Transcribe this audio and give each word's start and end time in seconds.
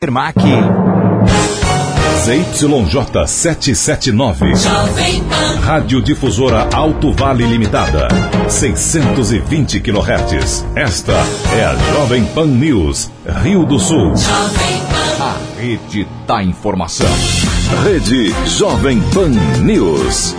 Firmac. 0.00 0.36
ZYJ 2.24 3.26
779. 3.26 4.52
Rádio 5.60 6.00
Difusora 6.00 6.68
Alto 6.72 7.12
Vale 7.12 7.44
Limitada. 7.44 8.06
620 8.48 9.80
kHz. 9.80 10.64
Esta 10.76 11.14
é 11.52 11.64
a 11.64 11.74
Jovem 11.74 12.24
Pan 12.26 12.46
News, 12.46 13.10
Rio 13.42 13.66
do 13.66 13.80
Sul. 13.80 14.12
A 15.20 15.36
rede 15.60 16.06
da 16.28 16.44
informação. 16.44 17.10
Rede 17.82 18.32
Jovem 18.46 19.00
Pan 19.12 19.30
News. 19.64 20.36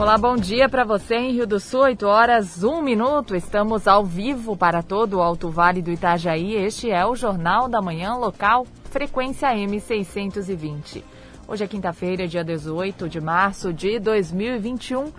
Olá, 0.00 0.16
bom 0.16 0.34
dia 0.34 0.66
para 0.66 0.82
você 0.82 1.14
em 1.16 1.32
Rio 1.32 1.46
do 1.46 1.60
Sul, 1.60 1.80
8 1.80 2.06
horas, 2.06 2.64
1 2.64 2.80
minuto. 2.80 3.36
Estamos 3.36 3.86
ao 3.86 4.02
vivo 4.02 4.56
para 4.56 4.82
todo 4.82 5.18
o 5.18 5.20
Alto 5.20 5.50
Vale 5.50 5.82
do 5.82 5.90
Itajaí. 5.90 6.54
Este 6.54 6.90
é 6.90 7.04
o 7.04 7.14
Jornal 7.14 7.68
da 7.68 7.82
Manhã 7.82 8.14
Local, 8.14 8.66
frequência 8.84 9.54
M620. 9.54 11.04
Hoje 11.46 11.64
é 11.64 11.68
quinta-feira, 11.68 12.26
dia 12.26 12.42
18 12.42 13.10
de 13.10 13.20
março 13.20 13.74
de 13.74 13.98
2021. 13.98 15.12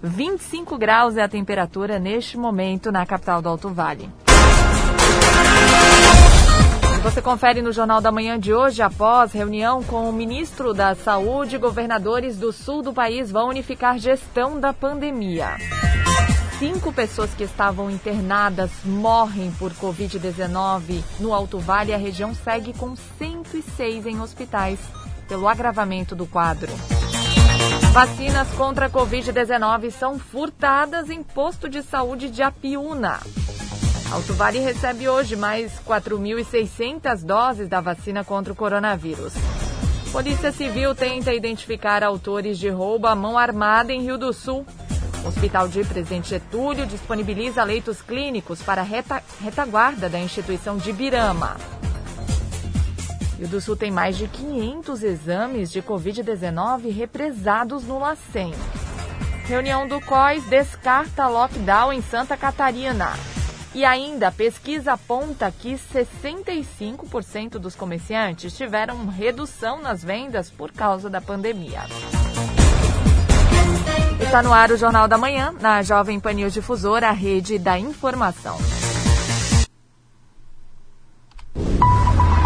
25 0.00 0.78
graus 0.78 1.16
é 1.16 1.22
a 1.24 1.28
temperatura 1.28 1.98
neste 1.98 2.38
momento 2.38 2.92
na 2.92 3.04
capital 3.04 3.42
do 3.42 3.48
Alto 3.48 3.70
Vale. 3.70 4.08
Você 7.02 7.22
confere 7.22 7.62
no 7.62 7.72
Jornal 7.72 8.00
da 8.00 8.10
Manhã 8.10 8.38
de 8.38 8.52
hoje, 8.52 8.82
após 8.82 9.32
reunião 9.32 9.82
com 9.84 10.08
o 10.08 10.12
ministro 10.12 10.74
da 10.74 10.94
Saúde, 10.94 11.56
governadores 11.56 12.36
do 12.36 12.52
sul 12.52 12.82
do 12.82 12.92
país 12.92 13.30
vão 13.30 13.48
unificar 13.48 13.98
gestão 13.98 14.58
da 14.58 14.72
pandemia. 14.72 15.56
Cinco 16.58 16.92
pessoas 16.92 17.32
que 17.34 17.44
estavam 17.44 17.88
internadas 17.88 18.70
morrem 18.84 19.52
por 19.52 19.72
Covid-19 19.74 21.02
no 21.20 21.32
Alto 21.32 21.60
Vale. 21.60 21.94
A 21.94 21.96
região 21.96 22.34
segue 22.34 22.72
com 22.72 22.96
106 22.96 24.06
em 24.06 24.20
hospitais 24.20 24.80
pelo 25.28 25.46
agravamento 25.46 26.16
do 26.16 26.26
quadro. 26.26 26.72
Vacinas 27.92 28.48
contra 28.56 28.86
a 28.86 28.90
Covid-19 28.90 29.92
são 29.92 30.18
furtadas 30.18 31.10
em 31.10 31.22
posto 31.22 31.68
de 31.68 31.80
saúde 31.82 32.28
de 32.28 32.42
Apiúna. 32.42 33.20
Alto 34.10 34.32
Vale 34.32 34.58
recebe 34.58 35.06
hoje 35.06 35.36
mais 35.36 35.70
4.600 35.86 37.22
doses 37.24 37.68
da 37.68 37.78
vacina 37.78 38.24
contra 38.24 38.52
o 38.52 38.56
coronavírus. 38.56 39.34
Polícia 40.10 40.50
Civil 40.50 40.94
tenta 40.94 41.34
identificar 41.34 42.02
autores 42.02 42.58
de 42.58 42.70
roubo 42.70 43.06
à 43.06 43.14
mão 43.14 43.36
armada 43.36 43.92
em 43.92 44.00
Rio 44.00 44.16
do 44.16 44.32
Sul. 44.32 44.66
O 45.22 45.28
Hospital 45.28 45.68
de 45.68 45.84
Presidente 45.84 46.30
Getúlio 46.30 46.86
disponibiliza 46.86 47.62
leitos 47.62 48.00
clínicos 48.00 48.62
para 48.62 48.80
reta, 48.80 49.22
retaguarda 49.42 50.08
da 50.08 50.18
instituição 50.18 50.78
de 50.78 50.90
Birama. 50.90 51.58
Rio 53.38 53.48
do 53.48 53.60
Sul 53.60 53.76
tem 53.76 53.90
mais 53.90 54.16
de 54.16 54.26
500 54.26 55.02
exames 55.02 55.70
de 55.70 55.82
Covid-19 55.82 56.90
represados 56.90 57.84
no 57.84 57.98
LACEN. 57.98 58.54
Reunião 59.44 59.86
do 59.86 60.00
COIS 60.00 60.44
descarta 60.46 61.28
lockdown 61.28 61.92
em 61.92 62.00
Santa 62.00 62.38
Catarina. 62.38 63.12
E 63.74 63.84
ainda, 63.84 64.28
a 64.28 64.32
pesquisa 64.32 64.94
aponta 64.94 65.52
que 65.52 65.74
65% 65.74 67.58
dos 67.58 67.74
comerciantes 67.74 68.56
tiveram 68.56 69.06
redução 69.06 69.80
nas 69.80 70.02
vendas 70.02 70.50
por 70.50 70.72
causa 70.72 71.10
da 71.10 71.20
pandemia. 71.20 71.82
Está 74.20 74.42
no 74.42 74.52
ar 74.52 74.70
o 74.70 74.76
Jornal 74.76 75.06
da 75.06 75.16
Manhã, 75.16 75.54
na 75.60 75.82
Jovem 75.82 76.18
Pan 76.18 76.32
News 76.32 76.52
Difusora, 76.52 77.08
a 77.08 77.12
rede 77.12 77.58
da 77.58 77.78
informação. 77.78 78.58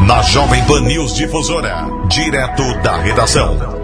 Na 0.07 0.23
Jovem 0.23 0.65
Pan 0.67 0.81
News 0.83 1.15
Difusora, 1.15 1.87
direto 2.09 2.63
da 2.83 2.97
redação. 2.97 3.82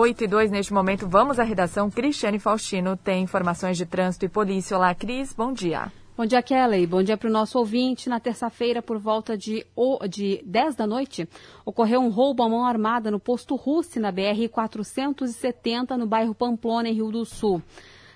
8 0.00 0.24
e 0.24 0.26
2 0.26 0.50
neste 0.50 0.72
momento. 0.72 1.06
Vamos 1.06 1.38
à 1.38 1.42
redação. 1.42 1.90
Cristiane 1.90 2.38
Faustino 2.38 2.96
tem 2.96 3.22
informações 3.22 3.76
de 3.76 3.84
trânsito 3.84 4.24
e 4.24 4.30
polícia. 4.30 4.74
Olá, 4.74 4.94
Cris. 4.94 5.34
Bom 5.34 5.52
dia. 5.52 5.92
Bom 6.16 6.24
dia, 6.24 6.42
Kelly. 6.42 6.86
Bom 6.86 7.02
dia 7.02 7.18
para 7.18 7.28
o 7.28 7.32
nosso 7.32 7.58
ouvinte. 7.58 8.08
Na 8.08 8.18
terça-feira, 8.18 8.80
por 8.80 8.98
volta 8.98 9.36
de, 9.36 9.66
de 10.08 10.42
10 10.46 10.74
da 10.74 10.86
noite, 10.86 11.28
ocorreu 11.66 12.00
um 12.00 12.08
roubo 12.08 12.42
à 12.42 12.48
mão 12.48 12.64
armada 12.64 13.10
no 13.10 13.20
posto 13.20 13.54
Russi, 13.56 14.00
na 14.00 14.10
BR-470, 14.10 15.98
no 15.98 16.06
bairro 16.06 16.34
Pamplona, 16.34 16.88
em 16.88 16.94
Rio 16.94 17.10
do 17.10 17.26
Sul. 17.26 17.62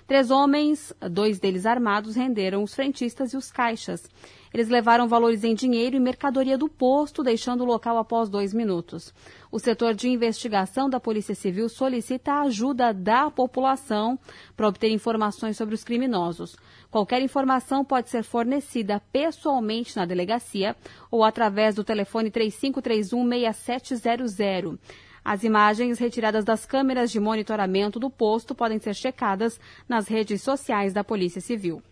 Três 0.07 0.31
homens, 0.31 0.91
dois 1.11 1.39
deles 1.39 1.67
armados, 1.67 2.15
renderam 2.15 2.63
os 2.63 2.73
frentistas 2.73 3.31
e 3.31 3.37
os 3.37 3.51
caixas. 3.51 4.09
Eles 4.55 4.69
levaram 4.69 5.05
valores 5.05 5.43
em 5.43 5.53
dinheiro 5.53 5.97
e 5.97 5.99
mercadoria 5.99 6.57
do 6.57 6.69
posto, 6.69 7.21
deixando 7.21 7.59
o 7.59 7.65
local 7.65 7.97
após 7.97 8.29
dois 8.29 8.53
minutos. 8.53 9.13
O 9.51 9.59
setor 9.59 9.93
de 9.93 10.07
investigação 10.07 10.89
da 10.89 10.97
Polícia 10.97 11.35
Civil 11.35 11.67
solicita 11.67 12.31
a 12.31 12.43
ajuda 12.43 12.93
da 12.93 13.29
população 13.29 14.17
para 14.55 14.69
obter 14.69 14.89
informações 14.91 15.57
sobre 15.57 15.75
os 15.75 15.83
criminosos. 15.83 16.55
Qualquer 16.89 17.21
informação 17.21 17.83
pode 17.83 18.09
ser 18.09 18.23
fornecida 18.23 19.01
pessoalmente 19.11 19.97
na 19.97 20.05
delegacia 20.05 20.73
ou 21.11 21.25
através 21.25 21.75
do 21.75 21.83
telefone 21.83 22.31
3531-6700. 22.31 24.79
As 25.21 25.43
imagens 25.43 25.99
retiradas 25.99 26.45
das 26.45 26.65
câmeras 26.65 27.11
de 27.11 27.19
monitoramento 27.19 27.99
do 27.99 28.09
posto 28.09 28.55
podem 28.55 28.79
ser 28.79 28.95
checadas 28.95 29.59
nas 29.85 30.07
redes 30.07 30.41
sociais 30.41 30.93
da 30.93 31.03
Polícia 31.03 31.41
Civil. 31.41 31.83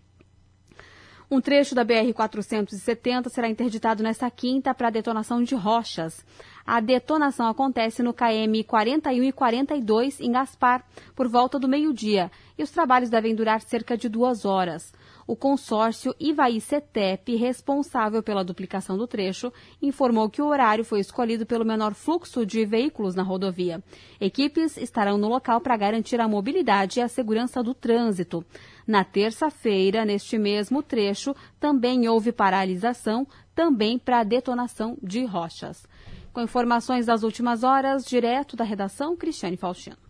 Um 1.32 1.42
trecho 1.42 1.74
da 1.74 1.86
BR-470 1.86 3.30
será 3.30 3.48
interditado 3.48 4.04
nesta 4.04 4.30
quinta 4.30 4.74
para 4.74 4.90
detonação 4.90 5.42
de 5.42 5.56
rochas. 5.56 6.26
A 6.66 6.80
detonação 6.80 7.48
acontece 7.48 8.02
no 8.04 8.14
KM 8.14 8.64
41 8.66 9.24
e 9.24 9.32
42 9.32 10.20
em 10.20 10.32
Gaspar, 10.32 10.86
por 11.16 11.28
volta 11.28 11.60
do 11.60 11.68
meio-dia, 11.68 12.32
e 12.58 12.64
os 12.64 12.72
trabalhos 12.72 13.10
devem 13.10 13.36
durar 13.36 13.62
cerca 13.62 13.98
de 13.98 14.08
duas 14.08 14.46
horas. 14.46 14.94
O 15.26 15.36
consórcio 15.36 16.14
Ivaí 16.20 16.60
CETEP, 16.60 17.36
responsável 17.36 18.22
pela 18.22 18.44
duplicação 18.44 18.98
do 18.98 19.08
trecho, 19.08 19.52
informou 19.82 20.30
que 20.30 20.42
o 20.42 20.48
horário 20.48 20.84
foi 20.84 21.00
escolhido 21.00 21.46
pelo 21.46 21.66
menor 21.66 21.94
fluxo 21.94 22.46
de 22.46 22.66
veículos 22.66 23.16
na 23.16 23.24
rodovia. 23.24 23.82
Equipes 24.20 24.78
estarão 24.78 25.18
no 25.18 25.30
local 25.30 25.62
para 25.62 25.78
garantir 25.78 26.20
a 26.20 26.28
mobilidade 26.28 27.00
e 27.00 27.02
a 27.02 27.08
segurança 27.08 27.64
do 27.64 27.74
trânsito. 27.74 28.46
Na 28.86 29.04
terça-feira, 29.04 30.04
neste 30.04 30.38
mesmo 30.38 30.84
trecho, 30.84 31.34
também 31.60 32.08
houve 32.08 32.32
paralisação, 32.32 33.26
também 33.56 33.98
para 33.98 34.24
detonação 34.24 34.98
de 35.02 35.24
rochas. 35.26 35.88
Com 36.34 36.42
informações 36.42 37.06
das 37.06 37.24
últimas 37.24 37.64
horas, 37.64 38.04
direto 38.04 38.58
da 38.58 38.64
redação, 38.64 39.16
Cristiane 39.16 39.56
Faustino. 39.56 40.03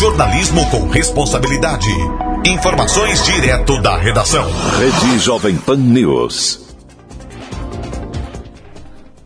Jornalismo 0.00 0.62
com 0.70 0.88
responsabilidade. 0.88 1.90
Informações 2.46 3.22
direto 3.22 3.82
da 3.82 3.98
redação. 3.98 4.46
Rede 4.78 5.18
Jovem 5.18 5.58
Pan 5.58 5.76
News. 5.76 6.74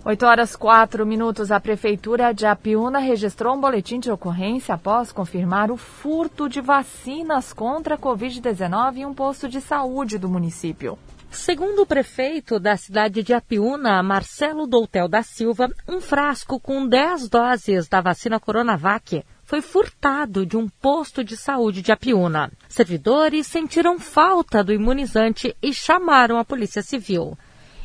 8 0.05 0.27
horas 0.27 0.57
4 0.57 1.07
minutos. 1.07 1.53
A 1.53 1.61
Prefeitura 1.61 2.35
de 2.35 2.45
Apiúna 2.45 2.99
registrou 2.99 3.55
um 3.55 3.61
boletim 3.61 4.01
de 4.01 4.11
ocorrência 4.11 4.75
após 4.75 5.13
confirmar 5.13 5.71
o 5.71 5.77
furto 5.77 6.49
de 6.49 6.61
vacinas 6.61 7.53
contra 7.53 7.95
a 7.95 7.99
Covid-19 7.99 8.97
em 8.97 9.07
um 9.07 9.15
posto 9.15 9.49
de 9.49 9.61
saúde 9.61 10.19
do 10.19 10.29
município. 10.29 10.99
Segundo 11.31 11.83
o 11.83 11.87
prefeito 11.87 12.59
da 12.59 12.77
cidade 12.77 13.23
de 13.23 13.33
Apiúna, 13.33 14.03
Marcelo 14.03 14.67
Doutel 14.67 15.07
da 15.07 15.23
Silva, 15.23 15.69
um 15.89 16.01
frasco 16.01 16.59
com 16.59 16.85
10 16.85 17.29
doses 17.29 17.89
da 17.89 18.01
vacina 18.01 18.41
Coronavac 18.41 19.23
foi 19.55 19.61
furtado 19.61 20.45
de 20.45 20.57
um 20.57 20.69
posto 20.69 21.23
de 21.23 21.37
saúde 21.37 21.81
de 21.81 21.93
Apiúna. 21.93 22.51
Servidores 22.69 23.47
sentiram 23.47 24.01
falta 24.01 24.65
do 24.65 24.73
imunizante 24.73 25.55
e 25.63 25.73
chamaram 25.73 26.39
a 26.39 26.45
Polícia 26.45 26.83
Civil. 26.83 27.39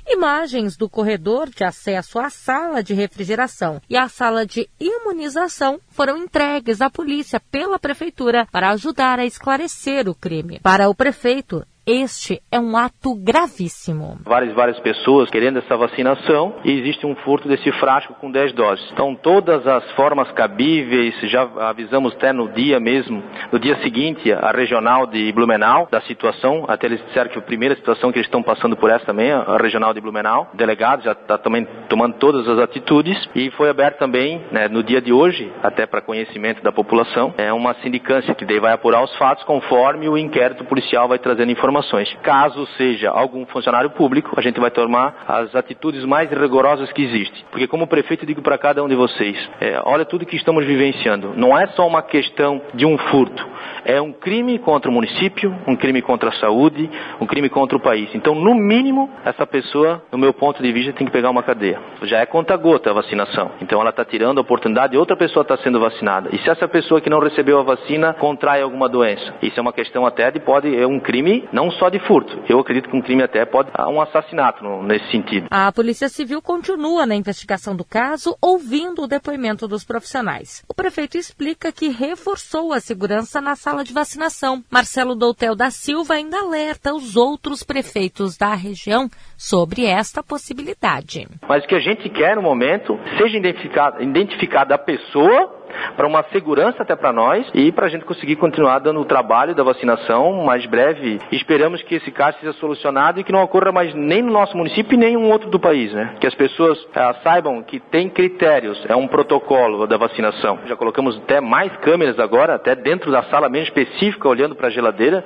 Imagens 0.07 0.75
do 0.75 0.89
corredor 0.89 1.48
de 1.48 1.63
acesso 1.63 2.18
à 2.18 2.31
sala 2.31 2.81
de 2.81 2.95
refrigeração 2.95 3.80
e 3.88 3.95
à 3.95 4.10
sala 4.10 4.48
de 4.48 4.68
imunização 4.80 5.80
foram 5.89 6.18
entregues 6.18 6.81
à 6.81 6.89
polícia 6.89 7.39
pela 7.39 7.77
prefeitura 7.77 8.48
para 8.51 8.71
ajudar 8.71 9.19
a 9.19 9.25
esclarecer 9.25 10.10
o 10.10 10.16
crime. 10.16 10.60
Para 10.63 10.89
o 10.89 10.95
prefeito, 10.95 11.63
este 11.86 12.42
é 12.52 12.60
um 12.60 12.78
ato 12.78 13.16
gravíssimo. 13.16 14.20
Várias, 14.24 14.54
várias 14.54 14.80
pessoas 14.80 15.30
querendo 15.30 15.60
essa 15.60 15.76
vacinação 15.76 16.56
e 16.64 16.72
existe 16.72 17.06
um 17.06 17.16
furto 17.16 17.48
desse 17.48 17.72
frasco 17.74 18.14
com 18.16 18.31
10 18.31 18.54
doses. 18.54 18.88
Então, 18.92 19.16
todas 19.16 19.66
as 19.66 19.90
formas 19.92 20.31
cabíveis, 20.31 21.16
já 21.24 21.44
avisamos 21.70 22.14
até 22.14 22.31
no 22.31 22.48
dia 22.50 22.80
mesmo, 22.80 23.24
no 23.52 23.60
dia 23.60 23.78
seguinte, 23.81 24.31
a 24.31 24.52
regional 24.52 25.08
de 25.08 25.31
Blumenau, 25.31 25.88
da 25.92 26.02
situação, 26.02 26.66
até 26.68 26.88
eles 26.88 27.04
disseram 27.08 27.30
que 27.30 27.40
a 27.40 27.42
primeira 27.42 27.76
situação 27.76 28.12
que 28.12 28.20
eles 28.20 28.28
estão 28.28 28.44
passando 28.44 28.78
por 28.78 28.90
essa 28.90 29.06
também, 29.06 29.31
a 29.31 29.58
regional 29.58 29.94
de 29.94 30.02
Blumenau, 30.02 30.50
o 30.54 30.58
delegado 30.58 31.04
já 31.04 31.14
está 31.14 31.38
também 31.38 31.68
tomando 31.88 32.16
todas 32.18 32.48
as 32.48 32.60
atitudes 32.60 33.18
e 33.34 33.50
foi 33.52 33.70
aberto 33.70 33.98
também, 33.98 34.44
né, 34.52 34.68
no 34.68 34.84
dia 34.84 35.02
de 35.02 35.12
hoje, 35.12 35.52
até 35.64 35.86
para 35.86 36.02
conhecimento 36.02 36.62
da 36.62 36.72
população, 36.72 37.34
é 37.38 37.52
uma 37.52 37.74
sindicância 37.81 38.36
que 38.36 38.46
daí 38.46 38.60
vai 38.60 38.74
apurar 38.74 39.04
os 39.04 39.16
fatos 39.18 39.44
conforme 39.44 40.08
o 40.08 40.18
inquérito 40.18 40.64
policial 40.66 41.08
vai 41.08 41.18
trazendo 41.18 41.52
informações. 41.52 41.79
Caso 42.22 42.66
seja 42.78 43.10
algum 43.10 43.46
funcionário 43.46 43.90
público, 43.92 44.34
a 44.38 44.42
gente 44.42 44.60
vai 44.60 44.72
tomar 44.72 45.24
as 45.28 45.56
atitudes 45.56 46.04
mais 46.06 46.30
rigorosas 46.30 46.92
que 46.92 47.04
existem. 47.04 47.44
Porque 47.52 47.68
como 47.68 47.88
prefeito, 47.88 48.26
digo 48.26 48.42
para 48.42 48.58
cada 48.58 48.84
um 48.84 48.88
de 48.88 48.96
vocês, 48.96 49.38
é, 49.60 49.81
olha 49.86 50.06
tudo 50.06 50.26
que 50.26 50.36
estamos 50.36 50.66
vivenciando. 50.66 51.34
Não 51.36 51.58
é 51.58 51.68
só 51.68 51.88
uma 51.88 52.02
questão 52.02 52.62
de 52.74 52.86
um 52.86 52.98
furto, 52.98 53.46
é 53.86 54.02
um 54.02 54.12
crime 54.12 54.60
contra 54.60 54.90
o 54.90 54.94
município, 54.94 55.56
um 55.68 55.76
crime 55.76 56.02
contra 56.02 56.30
a 56.30 56.34
saúde, 56.34 56.90
um 57.20 57.26
crime 57.26 57.50
contra 57.50 57.78
o 57.78 57.80
país. 57.80 58.10
Então, 58.14 58.36
no 58.36 58.54
mínimo, 58.56 59.10
essa 59.26 59.46
pessoa, 59.46 60.02
no 60.12 60.18
meu 60.18 60.34
ponto 60.34 60.62
de 60.62 60.72
vista, 60.72 60.94
tem 60.94 61.08
que 61.08 61.14
pegar 61.14 61.30
uma 61.30 61.44
cadeia. 61.44 61.80
Já 62.04 62.20
é 62.20 62.26
conta-gota 62.26 62.90
a 62.90 62.94
vacinação. 62.94 63.52
Então, 63.62 63.80
ela 63.81 63.90
está 63.90 64.04
tirando 64.06 64.38
a 64.38 64.42
oportunidade 64.42 64.92
de 64.92 64.98
outra 64.98 65.16
pessoa 65.16 65.44
estar 65.44 65.58
tá 65.58 65.64
sendo 65.64 65.80
vacinada. 65.80 66.30
E 66.31 66.38
se 66.40 66.50
essa 66.50 66.68
pessoa 66.68 67.02
que 67.02 67.10
não 67.10 67.20
recebeu 67.20 67.60
a 67.60 67.64
vacina 67.64 68.14
contrai 68.14 68.62
alguma 68.62 68.88
doença? 68.88 69.34
Isso 69.42 69.60
é 69.60 69.62
uma 69.62 69.74
questão 69.74 70.06
até 70.06 70.31
de 70.31 70.40
pode 70.40 70.76
é 70.76 70.86
um 70.86 71.00
crime 71.00 71.48
não 71.59 71.69
só 71.71 71.89
de 71.89 72.00
furto. 72.00 72.41
Eu 72.47 72.57
acredito 72.59 72.89
que 72.89 72.95
um 72.95 73.01
crime 73.01 73.21
até 73.21 73.44
pode 73.45 73.69
um 73.89 74.01
assassinato 74.01 74.63
nesse 74.83 75.11
sentido. 75.11 75.47
A 75.51 75.69
Polícia 75.73 76.07
Civil 76.07 76.41
continua 76.41 77.06
na 77.06 77.15
investigação 77.15 77.75
do 77.75 77.83
caso, 77.83 78.38
ouvindo 78.41 79.03
o 79.03 79.07
depoimento 79.07 79.67
dos 79.67 79.83
profissionais. 79.83 80.63
O 80.69 80.73
prefeito 80.73 81.17
explica 81.17 81.69
que 81.69 81.89
reforçou 81.89 82.71
a 82.71 82.79
segurança 82.79 83.41
na 83.41 83.57
sala 83.57 83.83
de 83.83 83.91
vacinação. 83.91 84.63
Marcelo 84.71 85.15
Doutel 85.15 85.53
da 85.53 85.69
Silva 85.69 86.13
ainda 86.13 86.39
alerta 86.39 86.94
os 86.94 87.17
outros 87.17 87.61
prefeitos 87.61 88.38
da 88.38 88.53
região 88.53 89.09
sobre 89.38 89.85
esta 89.85 90.23
possibilidade. 90.23 91.27
Mas 91.47 91.65
o 91.65 91.67
que 91.67 91.75
a 91.75 91.79
gente 91.79 92.07
quer 92.09 92.38
no 92.38 92.41
momento, 92.41 92.97
seja 93.17 93.38
identificada 93.38 94.01
identificada 94.01 94.75
a 94.75 94.77
pessoa 94.77 95.58
para 95.95 96.07
uma 96.07 96.24
segurança 96.31 96.83
até 96.83 96.95
para 96.95 97.12
nós 97.12 97.50
e 97.54 97.71
para 97.71 97.86
a 97.86 97.89
gente 97.89 98.06
conseguir 98.06 98.36
continuar 98.36 98.80
dando 98.80 99.00
o 99.00 99.06
trabalho 99.06 99.56
da 99.56 99.63
vacinação 99.63 100.44
mais 100.44 100.66
breve. 100.66 101.19
Esperamos 101.31 101.81
que 101.83 101.95
esse 101.95 102.12
caso 102.12 102.38
seja 102.39 102.54
solucionado 102.54 103.19
e 103.19 103.24
que 103.24 103.31
não 103.31 103.44
ocorra 103.44 103.71
mais 103.71 103.94
nem 103.94 104.21
no 104.21 104.31
nosso 104.31 104.56
município 104.56 104.95
e 104.95 104.98
nem 104.98 105.13
em 105.13 105.18
um 105.18 105.31
outro 105.31 105.50
do 105.50 105.60
país, 105.60 105.94
né? 105.94 106.16
Que 106.19 106.27
as 106.27 106.36
pessoas 106.36 106.77
ah, 106.95 107.16
saibam 107.24 107.62
que 107.63 107.80
tem 107.80 108.10
critérios, 108.10 108.83
é 108.88 108.95
um 108.95 109.07
protocolo 109.07 109.86
da 109.88 109.98
vacinação. 109.98 110.60
Já 110.66 110.75
colocamos 110.75 111.18
até 111.18 111.42
mais 111.42 111.75
câmeras 111.77 112.19
agora, 112.19 112.56
até 112.56 112.75
dentro 112.75 113.12
da 113.12 113.24
sala 113.24 113.50
mesmo 113.50 113.68
específica, 113.68 114.27
olhando 114.27 114.56
para 114.56 114.68
a 114.68 114.71
geladeira. 114.71 115.24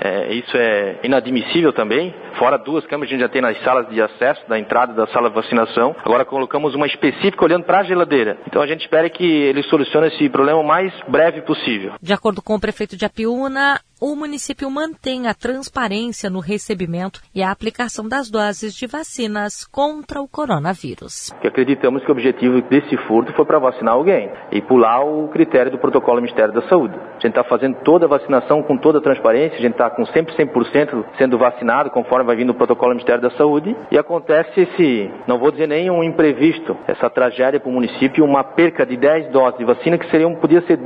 É, 0.00 0.32
isso 0.32 0.56
é 0.56 1.00
inadmissível 1.02 1.72
também. 1.72 2.14
Fora 2.38 2.56
duas 2.56 2.86
câmeras 2.86 3.08
a 3.08 3.12
gente 3.12 3.20
já 3.20 3.28
tem 3.28 3.42
nas 3.42 3.60
salas 3.62 3.88
de 3.88 4.00
acesso, 4.00 4.48
da 4.48 4.58
entrada 4.58 4.92
da 4.92 5.06
sala 5.08 5.28
de 5.28 5.34
vacinação. 5.34 5.94
Agora 6.04 6.24
colocamos 6.24 6.74
uma 6.74 6.86
específica 6.86 7.44
olhando 7.44 7.64
para 7.64 7.80
a 7.80 7.84
geladeira. 7.84 8.38
Então 8.46 8.62
a 8.62 8.66
gente 8.66 8.82
espera 8.82 9.10
que 9.10 9.24
ele 9.24 9.62
solucione 9.64 10.08
esse 10.08 10.28
problema 10.28 10.60
o 10.60 10.66
mais 10.66 10.92
breve 11.08 11.42
possível. 11.42 11.92
De 12.00 12.12
acordo 12.12 12.42
com 12.42 12.54
o 12.54 12.60
prefeito 12.60 12.96
de 12.96 13.04
Apiúna, 13.04 13.80
o 14.00 14.14
município 14.14 14.70
mantém 14.70 15.26
a 15.26 15.34
transparência 15.34 16.30
no 16.30 16.38
recebimento 16.38 17.20
e 17.34 17.42
a 17.42 17.50
aplicação 17.50 18.08
das 18.08 18.30
doses 18.30 18.72
de 18.74 18.86
vacinas 18.86 19.66
contra 19.66 20.20
o 20.20 20.28
coronavírus. 20.28 21.32
acreditamos 21.42 22.04
que 22.04 22.08
o 22.08 22.12
objetivo 22.12 22.62
desse 22.62 22.96
furto 23.08 23.32
foi 23.32 23.44
para 23.44 23.58
vacinar 23.58 23.94
alguém 23.94 24.30
e 24.52 24.62
pular 24.62 25.00
o 25.00 25.28
critério 25.28 25.72
do 25.72 25.78
protocolo 25.78 26.18
do 26.18 26.22
Ministério 26.22 26.54
da 26.54 26.68
Saúde. 26.68 26.94
A 26.94 27.14
gente 27.14 27.28
está 27.28 27.42
fazendo 27.42 27.76
toda 27.82 28.06
a 28.06 28.08
vacinação 28.08 28.62
com 28.62 28.76
toda 28.76 28.98
a 28.98 29.02
transparência, 29.02 29.58
a 29.58 29.62
gente 29.62 29.72
está 29.72 29.87
com 29.90 30.04
sempre 30.06 30.34
100% 30.34 31.04
sendo 31.16 31.38
vacinado 31.38 31.90
conforme 31.90 32.26
vai 32.26 32.36
vindo 32.36 32.50
o 32.50 32.54
protocolo 32.54 32.92
do 32.92 32.96
Ministério 32.96 33.22
da 33.22 33.30
Saúde 33.30 33.76
e 33.90 33.98
acontece 33.98 34.60
esse, 34.60 35.10
não 35.26 35.38
vou 35.38 35.50
dizer 35.50 35.66
nem 35.66 35.90
um 35.90 36.02
imprevisto, 36.02 36.76
essa 36.86 37.08
tragédia 37.10 37.60
para 37.60 37.68
o 37.68 37.72
município, 37.72 38.24
uma 38.24 38.42
perca 38.42 38.84
de 38.84 38.96
10 38.96 39.28
doses 39.30 39.58
de 39.58 39.64
vacina 39.64 39.98
que 39.98 40.08
seriam, 40.10 40.34
podia 40.34 40.60
ser 40.62 40.78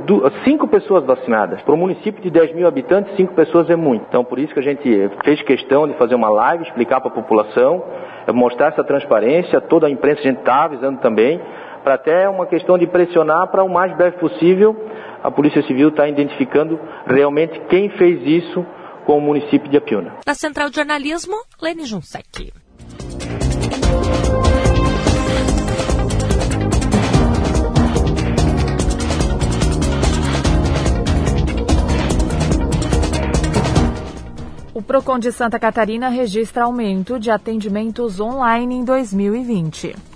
5 0.43 0.67
pessoas 0.67 1.05
vacinadas. 1.05 1.61
Para 1.61 1.73
um 1.73 1.77
município 1.77 2.21
de 2.21 2.29
10 2.29 2.55
mil 2.55 2.67
habitantes, 2.67 3.15
cinco 3.15 3.33
pessoas 3.33 3.69
é 3.69 3.75
muito. 3.75 4.05
Então, 4.07 4.23
por 4.23 4.39
isso 4.39 4.53
que 4.53 4.59
a 4.59 4.63
gente 4.63 5.09
fez 5.23 5.41
questão 5.41 5.87
de 5.87 5.93
fazer 5.95 6.15
uma 6.15 6.29
live, 6.29 6.63
explicar 6.63 6.99
para 7.01 7.09
a 7.09 7.13
população, 7.13 7.83
mostrar 8.33 8.67
essa 8.67 8.83
transparência, 8.83 9.59
toda 9.61 9.87
a 9.87 9.89
imprensa 9.89 10.21
a 10.21 10.23
gente 10.23 10.39
está 10.39 10.63
avisando 10.63 10.99
também, 10.99 11.39
para 11.83 11.95
até 11.95 12.29
uma 12.29 12.45
questão 12.45 12.77
de 12.77 12.87
pressionar 12.87 13.47
para 13.47 13.63
o 13.63 13.69
mais 13.69 13.95
breve 13.95 14.17
possível 14.17 14.75
a 15.21 15.31
Polícia 15.31 15.61
Civil 15.63 15.89
estar 15.89 16.03
tá 16.03 16.09
identificando 16.09 16.79
realmente 17.05 17.59
quem 17.69 17.89
fez 17.89 18.25
isso 18.25 18.65
com 19.05 19.17
o 19.17 19.21
município 19.21 19.69
de 19.69 19.77
Apiúna. 19.77 20.17
Da 20.25 20.33
Central 20.33 20.69
de 20.69 20.77
Jornalismo, 20.77 21.35
Lene 21.61 21.85
Junsec. 21.85 22.51
O 34.73 34.81
Procon 34.81 35.19
de 35.19 35.31
Santa 35.31 35.59
Catarina 35.59 36.09
registra 36.09 36.63
aumento 36.63 37.19
de 37.19 37.29
atendimentos 37.29 38.19
online 38.19 38.75
em 38.75 38.83
2020. 38.83 40.12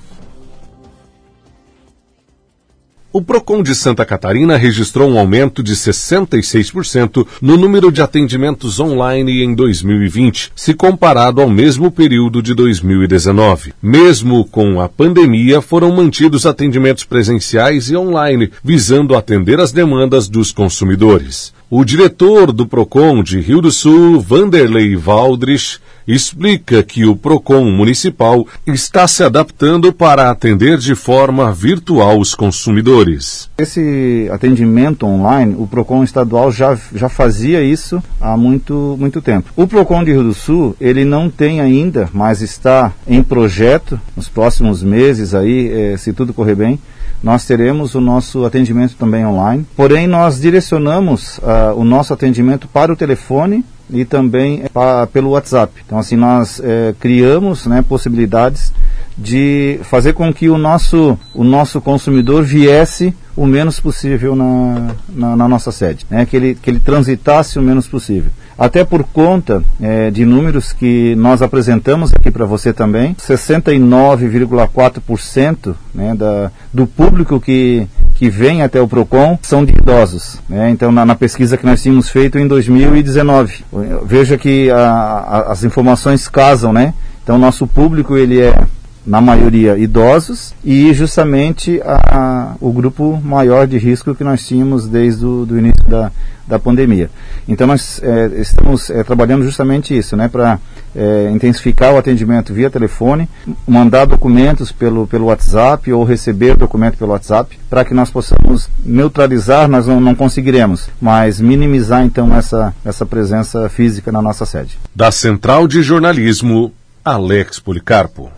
O 3.11 3.21
Procon 3.21 3.63
de 3.63 3.73
Santa 3.73 4.05
Catarina 4.05 4.57
registrou 4.57 5.09
um 5.09 5.17
aumento 5.17 5.63
de 5.63 5.73
66% 5.73 7.25
no 7.41 7.55
número 7.55 7.89
de 7.89 8.01
atendimentos 8.01 8.81
online 8.81 9.43
em 9.43 9.55
2020, 9.55 10.51
se 10.53 10.73
comparado 10.73 11.41
ao 11.41 11.49
mesmo 11.49 11.89
período 11.89 12.41
de 12.43 12.53
2019. 12.53 13.73
Mesmo 13.81 14.43
com 14.43 14.81
a 14.81 14.89
pandemia, 14.89 15.61
foram 15.61 15.95
mantidos 15.95 16.45
atendimentos 16.45 17.05
presenciais 17.05 17.89
e 17.89 17.95
online, 17.95 18.51
visando 18.61 19.15
atender 19.15 19.59
as 19.61 19.71
demandas 19.71 20.27
dos 20.27 20.51
consumidores. 20.51 21.56
O 21.69 21.83
diretor 21.83 22.53
do 22.53 22.65
PROCON 22.65 23.21
de 23.21 23.41
Rio 23.41 23.59
do 23.59 23.73
Sul, 23.73 24.21
Vanderlei 24.21 24.95
Valdrich, 24.95 25.79
explica 26.07 26.81
que 26.81 27.05
o 27.05 27.13
PROCON 27.13 27.65
municipal 27.65 28.47
está 28.65 29.05
se 29.05 29.21
adaptando 29.21 29.91
para 29.91 30.31
atender 30.31 30.77
de 30.77 30.95
forma 30.95 31.51
virtual 31.51 32.21
os 32.21 32.33
consumidores. 32.33 33.49
Esse 33.57 34.29
atendimento 34.31 35.05
online, 35.05 35.57
o 35.59 35.67
PROCON 35.67 36.05
estadual 36.05 36.53
já, 36.53 36.79
já 36.95 37.09
fazia 37.09 37.61
isso 37.61 38.01
há 38.21 38.37
muito, 38.37 38.95
muito 38.97 39.21
tempo. 39.21 39.51
O 39.53 39.67
PROCON 39.67 40.05
de 40.05 40.13
Rio 40.13 40.23
do 40.23 40.33
Sul, 40.33 40.73
ele 40.79 41.03
não 41.03 41.29
tem 41.29 41.59
ainda, 41.59 42.09
mas 42.13 42.41
está 42.41 42.93
em 43.05 43.21
projeto, 43.21 43.99
nos 44.15 44.29
próximos 44.29 44.81
meses 44.81 45.35
aí, 45.35 45.69
eh, 45.69 45.97
se 45.97 46.13
tudo 46.13 46.33
correr 46.33 46.55
bem, 46.55 46.79
nós 47.23 47.45
teremos 47.45 47.95
o 47.95 48.01
nosso 48.01 48.45
atendimento 48.45 48.95
também 48.95 49.25
online. 49.25 49.65
Porém, 49.75 50.07
nós 50.07 50.39
direcionamos 50.39 51.39
uh, 51.39 51.73
o 51.75 51.83
nosso 51.83 52.13
atendimento 52.13 52.67
para 52.67 52.93
o 52.93 52.95
telefone 52.95 53.65
e 53.89 54.05
também 54.05 54.63
para, 54.73 55.07
pelo 55.07 55.31
WhatsApp. 55.31 55.73
Então, 55.85 55.97
assim, 55.97 56.15
nós 56.15 56.61
eh, 56.63 56.93
criamos 56.99 57.65
né, 57.65 57.83
possibilidades 57.87 58.73
de 59.17 59.79
fazer 59.83 60.13
com 60.13 60.31
que 60.33 60.49
o 60.49 60.57
nosso, 60.57 61.17
o 61.33 61.43
nosso 61.43 61.81
consumidor 61.81 62.43
viesse 62.43 63.13
o 63.35 63.45
menos 63.45 63.79
possível 63.79 64.35
na, 64.35 64.95
na, 65.09 65.35
na 65.35 65.47
nossa 65.47 65.71
sede, 65.71 66.05
né? 66.09 66.25
que, 66.25 66.35
ele, 66.35 66.55
que 66.55 66.69
ele 66.69 66.79
transitasse 66.79 67.57
o 67.57 67.61
menos 67.61 67.87
possível 67.87 68.31
até 68.57 68.83
por 68.83 69.03
conta 69.03 69.63
é, 69.79 70.09
de 70.09 70.25
números 70.25 70.73
que 70.73 71.13
nós 71.15 71.43
apresentamos 71.43 72.11
aqui 72.13 72.29
para 72.31 72.45
você 72.45 72.73
também, 72.73 73.13
69,4% 73.13 75.75
né, 75.93 76.15
da, 76.15 76.51
do 76.73 76.87
público 76.87 77.39
que, 77.39 77.87
que 78.17 78.29
vem 78.31 78.63
até 78.63 78.81
o 78.81 78.87
PROCON 78.87 79.37
são 79.43 79.63
de 79.63 79.73
idosos. 79.73 80.39
Né? 80.49 80.71
Então, 80.71 80.91
na, 80.91 81.05
na, 81.05 81.15
pesquisa 81.15 81.55
que 81.55 81.65
nós 81.65 81.83
tínhamos 81.83 82.09
feito 82.09 82.39
em 82.39 82.47
2019, 82.47 83.63
veja 84.03 84.37
que 84.37 84.71
a, 84.71 84.79
a, 84.79 85.51
as 85.51 85.63
informações 85.63 86.27
casam, 86.27 86.73
né? 86.73 86.95
Então, 87.23 87.37
nosso 87.37 87.67
público 87.67 88.17
ele 88.17 88.41
é 88.41 88.59
na 89.07 89.21
maioria 89.21 89.77
idosos, 89.77 90.53
e 90.65 90.93
justamente 90.93 91.81
a, 91.83 92.55
o 92.59 92.73
grupo 92.73 93.19
maior 93.23 93.65
de 93.65 93.77
risco 93.77 94.13
que 94.13 94.23
nós 94.23 94.45
tínhamos 94.45 94.85
desde 94.85 95.25
o 95.25 95.47
início 95.57 95.83
da, 95.87 96.11
da 96.45 96.59
pandemia. 96.59 97.09
Então 97.47 97.65
nós 97.65 98.01
é, 98.03 98.31
estamos 98.41 98.89
é, 98.89 99.01
trabalhando 99.05 99.45
justamente 99.45 99.97
isso, 99.97 100.17
né, 100.17 100.27
para 100.27 100.59
é, 100.93 101.29
intensificar 101.31 101.93
o 101.93 101.97
atendimento 101.97 102.53
via 102.53 102.69
telefone, 102.69 103.29
mandar 103.65 104.05
documentos 104.05 104.73
pelo, 104.73 105.07
pelo 105.07 105.27
WhatsApp 105.27 105.91
ou 105.93 106.03
receber 106.03 106.57
documento 106.57 106.97
pelo 106.97 107.11
WhatsApp, 107.11 107.57
para 107.69 107.85
que 107.85 107.93
nós 107.93 108.09
possamos 108.09 108.69
neutralizar, 108.83 109.69
nós 109.69 109.87
não, 109.87 110.01
não 110.01 110.15
conseguiremos, 110.15 110.89
mas 110.99 111.39
minimizar 111.39 112.03
então 112.03 112.35
essa, 112.35 112.73
essa 112.83 113.05
presença 113.05 113.69
física 113.69 114.11
na 114.11 114.21
nossa 114.21 114.45
sede. 114.45 114.77
Da 114.93 115.11
Central 115.11 115.65
de 115.65 115.81
Jornalismo, 115.81 116.73
Alex 117.07 117.57
Policarpo. 117.57 118.29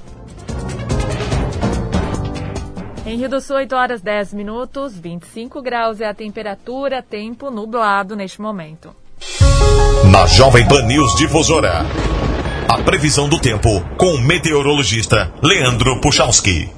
Em 3.19 3.23
Rio 3.23 3.31
do 3.31 3.41
Sul, 3.41 3.57
8 3.57 3.75
horas 3.75 4.01
10 4.01 4.33
minutos, 4.33 4.97
25 4.97 5.61
graus 5.61 5.99
é 5.99 6.07
a 6.07 6.13
temperatura, 6.13 7.03
tempo 7.03 7.51
nublado 7.51 8.15
neste 8.15 8.39
momento. 8.39 8.95
Na 10.09 10.25
Jovem 10.25 10.65
Pan 10.65 10.83
News 10.83 11.15
Difusora, 11.15 11.81
a 12.69 12.81
previsão 12.81 13.27
do 13.27 13.37
tempo 13.37 13.81
com 13.97 14.13
o 14.13 14.21
meteorologista 14.21 15.33
Leandro 15.43 15.99
Puchalski. 15.99 16.71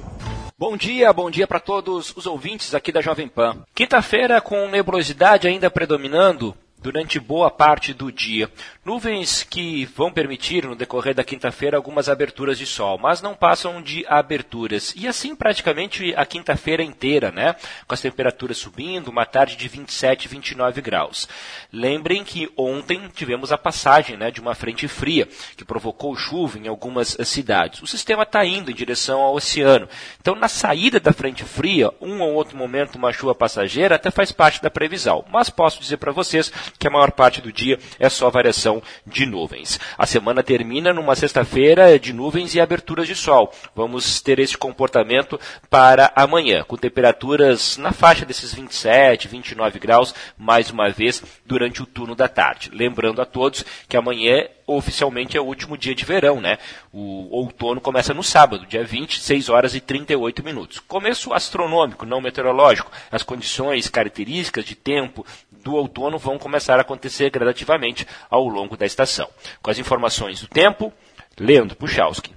Bom 0.58 0.76
dia, 0.76 1.14
bom 1.14 1.30
dia 1.30 1.46
para 1.46 1.60
todos 1.60 2.12
os 2.18 2.26
ouvintes 2.26 2.74
aqui 2.74 2.92
da 2.92 3.02
Jovem 3.02 3.28
Pan. 3.28 3.58
Quinta-feira 3.76 4.42
com 4.42 4.68
nebulosidade 4.68 5.48
ainda 5.48 5.70
predominando, 5.70 6.56
durante 6.82 7.20
boa 7.20 7.52
parte 7.52 7.94
do 7.94 8.12
dia. 8.12 8.50
Nuvens 8.84 9.44
que 9.44 9.86
vão 9.96 10.12
permitir, 10.12 10.66
no 10.66 10.76
decorrer 10.76 11.14
da 11.14 11.24
quinta-feira, 11.24 11.78
algumas 11.78 12.10
aberturas 12.10 12.58
de 12.58 12.66
sol, 12.66 12.98
mas 12.98 13.22
não 13.22 13.36
passam 13.36 13.80
de 13.80 14.04
aberturas. 14.08 14.92
E 14.98 15.08
assim 15.08 15.36
praticamente 15.36 16.16
a 16.18 16.26
quinta-feira 16.26 16.82
inteira, 16.82 17.32
né? 17.32 17.56
Com 17.88 17.94
as 17.94 18.02
temperaturas 18.02 18.58
subindo, 18.58 19.10
uma 19.10 19.24
tarde 19.24 19.56
de 19.56 19.68
27, 19.68 20.28
29 20.28 20.82
graus. 20.82 21.30
Lembrem 21.72 22.24
que 22.24 22.50
ontem 22.58 23.08
tivemos 23.14 23.52
a 23.52 23.58
passagem 23.58 24.18
né, 24.18 24.32
de 24.32 24.42
uma 24.42 24.56
frente 24.56 24.88
fria, 24.88 25.30
que 25.56 25.64
provocou 25.64 26.16
chuva 26.16 26.58
em 26.58 26.68
algumas 26.68 27.16
cidades. 27.24 27.84
O 27.84 27.88
sistema 27.88 28.24
está 28.24 28.44
indo 28.44 28.72
em 28.72 28.76
direção 28.76 29.22
ao 29.22 29.36
oceano. 29.36 29.88
Então, 30.20 30.34
na 30.34 30.48
saída 30.48 31.00
da 31.00 31.14
frente 31.14 31.44
fria, 31.44 31.92
um 32.02 32.20
ou 32.22 32.34
outro 32.34 32.58
momento, 32.58 32.96
uma 32.96 33.14
chuva 33.14 33.36
passageira 33.36 33.94
até 33.94 34.10
faz 34.10 34.32
parte 34.32 34.60
da 34.60 34.72
previsão. 34.72 35.24
Mas 35.32 35.52
posso 35.52 35.80
dizer 35.80 35.98
para 35.98 36.12
vocês 36.12 36.52
que 36.80 36.88
a 36.88 36.92
maior 36.92 37.12
parte 37.12 37.42
do 37.42 37.52
dia 37.52 37.78
é 38.00 38.10
só 38.10 38.28
variação 38.32 38.71
de 39.08 39.25
nuvens. 39.25 39.80
A 39.98 40.06
semana 40.06 40.44
termina 40.44 40.94
numa 40.94 41.16
sexta-feira 41.16 41.98
de 41.98 42.13
nuvens 42.13 42.54
e 42.54 42.62
aberturas 42.62 43.08
de 43.08 43.16
sol. 43.16 43.51
Vamos 43.75 44.22
ter 44.22 44.38
esse 44.38 44.56
comportamento 44.56 45.40
para 45.70 46.12
amanhã, 46.16 46.63
com 46.63 46.78
temperaturas 46.78 47.78
na 47.78 47.92
faixa 47.92 48.24
desses 48.25 48.54
27, 48.54 49.28
29 49.28 49.80
graus, 49.80 50.13
mais 50.38 50.70
uma 50.70 50.90
vez, 50.90 51.24
durante 51.44 51.82
o 51.82 51.88
turno 51.88 52.13
da 52.13 52.28
tarde. 52.28 52.70
Lembrando 52.72 53.22
a 53.22 53.25
todos 53.25 53.66
que 53.90 53.98
amanhã 53.98 54.46
oficialmente 54.78 55.38
é 55.38 55.42
o 55.42 55.46
último 55.46 55.78
dia 55.78 55.96
de 55.96 56.06
verão, 56.06 56.42
né? 56.42 56.58
O 56.92 57.28
outono 57.36 57.82
começa 57.82 58.13
no 58.13 58.24
sábado, 58.24 58.66
dia 58.66 58.84
20, 58.84 59.22
6 59.22 59.50
horas 59.50 59.75
e 59.75 59.80
38 59.80 60.44
minutos. 60.44 60.80
Começo 60.80 61.34
astronômico, 61.34 62.06
não 62.06 62.22
meteorológico. 62.22 62.92
As 63.12 63.24
condições, 63.24 63.90
características 63.90 64.66
de 64.66 64.75
tempo 64.75 65.25
do 65.63 65.75
outono 65.75 66.18
vão 66.18 66.38
começar 66.38 66.78
a 66.78 66.82
acontecer 66.82 67.30
gradativamente 67.30 68.08
ao 68.30 68.48
longo 68.48 68.75
da 68.75 68.86
estação. 68.86 69.28
Com 69.62 69.72
as 69.72 69.78
informações 69.78 70.42
do 70.42 70.48
tempo, 70.48 70.92
Leandro 71.40 71.75
Puchalski. 71.75 72.34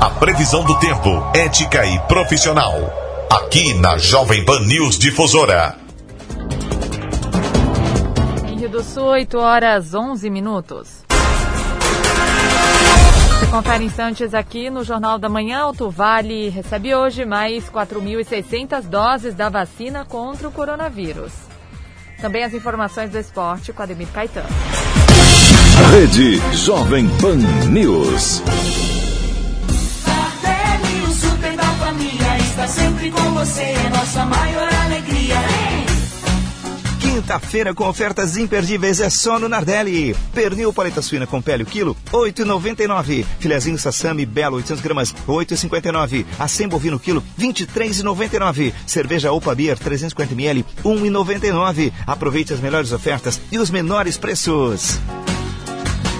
A 0.00 0.10
previsão 0.18 0.64
do 0.64 0.78
tempo, 0.78 1.10
ética 1.34 1.84
e 1.86 1.98
profissional. 2.08 2.74
Aqui 3.30 3.74
na 3.74 3.98
Jovem 3.98 4.44
Pan 4.44 4.60
News 4.60 4.98
Difusora. 4.98 5.76
Do 8.70 8.84
Sul, 8.84 9.02
8 9.06 9.36
horas 9.36 9.94
11 9.94 10.30
minutos. 10.30 11.02
Você 13.40 13.46
confere 13.50 13.84
instantes 13.84 14.32
aqui 14.32 14.70
no 14.70 14.84
Jornal 14.84 15.18
da 15.18 15.28
Manhã. 15.28 15.62
Alto 15.62 15.90
Vale 15.90 16.50
recebe 16.50 16.94
hoje 16.94 17.24
mais 17.24 17.68
4.600 17.68 18.82
doses 18.82 19.34
da 19.34 19.48
vacina 19.48 20.04
contra 20.04 20.46
o 20.46 20.52
coronavírus. 20.52 21.32
Também 22.20 22.44
as 22.44 22.54
informações 22.54 23.10
do 23.10 23.18
esporte 23.18 23.72
com 23.72 23.82
Ademir 23.82 24.06
Caetano. 24.12 24.46
Rede 25.90 26.40
Jovem 26.56 27.08
Pan 27.20 27.38
News. 27.70 28.40
Tardelli, 30.04 31.02
o 31.02 31.12
super 31.12 31.56
da 31.56 31.64
família, 31.64 32.38
está 32.38 32.68
sempre 32.68 33.10
com 33.10 33.34
você, 33.34 33.74
nossa 33.92 34.24
maior 34.26 34.68
alegria. 34.84 35.89
Quinta-feira 37.20 37.74
com 37.74 37.86
ofertas 37.86 38.38
imperdíveis 38.38 38.98
é 38.98 39.10
só 39.10 39.38
no 39.38 39.46
Nardelli. 39.46 40.16
Pernil 40.32 40.72
paleta 40.72 41.02
suína 41.02 41.26
com 41.26 41.42
pele 41.42 41.64
o 41.64 41.66
quilo, 41.66 41.94
8,99. 42.10 43.26
Filezinho 43.38 43.76
sassami 43.76 44.24
belo 44.24 44.56
800 44.56 44.82
gramas, 44.82 45.14
8,59. 45.28 46.24
Acém 46.38 46.66
bovino 46.66 46.98
quilo, 46.98 47.22
23,99. 47.38 48.72
Cerveja 48.86 49.32
Opa 49.32 49.54
Beer 49.54 49.78
350 49.78 50.32
ml, 50.32 50.64
1,99. 50.82 51.92
Aproveite 52.06 52.54
as 52.54 52.60
melhores 52.60 52.90
ofertas 52.90 53.38
e 53.52 53.58
os 53.58 53.68
menores 53.70 54.16
preços. 54.16 54.98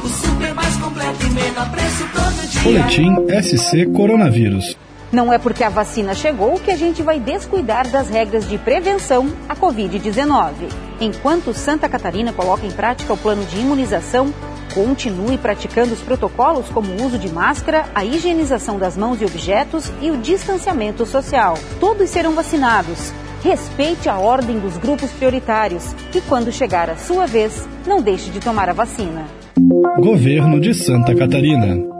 O 0.05 0.09
super 0.09 0.55
mais 0.55 0.77
completo 0.77 1.27
e 1.27 1.31
menor 1.31 1.71
preço 1.71 2.05
todo 2.13 2.49
dia. 2.51 2.63
Boletim 2.63 3.17
SC 3.43 3.87
Coronavírus. 3.97 4.77
Não 5.13 5.33
é 5.33 5.39
porque 5.39 5.65
a 5.65 5.69
vacina 5.69 6.15
chegou 6.15 6.61
que 6.61 6.71
a 6.71 6.77
gente 6.77 7.03
vai 7.03 7.19
descuidar 7.19 7.89
das 7.91 8.09
regras 8.09 8.49
de 8.49 8.57
prevenção 8.59 9.29
à 9.49 9.57
Covid-19. 9.57 10.53
Enquanto 11.01 11.53
Santa 11.53 11.89
Catarina 11.89 12.33
coloca 12.33 12.65
em 12.65 12.71
prática 12.71 13.13
o 13.13 13.17
plano 13.17 13.45
de 13.45 13.59
imunização, 13.59 14.33
continue 14.73 15.37
praticando 15.37 15.93
os 15.93 16.01
protocolos 16.01 16.69
como 16.69 16.93
o 16.93 17.05
uso 17.05 17.19
de 17.19 17.29
máscara, 17.29 17.87
a 17.93 18.05
higienização 18.05 18.79
das 18.79 18.97
mãos 18.97 19.21
e 19.21 19.25
objetos 19.25 19.91
e 20.01 20.13
o 20.13 20.17
distanciamento 20.17 21.05
social. 21.05 21.55
Todos 21.81 22.09
serão 22.09 22.35
vacinados. 22.35 23.13
Respeite 23.43 24.09
a 24.09 24.19
ordem 24.19 24.61
dos 24.61 24.77
grupos 24.77 25.11
prioritários 25.11 25.93
e, 26.15 26.21
quando 26.21 26.53
chegar 26.53 26.89
a 26.89 26.97
sua 26.97 27.27
vez, 27.27 27.67
não 27.85 28.01
deixe 28.01 28.31
de 28.31 28.39
tomar 28.39 28.69
a 28.69 28.75
vacina. 28.75 29.25
Governo 29.99 30.61
de 30.61 30.73
Santa 30.73 31.15
Catarina. 31.17 32.00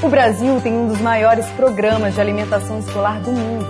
O 0.00 0.08
Brasil 0.08 0.60
tem 0.60 0.72
um 0.72 0.86
dos 0.86 1.00
maiores 1.00 1.44
programas 1.56 2.14
de 2.14 2.20
alimentação 2.20 2.78
escolar 2.78 3.20
do 3.20 3.32
mundo. 3.32 3.66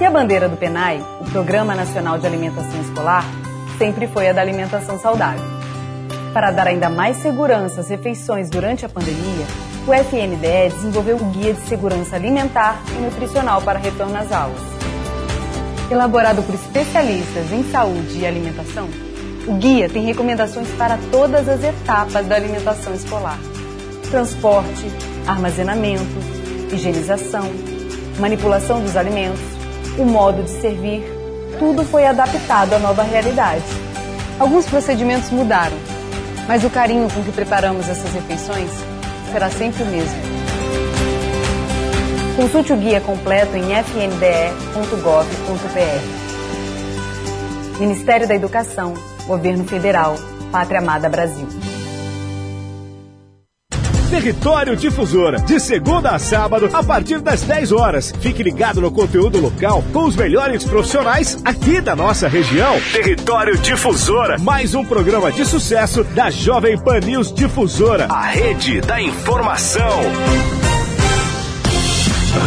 E 0.00 0.04
a 0.04 0.10
bandeira 0.10 0.48
do 0.48 0.56
PENAI, 0.56 1.00
o 1.20 1.30
Programa 1.30 1.72
Nacional 1.72 2.18
de 2.18 2.26
Alimentação 2.26 2.80
Escolar, 2.80 3.24
sempre 3.78 4.08
foi 4.08 4.28
a 4.28 4.32
da 4.32 4.40
alimentação 4.40 4.98
saudável. 4.98 5.44
Para 6.34 6.50
dar 6.50 6.66
ainda 6.66 6.90
mais 6.90 7.18
segurança 7.18 7.80
às 7.80 7.88
refeições 7.88 8.50
durante 8.50 8.84
a 8.84 8.88
pandemia, 8.88 9.46
o 9.86 9.94
FNDE 9.94 10.74
desenvolveu 10.74 11.16
o 11.16 11.24
Guia 11.26 11.54
de 11.54 11.60
Segurança 11.68 12.16
Alimentar 12.16 12.82
e 12.90 13.00
Nutricional 13.00 13.62
para 13.62 13.78
Retorno 13.78 14.18
às 14.18 14.32
Aulas. 14.32 14.60
Elaborado 15.88 16.42
por 16.42 16.56
especialistas 16.56 17.52
em 17.52 17.62
saúde 17.70 18.18
e 18.18 18.26
alimentação, 18.26 18.88
o 19.46 19.54
guia 19.54 19.88
tem 19.88 20.04
recomendações 20.04 20.68
para 20.70 20.98
todas 21.12 21.48
as 21.48 21.62
etapas 21.62 22.26
da 22.26 22.34
alimentação 22.34 22.92
escolar: 22.92 23.38
transporte, 24.10 24.90
armazenamento, 25.26 26.04
higienização, 26.72 27.50
manipulação 28.18 28.80
dos 28.80 28.96
alimentos, 28.96 29.40
o 29.98 30.04
modo 30.04 30.42
de 30.42 30.50
servir, 30.50 31.04
tudo 31.58 31.84
foi 31.84 32.06
adaptado 32.06 32.74
à 32.74 32.78
nova 32.78 33.02
realidade. 33.02 33.64
Alguns 34.38 34.66
procedimentos 34.66 35.30
mudaram, 35.30 35.76
mas 36.46 36.62
o 36.64 36.70
carinho 36.70 37.08
com 37.10 37.22
que 37.22 37.32
preparamos 37.32 37.88
essas 37.88 38.12
refeições 38.12 38.70
será 39.32 39.50
sempre 39.50 39.82
o 39.82 39.86
mesmo. 39.86 40.36
Consulte 42.36 42.72
o 42.72 42.76
guia 42.76 43.00
completo 43.00 43.56
em 43.56 43.62
fnde.gov.br. 43.82 44.16
Ministério 47.80 48.28
da 48.28 48.34
Educação, 48.34 48.94
Governo 49.26 49.64
Federal, 49.64 50.16
Pátria 50.52 50.80
Amada 50.80 51.08
Brasil. 51.08 51.48
Território 54.16 54.74
Difusora, 54.74 55.38
de 55.40 55.60
segunda 55.60 56.12
a 56.12 56.18
sábado, 56.18 56.70
a 56.72 56.82
partir 56.82 57.20
das 57.20 57.42
10 57.42 57.70
horas. 57.70 58.14
Fique 58.18 58.42
ligado 58.42 58.80
no 58.80 58.90
conteúdo 58.90 59.38
local 59.38 59.84
com 59.92 60.04
os 60.04 60.16
melhores 60.16 60.64
profissionais 60.64 61.38
aqui 61.44 61.82
da 61.82 61.94
nossa 61.94 62.26
região. 62.26 62.80
Território 62.92 63.58
Difusora, 63.58 64.38
mais 64.38 64.74
um 64.74 64.82
programa 64.86 65.30
de 65.30 65.44
sucesso 65.44 66.02
da 66.02 66.30
Jovem 66.30 66.78
Pan 66.78 67.00
News 67.00 67.30
Difusora, 67.30 68.06
a 68.06 68.22
rede 68.22 68.80
da 68.80 69.02
informação. 69.02 70.00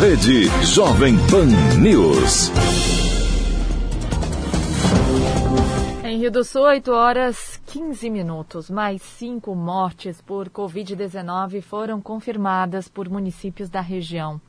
Rede 0.01 0.49
Jovem 0.65 1.19
Pan 1.29 1.45
News. 1.77 2.51
Em 6.03 6.17
Rio 6.17 6.31
do 6.31 6.43
Sul, 6.43 6.63
8 6.63 6.91
horas 6.91 7.58
15 7.71 8.09
minutos. 8.09 8.67
Mais 8.67 8.99
cinco 8.99 9.53
mortes 9.53 10.19
por 10.19 10.49
Covid-19 10.49 11.61
foram 11.61 12.01
confirmadas 12.01 12.87
por 12.87 13.07
municípios 13.07 13.69
da 13.69 13.79
região. 13.79 14.41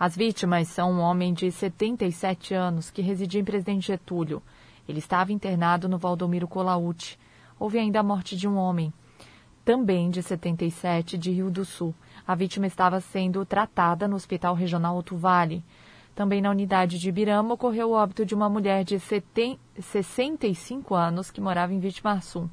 As 0.00 0.16
vítimas 0.16 0.68
são 0.68 0.90
um 0.90 1.00
homem 1.00 1.34
de 1.34 1.52
77 1.52 2.54
anos 2.54 2.90
que 2.90 3.02
residia 3.02 3.42
em 3.42 3.44
Presidente 3.44 3.88
Getúlio. 3.88 4.42
Ele 4.88 5.00
estava 5.00 5.34
internado 5.34 5.86
no 5.86 5.98
Valdomiro 5.98 6.48
Colaute. 6.48 7.18
Houve 7.60 7.78
ainda 7.78 8.00
a 8.00 8.02
morte 8.02 8.34
de 8.34 8.48
um 8.48 8.56
homem, 8.56 8.90
também 9.62 10.08
de 10.08 10.22
77, 10.22 11.18
de 11.18 11.30
Rio 11.32 11.50
do 11.50 11.62
Sul. 11.62 11.94
A 12.26 12.34
vítima 12.34 12.66
estava 12.66 13.02
sendo 13.02 13.44
tratada 13.44 14.08
no 14.08 14.16
Hospital 14.16 14.54
Regional 14.54 14.96
Alto 14.96 15.14
Vale. 15.14 15.62
Também 16.16 16.40
na 16.40 16.50
unidade 16.50 16.98
de 16.98 17.10
Ibirama 17.10 17.52
ocorreu 17.52 17.90
o 17.90 17.92
óbito 17.92 18.24
de 18.24 18.34
uma 18.34 18.48
mulher 18.48 18.82
de 18.84 18.98
65 18.98 20.94
anos 20.94 21.30
que 21.30 21.42
morava 21.42 21.74
em 21.74 21.78
Vitimarsum. 21.78 22.48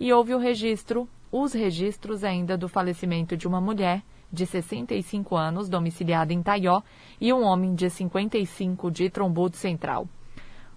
E 0.00 0.10
houve 0.10 0.34
o 0.34 0.38
registro, 0.38 1.06
os 1.30 1.52
registros 1.52 2.24
ainda 2.24 2.56
do 2.56 2.70
falecimento 2.70 3.36
de 3.36 3.46
uma 3.46 3.60
mulher 3.60 4.02
de 4.32 4.46
65 4.46 5.36
anos, 5.36 5.68
domiciliada 5.68 6.32
em 6.32 6.42
Taió, 6.42 6.80
e 7.20 7.30
um 7.34 7.42
homem 7.44 7.74
de 7.74 7.90
55 7.90 8.90
de 8.90 9.10
Trombudo 9.10 9.56
Central. 9.56 10.08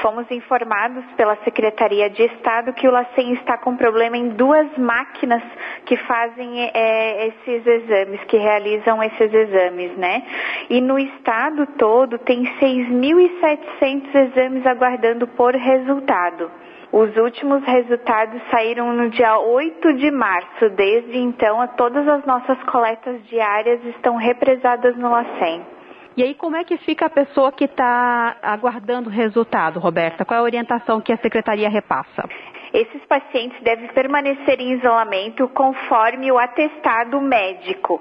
Fomos 0.02 0.30
informados 0.30 1.04
pela 1.16 1.37
Secretaria 1.44 2.08
de 2.10 2.25
Estado 2.25 2.72
que 2.72 2.88
o 2.88 2.90
LACEN 2.90 3.32
está 3.34 3.58
com 3.58 3.76
problema 3.76 4.16
em 4.16 4.30
duas 4.30 4.66
máquinas 4.76 5.42
que 5.84 5.96
fazem 5.96 6.70
é, 6.75 7.28
esses 7.28 7.66
exames, 7.66 8.20
que 8.25 8.37
realizam 8.37 9.02
esses 9.02 9.32
exames, 9.32 9.96
né? 9.96 10.22
E 10.68 10.80
no 10.80 10.99
estado 10.99 11.66
todo 11.78 12.18
tem 12.18 12.44
6.700 12.58 14.14
exames 14.14 14.66
aguardando 14.66 15.28
por 15.28 15.54
resultado. 15.54 16.50
Os 16.92 17.16
últimos 17.16 17.62
resultados 17.64 18.42
saíram 18.50 18.92
no 18.92 19.11
dia 19.11 19.38
8 19.38 19.94
de 19.94 20.11
março. 20.11 20.68
Desde 20.70 21.18
então, 21.18 21.64
todas 21.76 22.06
as 22.09 22.25
nossas 22.25 22.61
coletas 22.64 23.25
diárias 23.28 23.85
estão 23.85 24.16
represadas 24.16 24.97
no 24.97 25.09
LACEN. 25.09 25.64
E 26.16 26.23
aí, 26.25 26.35
como 26.35 26.56
é 26.56 26.64
que 26.64 26.76
fica 26.78 27.06
a 27.06 27.11
pessoa 27.11 27.52
que 27.52 27.64
está 27.64 28.37
aguardando 28.42 29.09
o 29.09 29.12
resultado, 29.12 29.78
Roberta? 29.78 30.25
Qual 30.25 30.37
é 30.37 30.40
a 30.40 30.44
orientação 30.44 31.00
que 31.00 31.12
a 31.12 31.16
secretaria 31.18 31.68
repassa? 31.68 32.28
Esses 32.73 33.04
pacientes 33.06 33.61
devem 33.63 33.89
permanecer 33.89 34.61
em 34.61 34.73
isolamento 34.75 35.49
conforme 35.49 36.30
o 36.30 36.39
atestado 36.39 37.21
médico. 37.21 38.00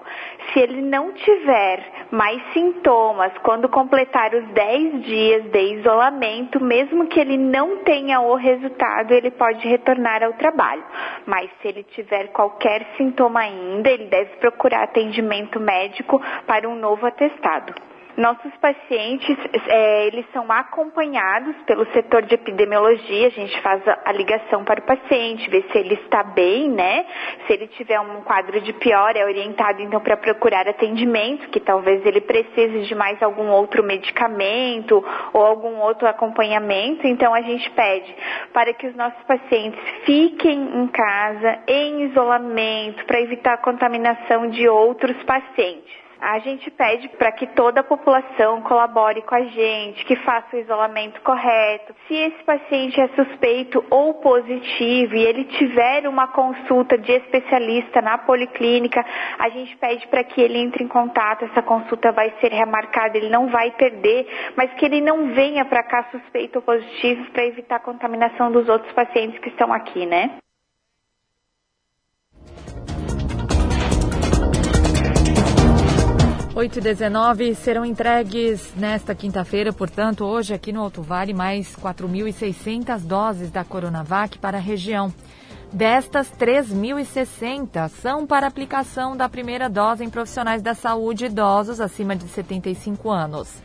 Se 0.51 0.59
ele 0.59 0.81
não 0.81 1.11
tiver 1.13 2.07
mais 2.11 2.41
sintomas 2.53 3.31
quando 3.39 3.67
completar 3.67 4.33
os 4.33 4.47
10 4.49 5.03
dias 5.03 5.43
de 5.51 5.79
isolamento, 5.79 6.63
mesmo 6.63 7.07
que 7.07 7.19
ele 7.19 7.37
não 7.37 7.77
tenha 7.83 8.21
o 8.21 8.35
resultado, 8.35 9.11
ele 9.11 9.31
pode 9.31 9.67
retornar 9.67 10.23
ao 10.23 10.33
trabalho. 10.33 10.83
Mas 11.25 11.49
se 11.61 11.67
ele 11.67 11.83
tiver 11.83 12.27
qualquer 12.27 12.85
sintoma 12.95 13.41
ainda, 13.41 13.89
ele 13.89 14.05
deve 14.05 14.37
procurar 14.37 14.83
atendimento 14.83 15.59
médico 15.59 16.21
para 16.45 16.69
um 16.69 16.75
novo 16.75 17.05
atestado. 17.05 17.88
Nossos 18.19 18.53
pacientes, 18.57 19.37
é, 19.69 20.07
eles 20.07 20.25
são 20.33 20.51
acompanhados 20.51 21.55
pelo 21.65 21.85
setor 21.93 22.23
de 22.23 22.35
epidemiologia, 22.35 23.27
a 23.27 23.29
gente 23.29 23.61
faz 23.61 23.81
a, 23.87 24.11
ligação 24.11 24.65
para 24.65 24.81
o 24.81 24.83
paciente, 24.83 25.49
ver 25.49 25.65
se 25.71 25.77
ele 25.77 25.93
está 25.93 26.21
bem, 26.21 26.69
né? 26.69 27.05
Se 27.47 27.53
ele 27.53 27.67
tiver 27.67 27.97
um 27.97 28.19
quadro 28.23 28.59
de 28.59 28.73
pior, 28.73 29.15
é 29.15 29.23
orientado 29.23 29.81
então 29.81 30.01
para 30.01 30.17
procurar 30.17 30.67
atendimento, 30.67 31.47
que 31.47 31.61
talvez 31.61 32.05
ele 32.05 32.19
precise 32.19 32.81
de 32.81 32.93
mais 32.93 33.23
algum 33.23 33.47
outro 33.51 33.81
medicamento 33.81 35.01
ou 35.31 35.45
algum 35.45 35.77
outro 35.77 36.05
acompanhamento, 36.05 37.07
então 37.07 37.33
a 37.33 37.41
gente 37.41 37.71
pede 37.71 38.13
para 38.51 38.73
que 38.73 38.85
os 38.85 38.95
nossos 38.97 39.23
pacientes 39.23 39.79
fiquem 40.03 40.59
em 40.59 40.87
casa, 40.87 41.59
em 41.65 42.09
isolamento, 42.09 43.05
para 43.05 43.21
evitar 43.21 43.53
a 43.53 43.57
contaminação 43.57 44.49
de 44.49 44.67
outros 44.67 45.15
pacientes 45.23 46.08
a 46.21 46.39
gente 46.39 46.69
pede 46.71 47.07
para 47.09 47.31
que 47.31 47.47
toda 47.47 47.79
a 47.79 47.83
população 47.83 48.61
colabore 48.61 49.21
com 49.21 49.35
a 49.35 49.43
gente, 49.43 50.03
que 50.05 50.15
faça 50.17 50.55
o 50.55 50.59
isolamento 50.59 51.21
correto. 51.21 51.95
Se 52.07 52.13
esse 52.13 52.43
paciente 52.43 52.99
é 52.99 53.07
suspeito 53.09 53.83
ou 53.89 54.15
positivo 54.15 55.15
e 55.15 55.23
ele 55.23 55.45
tiver 55.45 56.07
uma 56.07 56.27
consulta 56.27 56.97
de 56.97 57.11
especialista 57.13 58.01
na 58.01 58.17
policlínica, 58.17 59.05
a 59.37 59.49
gente 59.49 59.77
pede 59.77 60.07
para 60.07 60.23
que 60.23 60.41
ele 60.41 60.57
entre 60.57 60.83
em 60.83 60.87
contato. 60.87 61.45
Essa 61.45 61.61
consulta 61.61 62.11
vai 62.11 62.33
ser 62.41 62.51
remarcada, 62.51 63.17
ele 63.17 63.29
não 63.29 63.47
vai 63.47 63.71
perder, 63.71 64.27
mas 64.55 64.73
que 64.73 64.85
ele 64.85 65.01
não 65.01 65.33
venha 65.33 65.63
para 65.65 65.83
cá 65.83 66.05
suspeito 66.11 66.57
ou 66.57 66.61
positivo 66.61 67.31
para 67.31 67.45
evitar 67.45 67.77
a 67.77 67.79
contaminação 67.79 68.51
dos 68.51 68.67
outros 68.67 68.91
pacientes 68.93 69.39
que 69.39 69.49
estão 69.49 69.71
aqui, 69.71 70.05
né? 70.05 70.37
8 76.59 76.79
e 76.79 76.81
19 76.81 77.55
serão 77.55 77.85
entregues 77.85 78.73
nesta 78.75 79.15
quinta-feira, 79.15 79.71
portanto, 79.71 80.25
hoje 80.25 80.53
aqui 80.53 80.73
no 80.73 80.81
Alto 80.81 81.01
Vale, 81.01 81.33
mais 81.33 81.73
4.600 81.73 82.99
doses 82.99 83.49
da 83.49 83.63
Coronavac 83.63 84.37
para 84.39 84.57
a 84.57 84.59
região. 84.61 85.13
Destas, 85.71 86.29
3.060 86.37 87.87
são 87.87 88.27
para 88.27 88.45
aplicação 88.45 89.15
da 89.15 89.29
primeira 89.29 89.69
dose 89.69 90.03
em 90.03 90.09
profissionais 90.09 90.61
da 90.61 90.73
saúde 90.73 91.27
idosos 91.27 91.79
acima 91.79 92.13
de 92.13 92.27
75 92.27 93.09
anos. 93.09 93.63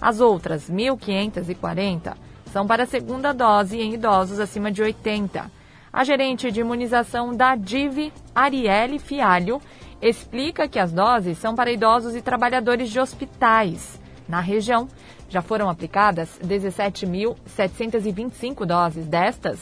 As 0.00 0.20
outras, 0.20 0.70
1.540, 0.70 2.14
são 2.52 2.68
para 2.68 2.84
a 2.84 2.86
segunda 2.86 3.34
dose 3.34 3.80
em 3.80 3.94
idosos 3.94 4.38
acima 4.38 4.70
de 4.70 4.80
80. 4.80 5.50
A 5.92 6.04
gerente 6.04 6.52
de 6.52 6.60
imunização 6.60 7.34
da 7.34 7.56
DIV, 7.56 8.12
Arielle 8.32 9.00
Fialho, 9.00 9.60
explica 10.00 10.68
que 10.68 10.78
as 10.78 10.92
doses 10.92 11.38
são 11.38 11.52
para 11.54 11.72
idosos 11.72 12.14
e 12.14 12.22
trabalhadores 12.22 12.88
de 12.90 13.00
hospitais. 13.00 13.98
Na 14.28 14.40
região, 14.40 14.86
já 15.28 15.42
foram 15.42 15.68
aplicadas 15.68 16.38
17.725 16.42 18.64
doses. 18.64 19.06
Destas, 19.06 19.58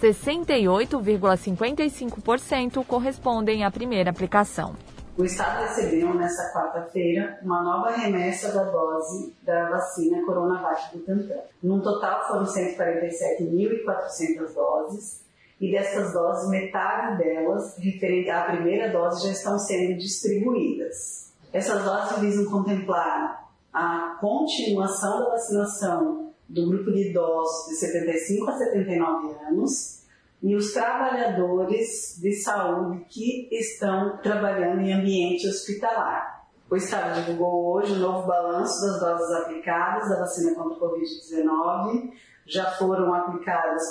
68,55% 0.00 2.84
correspondem 2.84 3.64
à 3.64 3.70
primeira 3.70 4.10
aplicação. 4.10 4.74
O 5.16 5.24
Estado 5.24 5.62
recebeu, 5.62 6.12
nesta 6.12 6.52
quarta-feira, 6.52 7.38
uma 7.40 7.62
nova 7.62 7.92
remessa 7.92 8.52
da 8.52 8.64
dose 8.64 9.32
da 9.44 9.70
vacina 9.70 10.26
Coronavac 10.26 10.90
Butantan. 10.92 11.38
Num 11.62 11.80
total 11.80 12.26
foram 12.26 12.42
147.400 12.42 14.54
doses, 14.54 15.23
e 15.64 15.70
dessas 15.70 16.12
doses, 16.12 16.50
metade 16.50 17.16
delas, 17.16 17.76
referente 17.78 18.28
à 18.28 18.44
primeira 18.44 18.92
dose, 18.92 19.26
já 19.26 19.32
estão 19.32 19.58
sendo 19.58 19.96
distribuídas. 19.96 21.32
Essas 21.52 21.82
doses 21.82 22.18
visam 22.18 22.44
contemplar 22.50 23.48
a 23.72 24.18
continuação 24.20 25.20
da 25.20 25.30
vacinação 25.30 26.32
do 26.46 26.68
grupo 26.68 26.92
de 26.92 27.10
idosos 27.10 27.68
de 27.68 27.76
75 27.76 28.50
a 28.50 28.52
79 28.52 29.34
anos 29.48 30.04
e 30.42 30.54
os 30.54 30.72
trabalhadores 30.72 32.20
de 32.20 32.32
saúde 32.42 33.06
que 33.08 33.48
estão 33.50 34.18
trabalhando 34.18 34.82
em 34.82 34.92
ambiente 34.92 35.48
hospitalar. 35.48 36.44
O 36.70 36.76
Estado 36.76 37.20
divulgou 37.20 37.74
hoje 37.74 37.92
o 37.92 38.00
novo 38.00 38.26
balanço 38.26 38.84
das 38.86 39.00
doses 39.00 39.30
aplicadas 39.36 40.10
da 40.10 40.18
vacina 40.18 40.54
contra 40.54 40.76
o 40.76 40.80
Covid-19. 40.80 42.10
Já 42.46 42.72
foram 42.72 43.14
aplicadas 43.14 43.88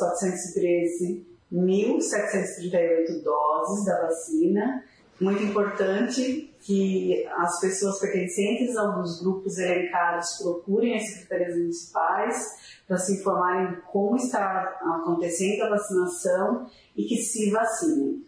413.738 1.53 3.23
doses 3.23 3.85
da 3.85 4.01
vacina. 4.01 4.83
Muito 5.21 5.43
importante 5.43 6.51
que 6.61 7.23
as 7.27 7.59
pessoas 7.61 7.99
pertencentes 7.99 8.75
a 8.75 8.81
alguns 8.81 9.21
grupos 9.21 9.59
elencados 9.59 10.39
procurem 10.41 10.95
as 10.95 11.07
secretarias 11.07 11.55
municipais 11.55 12.35
para 12.87 12.97
se 12.97 13.19
informarem 13.19 13.79
como 13.91 14.15
está 14.17 14.79
acontecendo 14.81 15.61
a 15.63 15.69
vacinação 15.69 16.67
e 16.97 17.03
que 17.05 17.17
se 17.17 17.51
vacinem. 17.51 18.25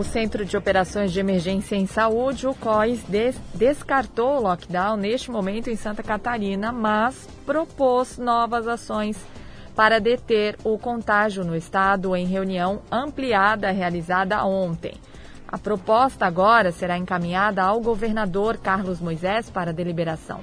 O 0.00 0.02
Centro 0.02 0.46
de 0.46 0.56
Operações 0.56 1.12
de 1.12 1.20
Emergência 1.20 1.76
em 1.76 1.86
Saúde, 1.86 2.46
o 2.46 2.54
COIS, 2.54 3.02
des 3.06 3.36
descartou 3.52 4.38
o 4.38 4.40
lockdown 4.40 4.96
neste 4.96 5.30
momento 5.30 5.68
em 5.68 5.76
Santa 5.76 6.02
Catarina, 6.02 6.72
mas 6.72 7.28
propôs 7.44 8.16
novas 8.16 8.66
ações 8.66 9.18
para 9.76 10.00
deter 10.00 10.56
o 10.64 10.78
contágio 10.78 11.44
no 11.44 11.54
estado 11.54 12.16
em 12.16 12.24
reunião 12.24 12.80
ampliada 12.90 13.70
realizada 13.72 14.42
ontem. 14.42 14.94
A 15.46 15.58
proposta 15.58 16.24
agora 16.24 16.72
será 16.72 16.96
encaminhada 16.96 17.62
ao 17.62 17.78
governador 17.78 18.56
Carlos 18.56 19.02
Moisés 19.02 19.50
para 19.50 19.70
deliberação. 19.70 20.40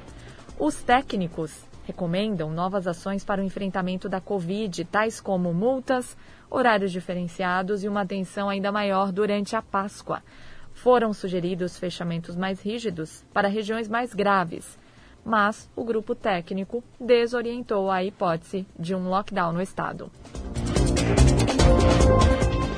Os 0.59 0.75
técnicos 0.75 1.51
recomendam 1.87 2.51
novas 2.51 2.85
ações 2.85 3.23
para 3.23 3.41
o 3.41 3.43
enfrentamento 3.43 4.07
da 4.07 4.21
Covid, 4.21 4.85
tais 4.85 5.19
como 5.19 5.51
multas, 5.51 6.15
horários 6.49 6.91
diferenciados 6.91 7.83
e 7.83 7.87
uma 7.87 8.01
atenção 8.01 8.49
ainda 8.49 8.71
maior 8.71 9.11
durante 9.11 9.55
a 9.55 9.61
Páscoa. 9.61 10.21
Foram 10.73 11.13
sugeridos 11.13 11.77
fechamentos 11.77 12.35
mais 12.35 12.61
rígidos 12.61 13.23
para 13.33 13.47
regiões 13.47 13.87
mais 13.87 14.13
graves, 14.13 14.77
mas 15.25 15.69
o 15.75 15.83
grupo 15.83 16.15
técnico 16.15 16.83
desorientou 16.99 17.91
a 17.91 18.03
hipótese 18.03 18.65
de 18.77 18.95
um 18.95 19.09
lockdown 19.09 19.51
no 19.51 19.61
estado. 19.61 20.11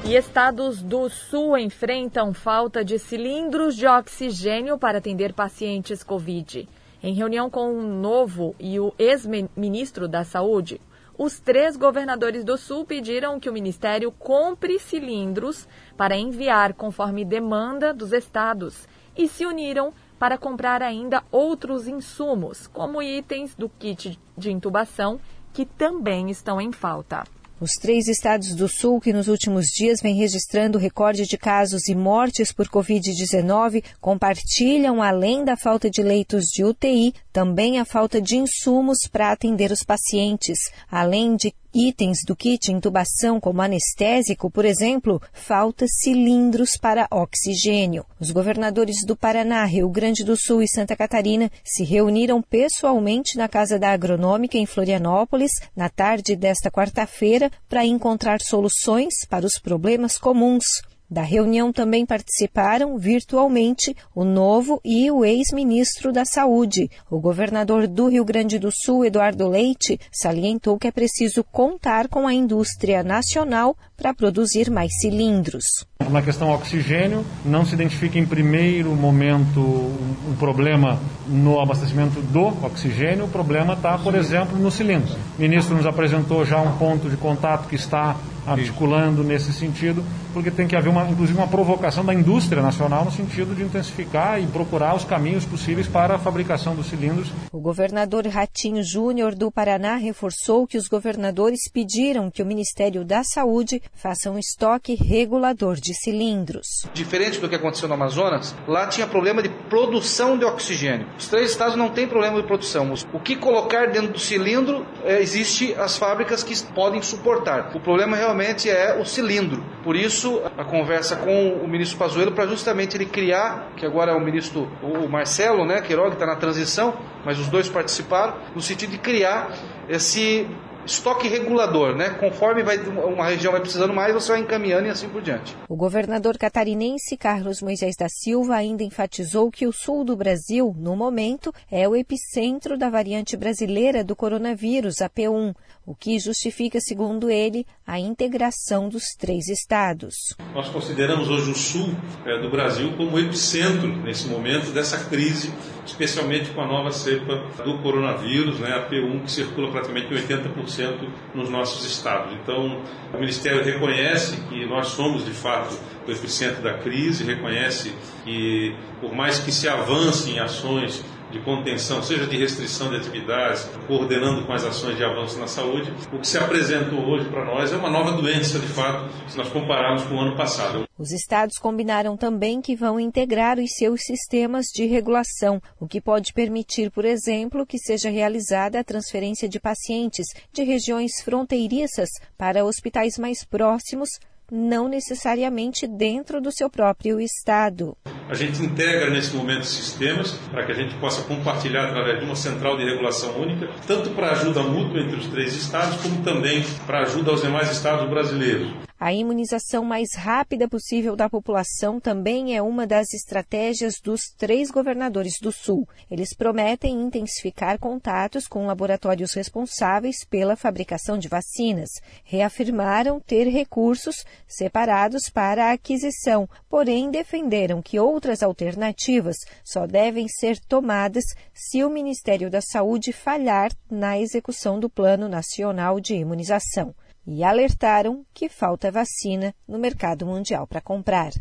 E 0.10 0.15
estados 0.15 0.82
do 0.82 1.08
sul 1.08 1.55
enfrentam 1.55 2.34
falta 2.34 2.84
de 2.84 2.97
cilindros 2.97 3.75
de 3.75 3.86
oxigênio 3.86 4.75
para 4.75 4.97
atender 4.97 5.34
pacientes 5.34 6.01
Covid. 6.01 6.67
Em 7.03 7.13
reunião 7.13 7.47
com 7.47 7.71
o 7.71 7.82
novo 7.84 8.55
e 8.60 8.79
o 8.79 8.91
ex-ministro 8.97 10.08
da 10.08 10.23
Saúde, 10.23 10.82
os 11.19 11.38
três 11.38 11.75
governadores 11.75 12.45
do 12.45 12.58
Sul 12.58 12.86
pediram 12.86 13.41
que 13.41 13.49
o 13.49 13.53
Ministério 13.53 14.10
compre 14.10 14.79
cilindros 14.79 15.67
para 15.97 16.15
enviar 16.15 16.73
conforme 16.73 17.25
demanda 17.25 17.93
dos 17.93 18.13
estados 18.13 18.88
e 19.17 19.27
se 19.27 19.45
uniram 19.45 19.93
para 20.17 20.38
comprar 20.38 20.82
ainda 20.82 21.21
outros 21.29 21.89
insumos, 21.89 22.67
como 22.67 23.01
itens 23.01 23.53
do 23.53 23.67
kit 23.67 24.17
de 24.38 24.49
intubação, 24.49 25.19
que 25.51 25.65
também 25.65 26.29
estão 26.29 26.62
em 26.62 26.71
falta. 26.71 27.25
Os 27.62 27.74
três 27.74 28.08
estados 28.08 28.56
do 28.56 28.69
Sul, 28.69 29.02
que 29.02 29.12
nos 29.12 29.28
últimos 29.28 29.65
dias 29.65 30.00
vêm 30.02 30.15
registrando 30.15 30.78
recorde 30.78 31.26
de 31.26 31.38
casos 31.38 31.89
e 31.89 31.95
mortes 31.95 32.54
por 32.54 32.69
Covid-19, 32.69 33.84
compartilham, 34.00 35.04
além 35.04 35.43
da 35.43 35.58
falta 35.58 35.89
de 35.89 36.02
leitos 36.02 36.45
de 36.45 36.63
UTI, 36.63 37.13
também 37.34 37.78
a 37.78 37.84
falta 37.84 38.22
de 38.22 38.38
insumos 38.38 39.00
para 39.12 39.34
atender 39.34 39.74
os 39.74 39.84
pacientes, 39.84 40.58
além 40.89 41.36
de 41.36 41.54
itens 41.73 42.19
do 42.25 42.36
kit 42.36 42.71
intubação 42.71 43.39
como 43.39 43.62
anestésico, 43.62 44.49
por 44.49 44.65
exemplo, 44.65 45.21
falta 45.34 45.86
cilindros 45.88 46.71
para 46.79 47.08
oxigênio. 47.12 48.05
Os 48.19 48.32
governadores 48.32 49.05
do 49.05 49.15
Paraná, 49.15 49.63
Rio 49.65 49.89
Grande 49.89 50.23
do 50.23 50.36
Sul 50.36 50.62
e 50.62 50.67
Santa 50.67 50.95
Catarina 50.95 51.51
se 51.63 51.84
reuniram 51.84 52.41
pessoalmente 52.41 53.38
na 53.38 53.47
Casa 53.47 53.77
da 53.77 53.91
Agronômica 53.91 54.58
em 54.58 54.65
Florianópolis 54.65 55.51
na 55.75 55.89
tarde 55.89 56.36
desta 56.36 56.71
quarta-feira 56.71 57.51
para 57.67 57.86
encontrar 57.86 58.41
soluções 58.41 59.25
para 59.29 59.45
os 59.45 59.60
problemas 59.60 60.17
comuns 60.17 60.63
da 61.10 61.22
reunião 61.22 61.74
também 61.74 62.06
participaram 62.06 62.98
virtualmente 62.98 63.95
o 64.13 64.24
novo 64.24 64.80
e 64.86 65.10
o 65.10 65.26
ex-ministro 65.26 66.12
da 66.12 66.24
Saúde. 66.24 66.89
O 67.10 67.19
governador 67.19 67.88
do 67.88 68.08
Rio 68.08 68.24
Grande 68.24 68.60
do 68.60 68.69
Sul, 68.72 69.06
Eduardo 69.06 69.48
Leite, 69.48 70.00
salientou 70.12 70.78
que 70.78 70.88
é 70.88 70.91
preciso 70.91 71.43
contar 71.43 72.08
com 72.08 72.28
a 72.28 72.34
indústria 72.34 73.02
nacional 73.04 73.76
para 73.98 74.13
produzir 74.13 74.69
mais 74.69 74.91
cilindros. 75.00 75.88
Na 76.07 76.21
questão 76.21 76.49
oxigênio, 76.49 77.25
não 77.43 77.65
se 77.65 77.75
identifica 77.75 78.17
em 78.17 78.25
primeiro 78.25 78.95
momento 78.95 79.59
um 79.59 80.33
problema 80.39 80.97
no 81.27 81.59
abastecimento 81.59 82.21
do 82.21 82.47
oxigênio, 82.65 83.25
o 83.25 83.27
problema 83.27 83.73
está, 83.73 83.97
por 83.97 84.15
exemplo, 84.15 84.57
no 84.57 84.71
cilindro. 84.71 85.13
O 85.38 85.41
ministro 85.41 85.75
nos 85.75 85.85
apresentou 85.85 86.45
já 86.45 86.57
um 86.62 86.77
ponto 86.77 87.09
de 87.09 87.17
contato 87.17 87.67
que 87.67 87.75
está 87.75 88.15
articulando 88.47 89.23
nesse 89.23 89.53
sentido, 89.53 90.03
porque 90.33 90.49
tem 90.49 90.67
que 90.67 90.75
haver, 90.75 90.89
uma, 90.89 91.07
inclusive, 91.07 91.38
uma 91.38 91.47
provocação 91.47 92.03
da 92.03 92.13
indústria 92.13 92.62
nacional 92.62 93.05
no 93.05 93.12
sentido 93.12 93.53
de 93.53 93.63
intensificar 93.63 94.41
e 94.41 94.47
procurar 94.47 94.95
os 94.95 95.03
caminhos 95.03 95.45
possíveis 95.45 95.88
para 95.88 96.15
a 96.15 96.19
fabricação 96.19 96.75
dos 96.75 96.88
cilindros. 96.88 97.31
O 97.51 97.59
governador 97.59 98.25
Ratinho 98.27 98.83
Júnior 98.83 99.35
do 99.35 99.51
Paraná 99.51 99.97
reforçou 99.97 100.65
que 100.65 100.77
os 100.77 100.88
governadores 100.88 101.69
pediram 101.71 102.31
que 102.31 102.41
o 102.41 102.45
Ministério 102.45 103.03
da 103.05 103.23
Saúde 103.23 103.81
faça 103.93 104.31
um 104.31 104.39
estoque 104.39 104.95
regulador 104.95 105.75
de 105.75 105.88
cilindros. 105.93 106.88
Diferente 106.93 107.39
do 107.39 107.47
que 107.49 107.56
aconteceu 107.56 107.88
no 107.88 107.93
Amazonas, 107.93 108.56
lá 108.67 108.88
tinha 108.88 109.08
problema 109.08 109.41
de 109.41 109.49
produção 109.49 110.38
de 110.38 110.45
oxigênio. 110.45 111.08
Os 111.17 111.28
três 111.28 111.52
estados 111.52 111.75
não 111.75 111.89
têm 111.89 112.08
problema 112.08 112.41
de 112.41 112.47
produção. 112.47 112.93
O 113.13 113.19
que 113.19 113.36
colocar 113.36 113.88
dentro 113.88 114.13
do 114.13 114.19
cilindro, 114.19 114.86
é, 115.04 115.21
existe 115.21 115.73
as 115.75 115.97
fábricas 115.97 116.43
que 116.43 116.56
podem 116.73 117.02
suportar. 117.02 117.71
O 117.75 117.80
problema 117.80 118.15
realmente 118.15 118.69
é 118.69 118.99
o 118.99 119.06
cilindro. 119.06 119.63
Por 119.84 119.95
isso, 119.95 120.41
a 120.58 120.63
conversa 120.63 121.15
com 121.15 121.54
o 121.54 121.67
ministro 121.67 121.97
Pazuello 121.97 122.32
para 122.32 122.47
justamente 122.47 122.95
ele 122.95 123.06
criar, 123.06 123.71
que 123.75 123.86
agora 123.86 124.12
é 124.12 124.15
o 124.15 124.19
ministro 124.19 124.69
o 124.82 125.08
Marcelo, 125.08 125.65
né, 125.65 125.82
Queiroga 125.82 126.13
está 126.13 126.25
na 126.25 126.36
transição, 126.36 126.93
mas 127.25 127.39
os 127.39 127.47
dois 127.47 127.67
participaram, 127.67 128.36
no 128.56 128.62
sentido 128.62 128.91
de 128.91 128.97
criar 128.97 129.52
esse 129.88 130.47
estoque 130.85 131.27
regulador, 131.27 131.95
né? 131.95 132.09
Conforme 132.19 132.63
vai, 132.63 132.77
uma 132.77 133.25
região 133.25 133.51
vai 133.51 133.61
precisando 133.61 133.93
mais, 133.93 134.13
você 134.13 134.31
vai 134.31 134.41
encaminhando 134.41 134.87
e 134.87 134.89
assim 134.89 135.09
por 135.09 135.21
diante. 135.21 135.55
O 135.67 135.75
governador 135.75 136.37
catarinense 136.37 137.17
Carlos 137.17 137.61
Moisés 137.61 137.95
da 137.95 138.07
Silva 138.09 138.55
ainda 138.55 138.83
enfatizou 138.83 139.51
que 139.51 139.67
o 139.67 139.73
sul 139.73 140.03
do 140.03 140.15
Brasil, 140.15 140.75
no 140.77 140.95
momento, 140.95 141.53
é 141.71 141.87
o 141.87 141.95
epicentro 141.95 142.77
da 142.77 142.89
variante 142.89 143.37
brasileira 143.37 144.03
do 144.03 144.15
coronavírus, 144.15 145.01
a 145.01 145.09
P1, 145.09 145.53
o 145.85 145.95
que 145.95 146.19
justifica, 146.19 146.79
segundo 146.79 147.29
ele, 147.29 147.65
a 147.85 147.99
integração 147.99 148.89
dos 148.89 149.03
três 149.17 149.47
estados. 149.47 150.35
Nós 150.53 150.69
consideramos 150.69 151.27
hoje 151.29 151.51
o 151.51 151.55
sul 151.55 151.89
é, 152.25 152.39
do 152.41 152.49
Brasil 152.49 152.95
como 152.95 153.17
epicentro, 153.19 153.87
nesse 154.03 154.27
momento, 154.27 154.71
dessa 154.71 155.03
crise, 155.05 155.51
especialmente 155.89 156.52
com 156.52 156.62
a 156.62 156.65
nova 156.65 156.91
cepa 156.91 157.43
do 157.63 157.80
coronavírus, 157.80 158.60
né, 158.60 158.73
a 158.73 158.89
P1, 158.89 159.23
que 159.23 159.32
circula 159.32 159.71
praticamente 159.71 160.13
80% 160.13 161.08
nos 161.34 161.49
nossos 161.49 161.86
estados. 161.86 162.34
Então, 162.41 162.82
o 163.13 163.17
Ministério 163.17 163.63
reconhece 163.63 164.41
que 164.47 164.65
nós 164.65 164.88
somos, 164.88 165.25
de 165.25 165.32
fato, 165.32 165.78
o 166.08 166.12
epicentro 166.12 166.62
da 166.63 166.73
crise, 166.75 167.23
reconhece 167.23 167.93
que, 168.23 168.75
por 169.02 169.13
mais 169.13 169.39
que 169.39 169.52
se 169.52 169.67
avance 169.67 170.32
em 170.32 170.39
ações 170.39 171.04
de 171.31 171.39
contenção, 171.41 172.01
seja 172.01 172.25
de 172.25 172.37
restrição 172.37 172.89
de 172.89 172.97
atividades, 172.97 173.69
coordenando 173.87 174.45
com 174.45 174.53
as 174.53 174.63
ações 174.63 174.97
de 174.97 175.03
avanço 175.03 175.39
na 175.39 175.47
saúde, 175.47 175.93
o 176.11 176.19
que 176.19 176.27
se 176.27 176.37
apresentou 176.37 176.99
hoje 177.05 177.29
para 177.29 177.45
nós 177.45 177.71
é 177.71 177.77
uma 177.77 177.89
nova 177.89 178.11
doença, 178.13 178.59
de 178.59 178.67
fato, 178.67 179.09
se 179.27 179.37
nós 179.37 179.49
compararmos 179.49 180.03
com 180.03 180.15
o 180.15 180.19
ano 180.19 180.35
passado. 180.35 180.87
Os 180.97 181.11
estados 181.11 181.57
combinaram 181.57 182.17
também 182.17 182.61
que 182.61 182.75
vão 182.75 182.99
integrar 182.99 183.59
os 183.59 183.71
seus 183.73 184.01
sistemas 184.01 184.65
de 184.73 184.85
regulação, 184.85 185.61
o 185.79 185.87
que 185.87 186.01
pode 186.01 186.33
permitir, 186.33 186.91
por 186.91 187.05
exemplo, 187.05 187.65
que 187.65 187.77
seja 187.77 188.09
realizada 188.09 188.79
a 188.79 188.83
transferência 188.83 189.47
de 189.47 189.59
pacientes 189.59 190.27
de 190.51 190.63
regiões 190.63 191.21
fronteiriças 191.23 192.09
para 192.37 192.65
hospitais 192.65 193.17
mais 193.17 193.43
próximos 193.43 194.09
não 194.51 194.88
necessariamente 194.88 195.88
dentro 195.88 196.41
do 196.41 196.51
seu 196.51 196.69
próprio 196.69 197.19
estado. 197.19 197.95
A 198.29 198.33
gente 198.33 198.62
integra 198.62 199.09
nesse 199.09 199.35
momento 199.35 199.65
sistemas 199.65 200.33
para 200.51 200.65
que 200.65 200.71
a 200.71 200.75
gente 200.75 200.95
possa 200.95 201.23
compartilhar 201.23 201.85
através 201.85 202.19
de 202.19 202.25
uma 202.25 202.35
central 202.35 202.77
de 202.77 202.83
regulação 202.83 203.39
única, 203.39 203.67
tanto 203.88 204.12
para 204.12 204.31
ajuda 204.31 204.62
mútua 204.62 205.01
entre 205.01 205.17
os 205.17 205.27
três 205.27 205.55
estados, 205.55 206.01
como 206.01 206.23
também 206.23 206.63
para 206.85 207.01
ajuda 207.01 207.31
aos 207.31 207.41
demais 207.41 207.71
estados 207.71 208.07
brasileiros. 208.09 208.88
A 209.01 209.13
imunização 209.13 209.85
mais 209.85 210.13
rápida 210.13 210.67
possível 210.67 211.15
da 211.15 211.29
população 211.29 212.01
também 212.01 212.57
é 212.57 212.62
uma 212.62 212.85
das 212.85 213.13
estratégias 213.13 213.93
dos 214.03 214.19
três 214.38 214.69
governadores 214.69 215.35
do 215.41 215.53
Sul. 215.53 215.88
Eles 216.12 216.33
prometem 216.33 217.03
intensificar 217.03 217.79
contatos 217.79 218.45
com 218.45 218.65
laboratórios 218.65 219.31
responsáveis 219.31 220.25
pela 220.29 220.57
fabricação 220.57 221.17
de 221.17 221.29
vacinas. 221.29 221.88
Reafirmaram 222.25 223.21
ter 223.21 223.47
recursos 223.47 224.25
separados 224.45 225.29
para 225.29 225.67
a 225.67 225.71
aquisição, 225.71 226.45
porém 226.69 227.09
defenderam 227.09 227.81
que 227.81 227.97
outras 227.97 228.43
alternativas 228.43 229.38
só 229.63 229.88
devem 229.88 230.27
ser 230.27 230.59
tomadas 230.59 231.23
se 231.53 231.85
o 231.85 231.89
Ministério 231.89 232.49
da 232.49 232.59
Saúde 232.59 233.13
falhar 233.13 233.71
na 233.89 234.19
execução 234.19 234.77
do 234.77 234.89
Plano 234.89 235.29
Nacional 235.29 236.01
de 236.01 236.15
Imunização 236.15 236.93
e 237.25 237.43
alertaram 237.43 238.25
que 238.34 238.49
falta 238.49 238.91
vacina 238.91 239.53
no 239.67 239.77
mercado 239.77 240.25
mundial 240.25 240.65
para 240.65 240.82
comprar. 240.82 241.32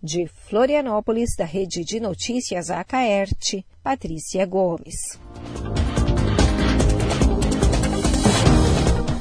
De 0.00 0.28
Florianópolis, 0.28 1.34
da 1.36 1.44
Rede 1.44 1.84
de 1.84 1.98
Notícias 1.98 2.70
Acaerte, 2.70 3.66
Patrícia 3.82 4.46
Gomes. 4.46 5.18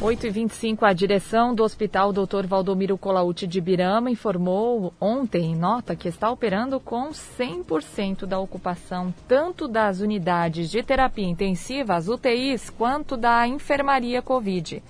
8h25, 0.08 0.84
a 0.84 0.94
direção 0.94 1.54
do 1.54 1.64
Hospital 1.64 2.14
Dr. 2.14 2.46
Valdomiro 2.48 2.98
Colauti 2.98 3.48
de 3.48 3.60
Birama 3.60 4.10
informou 4.10 4.94
ontem 5.02 5.52
em 5.52 5.56
nota 5.56 5.96
que 5.96 6.08
está 6.08 6.32
operando 6.32 6.80
com 6.80 7.10
100% 7.10 8.26
da 8.26 8.40
ocupação 8.40 9.14
tanto 9.28 9.68
das 9.68 10.00
unidades 10.00 10.70
de 10.70 10.82
terapia 10.82 11.28
intensiva, 11.28 11.96
as 11.96 12.08
UTIs, 12.08 12.70
quanto 12.70 13.18
da 13.18 13.48
enfermaria 13.48 14.22
Covid 14.22 14.82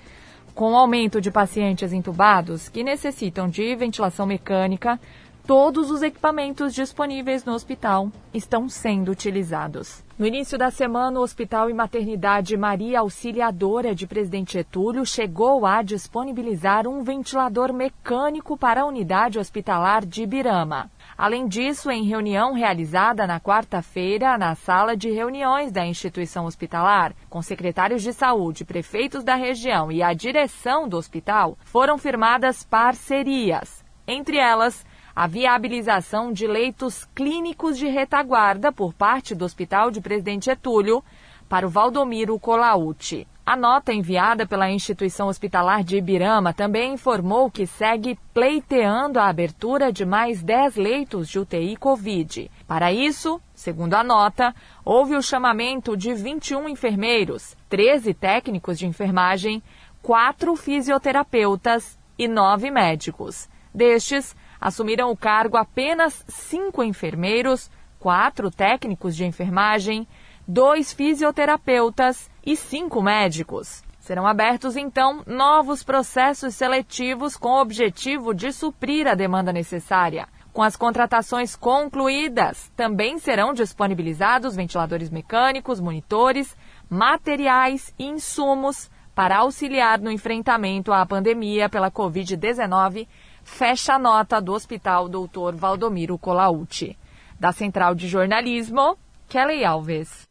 com 0.58 0.74
o 0.74 0.76
aumento 0.76 1.22
de 1.22 1.30
pacientes 1.30 1.93
entubados 1.93 2.67
que 2.67 2.84
necessitam 2.84 3.48
de 3.48 3.76
ventilação 3.76 4.26
mecânica, 4.26 5.00
todos 5.46 5.91
os 5.91 6.02
equipamentos 6.02 6.74
disponíveis 6.74 7.46
no 7.46 7.54
hospital 7.54 8.12
estão 8.34 8.67
sendo 8.67 9.12
utilizados. 9.12 10.04
No 10.17 10.26
início 10.26 10.58
da 10.58 10.72
semana, 10.72 11.20
o 11.20 11.22
Hospital 11.22 11.70
e 11.70 11.76
Maternidade 11.76 12.58
Maria 12.58 13.02
Auxiliadora 13.02 13.93
de 13.93 14.08
Presidente 14.08 14.54
Getúlio 14.54 15.06
chegou 15.06 15.63
a 15.63 15.84
disponibilizar 15.84 16.88
um 16.88 17.04
ventilador 17.04 17.72
mecânico 17.72 18.58
para 18.58 18.82
a 18.82 18.86
unidade 18.88 19.38
hospitalar 19.38 20.04
de 20.04 20.24
Ibirama. 20.24 20.89
Além 21.18 21.48
disso, 21.48 21.90
em 21.90 22.04
reunião 22.04 22.54
realizada 22.54 23.26
na 23.26 23.40
quarta-feira 23.40 24.38
na 24.38 24.54
sala 24.54 24.96
de 24.96 25.10
reuniões 25.10 25.72
da 25.72 25.84
instituição 25.84 26.46
hospitalar, 26.46 27.16
com 27.28 27.42
secretários 27.42 28.04
de 28.04 28.14
saúde, 28.14 28.64
prefeitos 28.64 29.24
da 29.24 29.34
região 29.34 29.92
e 29.92 30.04
a 30.04 30.14
direção 30.14 30.88
do 30.88 30.96
hospital, 30.96 31.58
foram 31.66 31.98
firmadas 31.98 32.64
parcerias. 32.64 33.84
Entre 34.08 34.38
elas, 34.38 34.86
a 35.16 35.26
viabilização 35.26 36.32
de 36.32 36.46
leitos 36.46 37.06
clínicos 37.16 37.80
de 37.80 37.88
retaguarda 37.88 38.72
por 38.72 38.94
parte 38.94 39.34
do 39.34 39.44
Hospital 39.44 39.90
de 39.90 40.00
Presidente 40.00 40.46
Getúlio 40.46 41.04
para 41.50 41.66
o 41.66 41.70
Valdomiro 41.70 42.38
Colauti. 42.40 43.28
A 43.48 43.56
nota 43.56 43.94
enviada 43.94 44.46
pela 44.46 44.70
instituição 44.70 45.30
hospitalar 45.30 45.82
de 45.82 45.96
Ibirama 45.96 46.54
também 46.54 46.96
informou 46.96 47.50
que 47.50 47.66
segue 47.66 48.20
pleiteando 48.34 49.22
a 49.22 49.30
abertura 49.30 49.90
de 49.90 50.06
mais 50.06 50.44
10 50.44 50.76
leitos 50.76 51.30
de 51.30 51.40
UTI 51.40 51.78
Covid. 51.78 52.52
Para 52.68 52.92
isso, 52.92 53.42
segundo 53.56 53.94
a 53.94 54.04
nota, 54.04 54.54
houve 54.84 55.16
o 55.16 55.22
chamamento 55.22 55.96
de 55.96 56.14
21 56.14 56.68
enfermeiros, 56.68 57.56
13 57.70 58.14
técnicos 58.14 58.78
de 58.78 58.86
enfermagem, 58.86 59.64
4 60.02 60.54
fisioterapeutas 60.58 61.98
e 62.20 62.28
9 62.28 62.70
médicos. 62.70 63.48
Destes, 63.74 64.36
assumiram 64.60 65.10
o 65.10 65.16
cargo 65.16 65.56
apenas 65.56 66.22
5 66.28 66.84
enfermeiros, 66.84 67.72
4 67.98 68.52
técnicos 68.52 69.16
de 69.16 69.24
enfermagem, 69.24 70.06
dois 70.48 70.94
fisioterapeutas 70.94 72.30
e 72.46 72.56
cinco 72.56 73.02
médicos. 73.02 73.84
Serão 74.00 74.26
abertos, 74.26 74.78
então, 74.78 75.22
novos 75.28 75.84
processos 75.84 76.56
seletivos 76.56 77.36
com 77.36 77.50
o 77.50 77.62
objetivo 77.62 78.34
de 78.34 78.54
suprir 78.54 79.06
a 79.06 79.14
demanda 79.16 79.52
necessária. 79.52 80.30
Com 80.54 80.64
as 80.64 80.78
contratações 80.78 81.56
concluídas, 81.56 82.72
também 82.76 83.20
serão 83.20 83.54
disponibilizados 83.54 84.56
ventiladores 84.56 85.10
mecânicos, 85.10 85.82
monitores, 85.82 86.56
materiais 86.90 87.94
e 88.00 88.06
insumos 88.06 88.90
para 89.14 89.40
auxiliar 89.40 90.00
no 90.00 90.12
enfrentamento 90.12 90.94
à 90.94 91.06
pandemia 91.06 91.68
pela 91.68 91.92
Covid-19, 91.92 93.08
fecha 93.44 93.96
a 93.96 94.00
nota 94.00 94.40
do 94.40 94.54
Hospital 94.54 95.10
Dr. 95.10 95.56
Valdomiro 95.56 96.18
Colauti. 96.18 96.98
Da 97.40 97.52
Central 97.52 97.94
de 97.94 98.08
Jornalismo, 98.08 98.98
Kelly 99.28 99.66
Alves. 99.66 100.27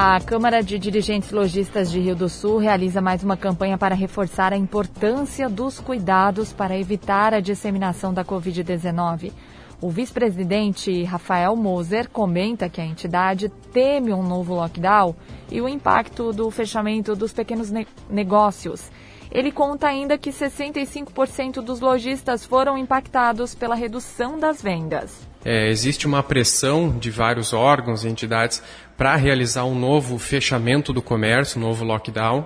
A 0.00 0.20
Câmara 0.20 0.62
de 0.62 0.78
Dirigentes 0.78 1.32
Logistas 1.32 1.90
de 1.90 1.98
Rio 1.98 2.14
do 2.14 2.28
Sul 2.28 2.58
realiza 2.58 3.00
mais 3.00 3.24
uma 3.24 3.36
campanha 3.36 3.76
para 3.76 3.96
reforçar 3.96 4.52
a 4.52 4.56
importância 4.56 5.48
dos 5.48 5.80
cuidados 5.80 6.52
para 6.52 6.78
evitar 6.78 7.34
a 7.34 7.40
disseminação 7.40 8.14
da 8.14 8.24
Covid-19. 8.24 9.32
O 9.80 9.90
vice-presidente 9.90 11.02
Rafael 11.02 11.56
Moser 11.56 12.08
comenta 12.10 12.68
que 12.68 12.80
a 12.80 12.84
entidade 12.84 13.48
teme 13.72 14.12
um 14.12 14.22
novo 14.22 14.54
lockdown 14.54 15.16
e 15.50 15.60
o 15.60 15.68
impacto 15.68 16.32
do 16.32 16.48
fechamento 16.48 17.16
dos 17.16 17.32
pequenos 17.32 17.68
ne 17.68 17.84
negócios. 18.08 18.92
Ele 19.32 19.50
conta 19.50 19.88
ainda 19.88 20.16
que 20.16 20.30
65% 20.30 21.54
dos 21.54 21.80
lojistas 21.80 22.44
foram 22.44 22.78
impactados 22.78 23.52
pela 23.52 23.74
redução 23.74 24.38
das 24.38 24.62
vendas. 24.62 25.26
É, 25.44 25.68
existe 25.68 26.06
uma 26.06 26.22
pressão 26.22 26.90
de 26.90 27.10
vários 27.10 27.52
órgãos 27.52 28.04
e 28.04 28.08
entidades 28.08 28.62
para 28.98 29.14
realizar 29.14 29.64
um 29.64 29.76
novo 29.76 30.18
fechamento 30.18 30.92
do 30.92 31.00
comércio, 31.00 31.60
um 31.60 31.62
novo 31.64 31.84
lockdown, 31.84 32.44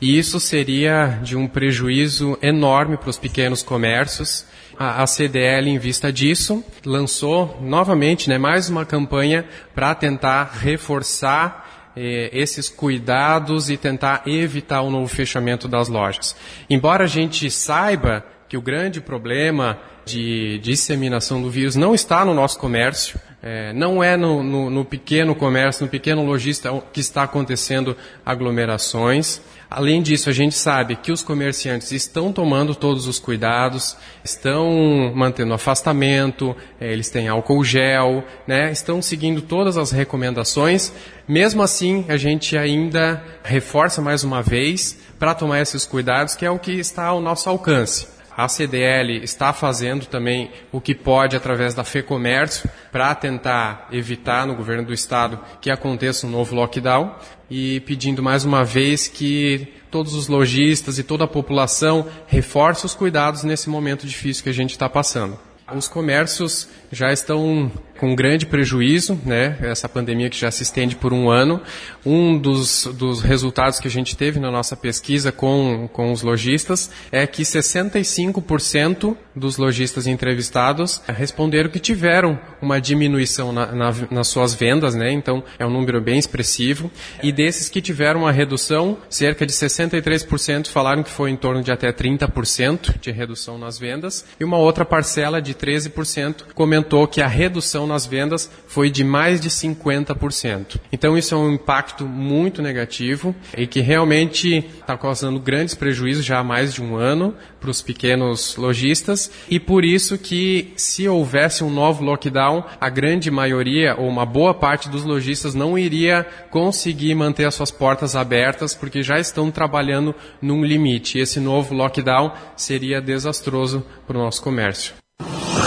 e 0.00 0.18
isso 0.18 0.40
seria 0.40 1.20
de 1.22 1.36
um 1.36 1.46
prejuízo 1.46 2.36
enorme 2.42 2.96
para 2.96 3.08
os 3.08 3.16
pequenos 3.16 3.62
comércios. 3.62 4.44
A, 4.76 5.04
a, 5.04 5.06
CDL, 5.06 5.70
em 5.70 5.78
vista 5.78 6.12
disso, 6.12 6.64
lançou 6.84 7.56
novamente 7.62 8.28
né, 8.28 8.36
mais 8.36 8.68
uma 8.68 8.84
campanha 8.84 9.44
para 9.76 9.94
tentar 9.94 10.50
reforçar 10.60 11.92
eh, 11.94 12.30
esses 12.32 12.68
cuidados 12.68 13.70
e 13.70 13.76
tentar 13.76 14.22
evitar 14.26 14.80
o 14.80 14.90
novo 14.90 15.06
fechamento 15.06 15.68
das 15.68 15.88
lojas. 15.88 16.34
Embora 16.68 17.04
a 17.04 17.06
gente 17.08 17.48
saiba 17.48 18.26
que 18.48 18.56
o 18.56 18.62
grande 18.62 19.00
problema 19.00 19.78
de 20.04 20.58
disseminação 20.58 21.40
do 21.40 21.48
vírus 21.48 21.76
não 21.76 21.94
está 21.94 22.24
no 22.24 22.34
nosso 22.34 22.58
comércio, 22.58 23.20
é, 23.42 23.72
não 23.72 24.02
é 24.02 24.16
no, 24.16 24.40
no, 24.40 24.70
no, 24.70 24.84
pequeno 24.84 25.34
comércio, 25.34 25.84
no 25.84 25.90
pequeno 25.90 26.24
lojista 26.24 26.70
que 26.92 27.00
está 27.00 27.24
acontecendo 27.24 27.96
aglomerações. 28.24 29.40
Além 29.68 30.00
disso, 30.00 30.30
a 30.30 30.32
gente 30.32 30.54
sabe 30.54 30.94
que 30.96 31.10
os 31.10 31.22
comerciantes 31.22 31.90
estão 31.90 32.32
tomando 32.32 32.74
todos 32.74 33.08
os 33.08 33.18
cuidados, 33.18 33.96
estão 34.22 35.12
mantendo 35.14 35.54
afastamento, 35.54 36.54
é, 36.80 36.92
eles 36.92 37.10
têm 37.10 37.26
álcool 37.26 37.64
gel, 37.64 38.22
né, 38.46 38.70
estão 38.70 39.02
seguindo 39.02 39.42
todas 39.42 39.76
as 39.76 39.90
recomendações. 39.90 40.92
Mesmo 41.26 41.62
assim, 41.62 42.04
a 42.08 42.16
gente 42.16 42.56
ainda 42.56 43.24
reforça 43.42 44.00
mais 44.00 44.22
uma 44.22 44.42
vez 44.42 44.98
para 45.18 45.34
tomar 45.34 45.60
esses 45.60 45.84
cuidados, 45.84 46.36
que 46.36 46.44
é 46.44 46.50
o 46.50 46.58
que 46.58 46.72
está 46.72 47.06
ao 47.06 47.20
nosso 47.20 47.48
alcance. 47.48 48.11
A 48.36 48.48
CDL 48.48 49.22
está 49.22 49.52
fazendo 49.52 50.06
também 50.06 50.50
o 50.70 50.80
que 50.80 50.94
pode 50.94 51.36
através 51.36 51.74
da 51.74 51.84
FEComércio 51.84 52.68
para 52.90 53.14
tentar 53.14 53.88
evitar 53.92 54.46
no 54.46 54.54
governo 54.54 54.86
do 54.86 54.92
estado 54.92 55.38
que 55.60 55.70
aconteça 55.70 56.26
um 56.26 56.30
novo 56.30 56.54
lockdown 56.54 57.14
e 57.50 57.80
pedindo 57.80 58.22
mais 58.22 58.44
uma 58.44 58.64
vez 58.64 59.08
que 59.08 59.68
todos 59.90 60.14
os 60.14 60.28
lojistas 60.28 60.98
e 60.98 61.02
toda 61.02 61.24
a 61.24 61.28
população 61.28 62.06
reforce 62.26 62.86
os 62.86 62.94
cuidados 62.94 63.44
nesse 63.44 63.68
momento 63.68 64.06
difícil 64.06 64.42
que 64.42 64.48
a 64.50 64.54
gente 64.54 64.70
está 64.70 64.88
passando. 64.88 65.38
Os 65.74 65.88
comércios 65.88 66.68
já 66.90 67.12
estão 67.12 67.70
com 68.02 68.16
grande 68.16 68.46
prejuízo, 68.46 69.16
né? 69.24 69.56
Essa 69.60 69.88
pandemia 69.88 70.28
que 70.28 70.36
já 70.36 70.50
se 70.50 70.64
estende 70.64 70.96
por 70.96 71.12
um 71.12 71.30
ano. 71.30 71.62
Um 72.04 72.36
dos, 72.36 72.84
dos 72.94 73.20
resultados 73.20 73.78
que 73.78 73.86
a 73.86 73.90
gente 73.90 74.16
teve 74.16 74.40
na 74.40 74.50
nossa 74.50 74.74
pesquisa 74.74 75.30
com, 75.30 75.88
com 75.92 76.10
os 76.10 76.20
lojistas 76.20 76.90
é 77.12 77.24
que 77.28 77.44
65% 77.44 79.16
dos 79.36 79.56
lojistas 79.56 80.08
entrevistados 80.08 81.00
responderam 81.06 81.70
que 81.70 81.78
tiveram 81.78 82.36
uma 82.60 82.80
diminuição 82.80 83.52
na, 83.52 83.66
na, 83.66 83.94
nas 84.10 84.26
suas 84.26 84.52
vendas, 84.52 84.96
né? 84.96 85.12
Então 85.12 85.44
é 85.56 85.64
um 85.64 85.70
número 85.70 86.00
bem 86.00 86.18
expressivo. 86.18 86.90
E 87.22 87.30
desses 87.30 87.68
que 87.68 87.80
tiveram 87.80 88.22
uma 88.22 88.32
redução, 88.32 88.98
cerca 89.08 89.46
de 89.46 89.52
63% 89.52 90.66
falaram 90.66 91.04
que 91.04 91.10
foi 91.10 91.30
em 91.30 91.36
torno 91.36 91.62
de 91.62 91.70
até 91.70 91.92
30% 91.92 92.98
de 93.00 93.12
redução 93.12 93.58
nas 93.58 93.78
vendas. 93.78 94.24
E 94.40 94.44
uma 94.44 94.58
outra 94.58 94.84
parcela 94.84 95.40
de 95.40 95.54
13% 95.54 96.46
comentou 96.52 97.06
que 97.06 97.22
a 97.22 97.28
redução 97.28 97.91
nas 97.92 98.06
vendas 98.06 98.50
foi 98.66 98.90
de 98.90 99.04
mais 99.04 99.40
de 99.40 99.48
50%. 99.48 100.80
Então 100.90 101.16
isso 101.16 101.34
é 101.34 101.38
um 101.38 101.52
impacto 101.52 102.04
muito 102.04 102.62
negativo 102.62 103.34
e 103.56 103.66
que 103.66 103.80
realmente 103.80 104.58
está 104.80 104.96
causando 104.96 105.38
grandes 105.38 105.74
prejuízos 105.74 106.24
já 106.24 106.38
há 106.38 106.44
mais 106.44 106.74
de 106.74 106.82
um 106.82 106.96
ano 106.96 107.34
para 107.60 107.70
os 107.70 107.80
pequenos 107.80 108.56
lojistas 108.56 109.30
e 109.48 109.60
por 109.60 109.84
isso 109.84 110.18
que 110.18 110.72
se 110.76 111.08
houvesse 111.08 111.62
um 111.62 111.70
novo 111.70 112.02
lockdown, 112.02 112.64
a 112.80 112.88
grande 112.88 113.30
maioria 113.30 113.94
ou 113.96 114.08
uma 114.08 114.26
boa 114.26 114.52
parte 114.54 114.88
dos 114.88 115.04
lojistas 115.04 115.54
não 115.54 115.78
iria 115.78 116.26
conseguir 116.50 117.14
manter 117.14 117.44
as 117.44 117.54
suas 117.54 117.70
portas 117.70 118.16
abertas 118.16 118.74
porque 118.74 119.02
já 119.02 119.18
estão 119.18 119.50
trabalhando 119.50 120.14
num 120.40 120.64
limite. 120.64 121.18
Esse 121.18 121.38
novo 121.38 121.74
lockdown 121.74 122.32
seria 122.56 123.00
desastroso 123.00 123.84
para 124.06 124.16
o 124.16 124.20
nosso 124.20 124.42
comércio. 124.42 125.01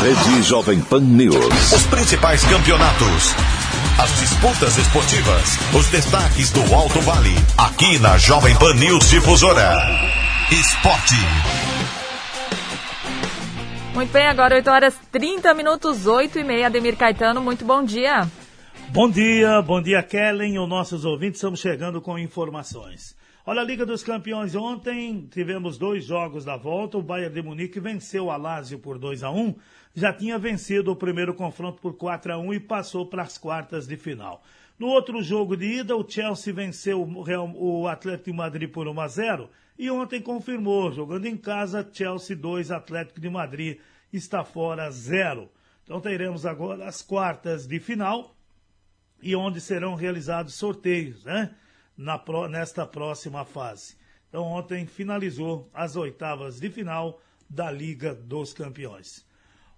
Rede 0.02 0.44
Jovem 0.44 0.82
Pan 0.82 1.00
News. 1.00 1.72
Os 1.72 1.84
principais 1.88 2.44
campeonatos. 2.44 3.34
As 3.98 4.20
disputas 4.20 4.78
esportivas. 4.78 5.58
Os 5.74 5.88
destaques 5.88 6.52
do 6.52 6.62
Alto 6.74 7.00
Vale. 7.02 7.36
Aqui 7.58 7.98
na 8.00 8.18
Jovem 8.18 8.56
Pan 8.58 8.74
News 8.74 9.10
Difusora. 9.10 9.78
Esporte. 10.52 11.16
Muito 13.94 14.12
bem, 14.12 14.28
agora 14.28 14.56
8 14.56 14.70
horas 14.70 14.96
30 15.12 15.54
minutos, 15.54 16.06
8 16.06 16.40
e 16.40 16.44
meia. 16.44 16.68
Ademir 16.68 16.98
Caetano, 16.98 17.42
muito 17.42 17.64
bom 17.64 17.84
dia. 17.84 18.28
Bom 18.90 19.10
dia, 19.10 19.62
bom 19.62 19.82
dia, 19.82 20.04
Kellen. 20.04 20.60
Os 20.60 20.68
nossos 20.68 21.06
ouvintes 21.06 21.38
estamos 21.38 21.60
chegando 21.60 22.02
com 22.02 22.20
informações. 22.20 23.15
Olha, 23.48 23.62
a 23.62 23.64
Liga 23.64 23.86
dos 23.86 24.02
Campeões 24.02 24.56
ontem 24.56 25.28
tivemos 25.28 25.78
dois 25.78 26.04
jogos 26.04 26.44
da 26.44 26.58
volta. 26.58 26.98
O 26.98 27.04
Bayern 27.04 27.32
de 27.32 27.44
Munique 27.44 27.80
venceu 27.80 28.32
a 28.32 28.38
Lazio 28.38 28.80
por 28.80 28.98
2 28.98 29.22
a 29.22 29.30
1 29.30 29.54
Já 29.94 30.12
tinha 30.12 30.40
vencido 30.40 30.92
o 30.92 30.96
primeiro 30.96 31.32
confronto 31.32 31.80
por 31.80 31.94
4 31.94 32.34
a 32.34 32.38
1 32.40 32.56
e 32.56 32.60
passou 32.60 33.06
para 33.06 33.22
as 33.22 33.38
quartas 33.38 33.86
de 33.86 33.98
final. 33.98 34.42
No 34.80 34.88
outro 34.88 35.22
jogo 35.22 35.56
de 35.56 35.82
ida, 35.82 35.96
o 35.96 36.04
Chelsea 36.10 36.52
venceu 36.52 37.08
o 37.56 37.88
Atlético 37.88 38.32
de 38.32 38.36
Madrid 38.36 38.72
por 38.72 38.88
1 38.88 39.00
a 39.00 39.08
0 39.08 39.50
e 39.78 39.92
ontem 39.92 40.20
confirmou, 40.20 40.92
jogando 40.92 41.28
em 41.28 41.38
casa, 41.38 41.88
Chelsea 41.94 42.36
2, 42.36 42.72
Atlético 42.72 43.22
de 43.22 43.30
Madrid 43.30 43.78
está 44.12 44.44
fora 44.44 44.90
0. 44.90 45.48
Então 45.84 46.02
teremos 46.02 46.48
agora 46.48 46.88
as 46.88 47.04
quartas 47.04 47.68
de 47.68 47.80
final 47.80 48.36
e 49.22 49.36
onde 49.36 49.62
serão 49.62 49.94
realizados 49.94 50.56
sorteios, 50.56 51.24
né? 51.24 51.54
Na, 51.98 52.22
nesta 52.50 52.86
próxima 52.86 53.46
fase. 53.46 53.96
Então, 54.30 54.44
ontem 54.44 54.86
finalizou 54.86 55.70
as 55.74 55.96
oitavas 55.96 56.60
de 56.60 56.70
final 56.70 57.22
da 57.50 57.72
Liga 57.72 58.14
dos 58.14 58.54
Campeões. 58.54 59.26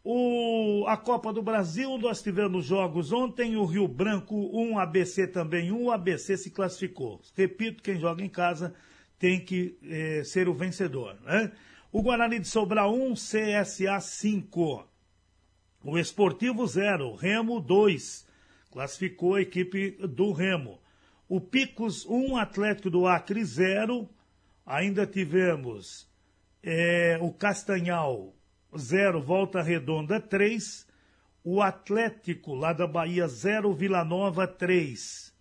O, 0.04 0.86
a 0.88 0.96
Copa 0.96 1.34
do 1.34 1.42
Brasil, 1.42 1.98
nós 1.98 2.22
tivemos 2.22 2.66
jogos 2.66 3.12
ontem, 3.12 3.58
o 3.58 3.66
Rio 3.66 3.88
Branco 3.88 4.50
1, 4.58 4.80
ABC 4.80 5.28
também 5.28 5.72
1, 5.72 5.84
o 5.84 5.92
ABC 5.92 6.38
se 6.38 6.50
classificou. 6.50 7.22
Repito, 7.36 7.84
quem 7.84 8.00
joga 8.00 8.24
em 8.24 8.30
casa 8.30 8.74
tem 9.20 9.44
que 9.44 9.78
eh, 9.84 10.24
ser 10.24 10.48
o 10.48 10.54
vencedor. 10.54 11.18
Né? 11.24 11.52
O 11.92 12.02
Guarani 12.02 12.40
de 12.40 12.48
Sobral 12.48 12.96
1, 12.96 13.16
CSA 13.16 14.00
5. 14.00 14.88
O 15.84 15.98
Esportivo 15.98 16.66
0, 16.66 17.16
Remo 17.16 17.60
2. 17.60 18.26
Classificou 18.72 19.36
a 19.36 19.42
equipe 19.42 19.92
do 20.08 20.32
Remo. 20.32 20.80
O 21.30 21.42
Picos 21.42 22.06
1, 22.06 22.38
Atlético 22.38 22.90
do 22.90 23.06
Acre 23.06 23.44
0. 23.44 24.10
Ainda 24.66 25.06
tivemos 25.06 26.10
é, 26.64 27.18
o 27.22 27.32
Castanhal 27.32 28.34
0, 28.78 29.22
Volta 29.22 29.62
Redonda 29.62 30.22
3. 30.22 30.88
O 31.44 31.62
Atlético 31.62 32.54
lá 32.54 32.72
da 32.72 32.88
Bahia 32.88 33.28
0, 33.28 33.74
Vila 33.74 34.06
Nova 34.06 34.48
3. 34.48 35.36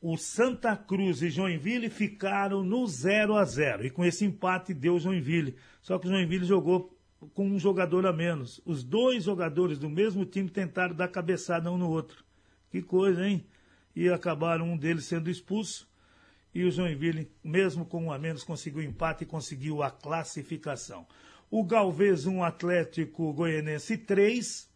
O 0.00 0.16
Santa 0.16 0.76
Cruz 0.76 1.22
e 1.22 1.30
Joinville 1.30 1.88
ficaram 1.88 2.64
no 2.64 2.86
0 2.86 3.36
a 3.36 3.44
0 3.44 3.86
E 3.86 3.90
com 3.90 4.04
esse 4.04 4.24
empate 4.24 4.74
deu 4.74 4.98
Joinville. 4.98 5.56
Só 5.80 5.98
que 5.98 6.06
o 6.06 6.10
Joinville 6.10 6.44
jogou 6.44 6.98
com 7.34 7.46
um 7.46 7.58
jogador 7.58 8.06
a 8.06 8.12
menos. 8.12 8.60
Os 8.64 8.82
dois 8.82 9.24
jogadores 9.24 9.78
do 9.78 9.88
mesmo 9.88 10.24
time 10.24 10.48
tentaram 10.48 10.94
dar 10.94 11.08
cabeçada 11.08 11.70
um 11.70 11.78
no 11.78 11.88
outro. 11.88 12.24
Que 12.70 12.82
coisa, 12.82 13.26
hein? 13.26 13.46
E 13.94 14.08
acabaram 14.08 14.66
um 14.66 14.76
deles 14.76 15.04
sendo 15.04 15.30
expulso. 15.30 15.88
E 16.54 16.64
o 16.64 16.70
Joinville, 16.70 17.30
mesmo 17.42 17.86
com 17.86 18.04
um 18.04 18.12
a 18.12 18.18
menos, 18.18 18.44
conseguiu 18.44 18.82
empate 18.82 19.24
e 19.24 19.26
conseguiu 19.26 19.82
a 19.82 19.90
classificação. 19.90 21.06
O 21.50 21.64
Galvez 21.64 22.26
1, 22.26 22.42
Atlético 22.42 23.32
Goianense 23.32 23.96
3. 23.96 24.70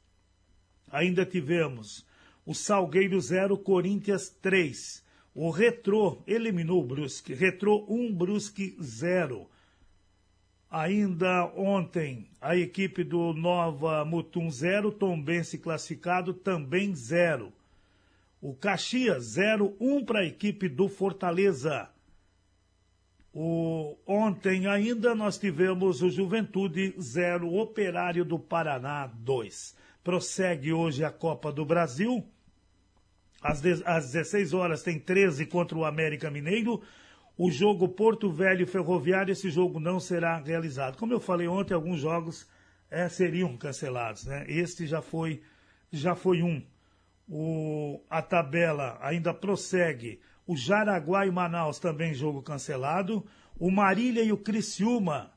Ainda 0.91 1.27
tivemos 1.27 2.07
o 2.45 2.55
Salgueiro 2.55 3.21
0, 3.21 3.59
Corinthians 3.59 4.31
3. 4.31 5.05
O 5.35 5.51
Retrô 5.51 6.23
eliminou 6.27 6.83
o 6.83 6.87
Brusque. 6.87 7.35
Retrô 7.35 7.85
1, 7.89 8.15
Brusque 8.15 8.77
0. 8.81 9.47
Ainda 10.71 11.47
ontem, 11.55 12.29
a 12.41 12.57
equipe 12.57 13.05
do 13.05 13.33
Nova 13.35 14.05
Mutum 14.05 14.51
0, 14.51 14.93
Tombense 14.93 15.59
classificado 15.59 16.33
também 16.33 16.95
0. 16.95 17.53
O 18.49 18.55
Caxias 18.55 19.37
0-1 19.37 20.05
para 20.05 20.21
a 20.21 20.25
equipe 20.25 20.69
do 20.69 20.89
Fortaleza. 20.89 21.91
O, 23.35 23.97
ontem 24.07 24.69
ainda 24.69 25.17
nós 25.17 25.37
tivemos 25.37 26.01
o 26.01 26.09
Juventude 26.09 26.95
0, 26.97 27.53
Operário 27.53 28.25
do 28.25 28.39
Paraná 28.39 29.09
2. 29.09 29.77
Prossegue 30.05 30.73
hoje 30.73 31.03
a 31.03 31.11
Copa 31.11 31.51
do 31.51 31.65
Brasil. 31.65 32.25
Às, 33.43 33.61
de, 33.61 33.83
às 33.85 34.13
16 34.13 34.55
horas 34.55 34.85
tem 34.85 34.97
13 34.97 35.45
contra 35.47 35.77
o 35.77 35.85
América 35.85 36.31
Mineiro. 36.31 36.81
O 37.37 37.51
jogo 37.51 37.89
Porto 37.89 38.31
Velho 38.31 38.65
Ferroviário, 38.65 39.33
esse 39.33 39.51
jogo 39.51 39.81
não 39.81 39.99
será 39.99 40.39
realizado. 40.39 40.97
Como 40.99 41.13
eu 41.13 41.19
falei 41.19 41.49
ontem, 41.49 41.75
alguns 41.75 41.99
jogos 41.99 42.49
é, 42.89 43.09
seriam 43.09 43.57
cancelados. 43.57 44.25
Né? 44.25 44.45
Este 44.47 44.87
já 44.87 45.03
foi, 45.03 45.43
já 45.91 46.15
foi 46.15 46.45
um 46.45 46.63
o, 47.29 48.01
a 48.09 48.23
tabela 48.23 48.99
ainda 49.01 49.35
prossegue. 49.35 50.21
O 50.47 50.57
Jaraguá 50.57 51.27
e 51.27 51.31
Manaus 51.31 51.79
também 51.79 52.15
jogo 52.15 52.43
cancelado. 52.43 53.27
O 53.59 53.71
Marília 53.71 54.23
e 54.23 54.33
o 54.33 54.39
Criciúma. 54.39 55.33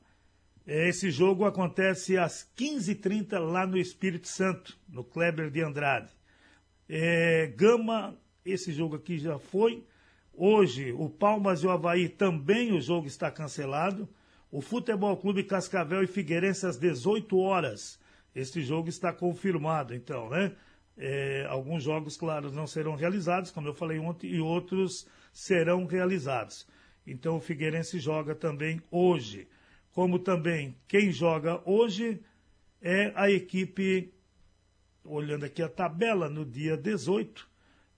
Esse 0.66 1.10
jogo 1.10 1.44
acontece 1.44 2.16
às 2.16 2.48
15h30 2.56 3.38
lá 3.38 3.66
no 3.66 3.76
Espírito 3.76 4.28
Santo, 4.28 4.78
no 4.88 5.02
Kleber 5.02 5.50
de 5.50 5.62
Andrade. 5.62 6.12
É, 6.88 7.48
Gama, 7.56 8.16
esse 8.44 8.72
jogo 8.72 8.96
aqui 8.96 9.18
já 9.18 9.38
foi. 9.38 9.84
Hoje, 10.32 10.92
o 10.92 11.08
Palmas 11.08 11.62
e 11.62 11.66
o 11.66 11.70
Havaí 11.70 12.08
também 12.08 12.72
o 12.72 12.80
jogo 12.80 13.06
está 13.06 13.30
cancelado. 13.30 14.08
O 14.50 14.60
Futebol 14.60 15.16
Clube 15.16 15.44
Cascavel 15.44 16.02
e 16.02 16.06
Figueirense 16.06 16.66
às 16.66 16.76
18 16.76 17.36
horas. 17.38 17.98
Este 18.34 18.62
jogo 18.62 18.88
está 18.88 19.12
confirmado, 19.12 19.94
então, 19.94 20.30
né? 20.30 20.52
É, 21.02 21.46
alguns 21.48 21.82
jogos, 21.82 22.14
claro, 22.14 22.52
não 22.52 22.66
serão 22.66 22.94
realizados, 22.94 23.50
como 23.50 23.66
eu 23.66 23.72
falei 23.72 23.98
ontem, 23.98 24.30
e 24.30 24.38
outros 24.38 25.08
serão 25.32 25.86
realizados. 25.86 26.68
Então 27.06 27.38
o 27.38 27.40
Figueirense 27.40 27.98
joga 27.98 28.34
também 28.34 28.82
hoje. 28.90 29.48
Como 29.92 30.18
também 30.18 30.76
quem 30.86 31.10
joga 31.10 31.62
hoje 31.64 32.20
é 32.82 33.12
a 33.16 33.30
equipe, 33.30 34.12
olhando 35.02 35.46
aqui 35.46 35.62
a 35.62 35.70
tabela, 35.70 36.28
no 36.28 36.44
dia 36.44 36.76
18, 36.76 37.48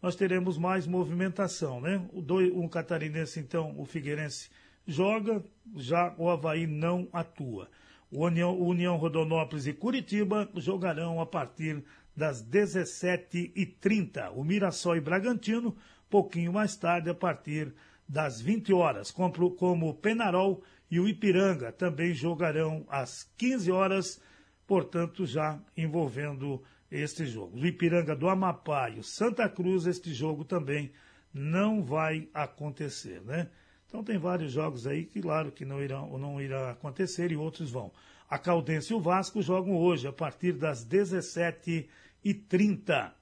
nós 0.00 0.14
teremos 0.14 0.56
mais 0.56 0.86
movimentação, 0.86 1.80
né? 1.80 2.08
O 2.12 2.22
dois, 2.22 2.52
um 2.52 2.68
catarinense, 2.68 3.40
então, 3.40 3.74
o 3.80 3.84
Figueirense 3.84 4.48
joga, 4.86 5.44
já 5.74 6.14
o 6.16 6.30
Havaí 6.30 6.68
não 6.68 7.08
atua. 7.12 7.68
O 8.12 8.26
União, 8.26 8.56
União 8.60 8.96
Rodonópolis 8.96 9.66
e 9.66 9.72
Curitiba 9.72 10.48
jogarão 10.56 11.20
a 11.20 11.26
partir 11.26 11.82
das 12.16 12.44
17h30. 12.44 14.32
O 14.34 14.44
Mirassol 14.44 14.96
e 14.96 15.00
Bragantino, 15.00 15.76
pouquinho 16.10 16.52
mais 16.52 16.76
tarde, 16.76 17.10
a 17.10 17.14
partir 17.14 17.74
das 18.08 18.40
20 18.40 18.72
horas, 18.72 19.10
como, 19.10 19.50
como 19.52 19.88
o 19.88 19.94
Penarol 19.94 20.62
e 20.90 21.00
o 21.00 21.08
Ipiranga 21.08 21.72
também 21.72 22.12
jogarão 22.12 22.84
às 22.88 23.30
15 23.38 23.72
horas, 23.72 24.20
portanto, 24.66 25.24
já 25.24 25.58
envolvendo 25.76 26.62
este 26.90 27.24
jogo. 27.24 27.58
O 27.58 27.66
Ipiranga 27.66 28.14
do 28.14 28.28
Amapá 28.28 28.90
e 28.90 28.98
o 28.98 29.02
Santa 29.02 29.48
Cruz, 29.48 29.86
este 29.86 30.12
jogo 30.12 30.44
também 30.44 30.92
não 31.32 31.82
vai 31.82 32.28
acontecer, 32.34 33.22
né? 33.22 33.48
Então 33.86 34.04
tem 34.04 34.18
vários 34.18 34.52
jogos 34.52 34.86
aí 34.86 35.04
que, 35.04 35.20
claro, 35.20 35.50
que 35.50 35.64
não 35.64 35.82
irão, 35.82 36.18
não 36.18 36.40
irão 36.40 36.68
acontecer 36.68 37.32
e 37.32 37.36
outros 37.36 37.70
vão. 37.70 37.90
A 38.32 38.38
Caldense 38.38 38.94
e 38.94 38.96
o 38.96 39.00
Vasco 39.00 39.42
jogam 39.42 39.76
hoje, 39.76 40.08
a 40.08 40.12
partir 40.12 40.54
das 40.54 40.88
17h30. 40.88 43.12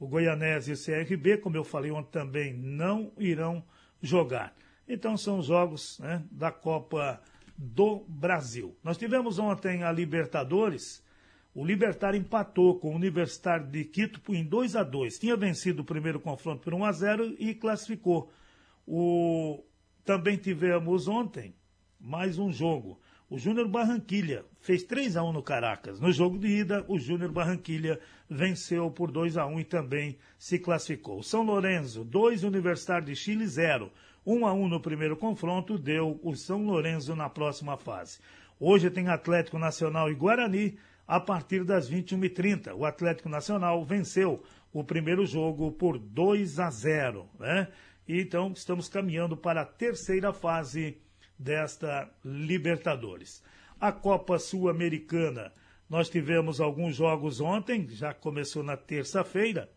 O 0.00 0.08
Goianese 0.08 0.70
e 0.70 0.72
o 0.72 0.82
CRB, 0.82 1.36
como 1.36 1.58
eu 1.58 1.64
falei 1.64 1.90
ontem 1.90 2.10
também, 2.10 2.54
não 2.54 3.12
irão 3.18 3.62
jogar. 4.00 4.56
Então 4.88 5.18
são 5.18 5.42
jogos 5.42 5.98
né, 5.98 6.24
da 6.30 6.50
Copa 6.50 7.20
do 7.58 8.06
Brasil. 8.08 8.74
Nós 8.82 8.96
tivemos 8.96 9.38
ontem 9.38 9.82
a 9.82 9.92
Libertadores. 9.92 11.04
O 11.54 11.62
Libertar 11.62 12.14
empatou 12.14 12.78
com 12.78 12.92
o 12.92 12.96
Universitário 12.96 13.66
de 13.66 13.84
Quito 13.84 14.34
em 14.34 14.42
2 14.42 14.76
a 14.76 14.82
2 14.82 15.18
Tinha 15.18 15.36
vencido 15.36 15.82
o 15.82 15.84
primeiro 15.84 16.18
confronto 16.18 16.62
por 16.62 16.72
1 16.72 16.84
a 16.86 16.92
0 16.92 17.36
e 17.38 17.54
classificou. 17.54 18.32
O... 18.86 19.62
Também 20.06 20.38
tivemos 20.38 21.06
ontem 21.06 21.54
mais 22.00 22.38
um 22.38 22.50
jogo. 22.50 22.98
O 23.30 23.38
Júnior 23.38 23.68
Barranquilha 23.68 24.44
fez 24.60 24.82
3 24.82 25.16
a 25.16 25.24
1 25.24 25.32
no 25.32 25.42
Caracas. 25.42 25.98
No 25.98 26.12
jogo 26.12 26.38
de 26.38 26.46
ida, 26.46 26.84
o 26.86 26.98
Júnior 26.98 27.32
Barranquilha 27.32 27.98
venceu 28.28 28.90
por 28.90 29.10
2 29.10 29.38
a 29.38 29.46
1 29.46 29.60
e 29.60 29.64
também 29.64 30.18
se 30.38 30.58
classificou. 30.58 31.22
São 31.22 31.42
Lourenço, 31.42 32.04
2 32.04 32.44
Universitário 32.44 33.06
de 33.06 33.16
Chile 33.16 33.46
0. 33.46 33.90
1 34.26 34.46
a 34.46 34.52
1 34.52 34.68
no 34.68 34.78
primeiro 34.78 35.16
confronto 35.16 35.78
deu 35.78 36.20
o 36.22 36.36
São 36.36 36.66
Lourenço 36.66 37.16
na 37.16 37.30
próxima 37.30 37.78
fase. 37.78 38.18
Hoje 38.60 38.90
tem 38.90 39.08
Atlético 39.08 39.58
Nacional 39.58 40.10
e 40.10 40.14
Guarani 40.14 40.78
a 41.08 41.18
partir 41.18 41.64
das 41.64 41.90
21h30. 41.90 42.74
O 42.74 42.84
Atlético 42.84 43.30
Nacional 43.30 43.82
venceu 43.86 44.42
o 44.70 44.84
primeiro 44.84 45.24
jogo 45.24 45.72
por 45.72 45.98
2 45.98 46.58
a 46.58 46.70
0, 46.70 47.26
né? 47.40 47.68
então 48.06 48.52
estamos 48.52 48.86
caminhando 48.86 49.34
para 49.34 49.62
a 49.62 49.66
terceira 49.66 50.32
fase 50.32 50.98
desta 51.38 52.10
Libertadores. 52.24 53.42
A 53.80 53.92
Copa 53.92 54.38
Sul-Americana, 54.38 55.52
nós 55.88 56.08
tivemos 56.08 56.60
alguns 56.60 56.96
jogos 56.96 57.40
ontem, 57.40 57.88
já 57.88 58.14
começou 58.14 58.62
na 58.62 58.76
terça-feira. 58.76 59.70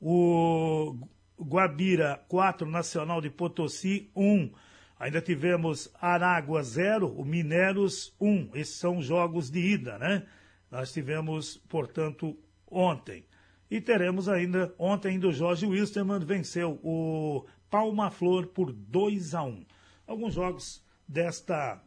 O 0.00 0.96
Guabira 1.38 2.24
4, 2.28 2.68
Nacional 2.68 3.20
de 3.20 3.30
Potosí 3.30 4.10
1. 4.14 4.50
Ainda 4.98 5.20
tivemos 5.20 5.92
Aragua 6.00 6.62
0, 6.62 7.08
o 7.08 7.24
Mineros 7.24 8.14
1. 8.18 8.50
Esses 8.54 8.76
são 8.76 9.02
jogos 9.02 9.50
de 9.50 9.60
ida, 9.60 9.98
né? 9.98 10.26
Nós 10.70 10.92
tivemos, 10.92 11.58
portanto, 11.68 12.36
ontem. 12.66 13.24
E 13.70 13.80
teremos 13.80 14.28
ainda, 14.28 14.74
ontem 14.78 15.10
ainda 15.10 15.28
o 15.28 15.32
Jorge 15.32 15.66
Wilstermann 15.66 16.24
venceu 16.24 16.78
o 16.82 17.44
Palma 17.68 18.10
Flor 18.10 18.46
por 18.46 18.72
2 18.72 19.34
a 19.34 19.42
1. 19.42 19.64
Alguns 20.06 20.34
jogos 20.34 20.84
desta, 21.06 21.82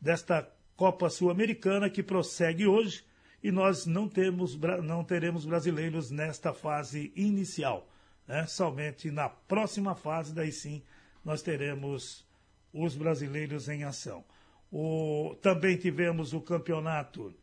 desta 0.00 0.48
Copa 0.76 1.10
Sul-Americana 1.10 1.90
que 1.90 2.02
prossegue 2.02 2.66
hoje 2.66 3.04
e 3.42 3.50
nós 3.50 3.86
não, 3.86 4.08
temos, 4.08 4.56
não 4.84 5.02
teremos 5.02 5.44
brasileiros 5.44 6.10
nesta 6.10 6.52
fase 6.52 7.12
inicial. 7.16 7.88
Né? 8.26 8.46
Somente 8.46 9.10
na 9.10 9.28
próxima 9.28 9.94
fase, 9.94 10.34
daí 10.34 10.52
sim, 10.52 10.82
nós 11.24 11.42
teremos 11.42 12.26
os 12.72 12.94
brasileiros 12.94 13.68
em 13.68 13.84
ação. 13.84 14.24
O, 14.70 15.36
também 15.40 15.76
tivemos 15.76 16.32
o 16.32 16.40
campeonato, 16.40 17.34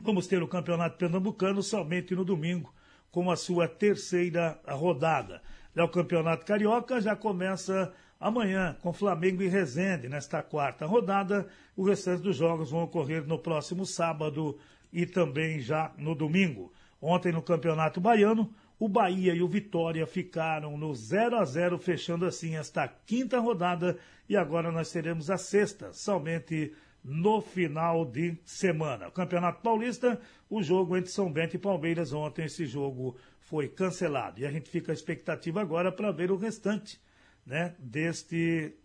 vamos 0.00 0.26
ter 0.26 0.42
o 0.42 0.48
campeonato 0.48 0.96
pernambucano 0.96 1.62
somente 1.62 2.14
no 2.14 2.24
domingo, 2.24 2.72
com 3.10 3.30
a 3.30 3.36
sua 3.36 3.68
terceira 3.68 4.60
rodada. 4.66 5.42
Já 5.74 5.84
o 5.84 5.88
campeonato 5.88 6.46
carioca 6.46 7.00
já 7.00 7.14
começa 7.14 7.92
amanhã 8.20 8.76
com 8.82 8.92
Flamengo 8.92 9.42
e 9.42 9.48
Resende, 9.48 10.08
nesta 10.08 10.42
quarta 10.42 10.86
rodada. 10.86 11.46
O 11.76 11.84
restante 11.84 12.22
dos 12.22 12.36
jogos 12.36 12.70
vão 12.70 12.82
ocorrer 12.82 13.26
no 13.26 13.38
próximo 13.38 13.86
sábado 13.86 14.58
e 14.92 15.06
também 15.06 15.60
já 15.60 15.92
no 15.98 16.14
domingo. 16.14 16.72
Ontem 17.00 17.32
no 17.32 17.42
Campeonato 17.42 18.00
Baiano, 18.00 18.52
o 18.78 18.88
Bahia 18.88 19.34
e 19.34 19.42
o 19.42 19.48
Vitória 19.48 20.06
ficaram 20.06 20.76
no 20.76 20.94
0 20.94 21.36
a 21.36 21.44
0 21.44 21.78
fechando 21.78 22.24
assim 22.24 22.56
esta 22.56 22.86
quinta 22.88 23.38
rodada 23.38 23.98
e 24.28 24.36
agora 24.36 24.70
nós 24.70 24.90
teremos 24.90 25.30
a 25.30 25.36
sexta, 25.36 25.92
somente 25.92 26.72
no 27.02 27.40
final 27.40 28.04
de 28.04 28.36
semana. 28.44 29.10
Campeonato 29.10 29.62
Paulista, 29.62 30.20
o 30.50 30.62
jogo 30.62 30.96
entre 30.96 31.10
São 31.10 31.32
Bento 31.32 31.56
e 31.56 31.58
Palmeiras 31.58 32.12
ontem, 32.12 32.44
esse 32.44 32.66
jogo 32.66 33.16
foi 33.40 33.68
cancelado. 33.68 34.40
E 34.40 34.46
a 34.46 34.50
gente 34.50 34.68
fica 34.68 34.92
à 34.92 34.94
expectativa 34.94 35.60
agora 35.60 35.90
para 35.90 36.12
ver 36.12 36.30
o 36.30 36.36
restante, 36.36 37.00
né, 37.48 37.74
deste 37.78 38.76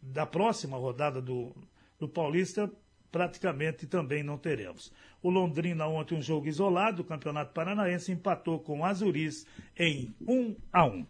da 0.00 0.24
próxima 0.24 0.76
rodada 0.76 1.20
do, 1.20 1.54
do 1.98 2.08
Paulista 2.08 2.70
praticamente 3.10 3.86
também 3.86 4.22
não 4.22 4.38
teremos. 4.38 4.92
O 5.22 5.28
Londrina 5.28 5.86
ontem 5.86 6.16
um 6.16 6.22
jogo 6.22 6.48
isolado, 6.48 7.02
o 7.02 7.04
Campeonato 7.04 7.52
Paranaense 7.52 8.10
empatou 8.10 8.58
com 8.60 8.80
o 8.80 8.84
Azuris 8.84 9.46
em 9.76 10.14
1 10.26 10.56
a 10.72 10.86
1. 10.86 11.06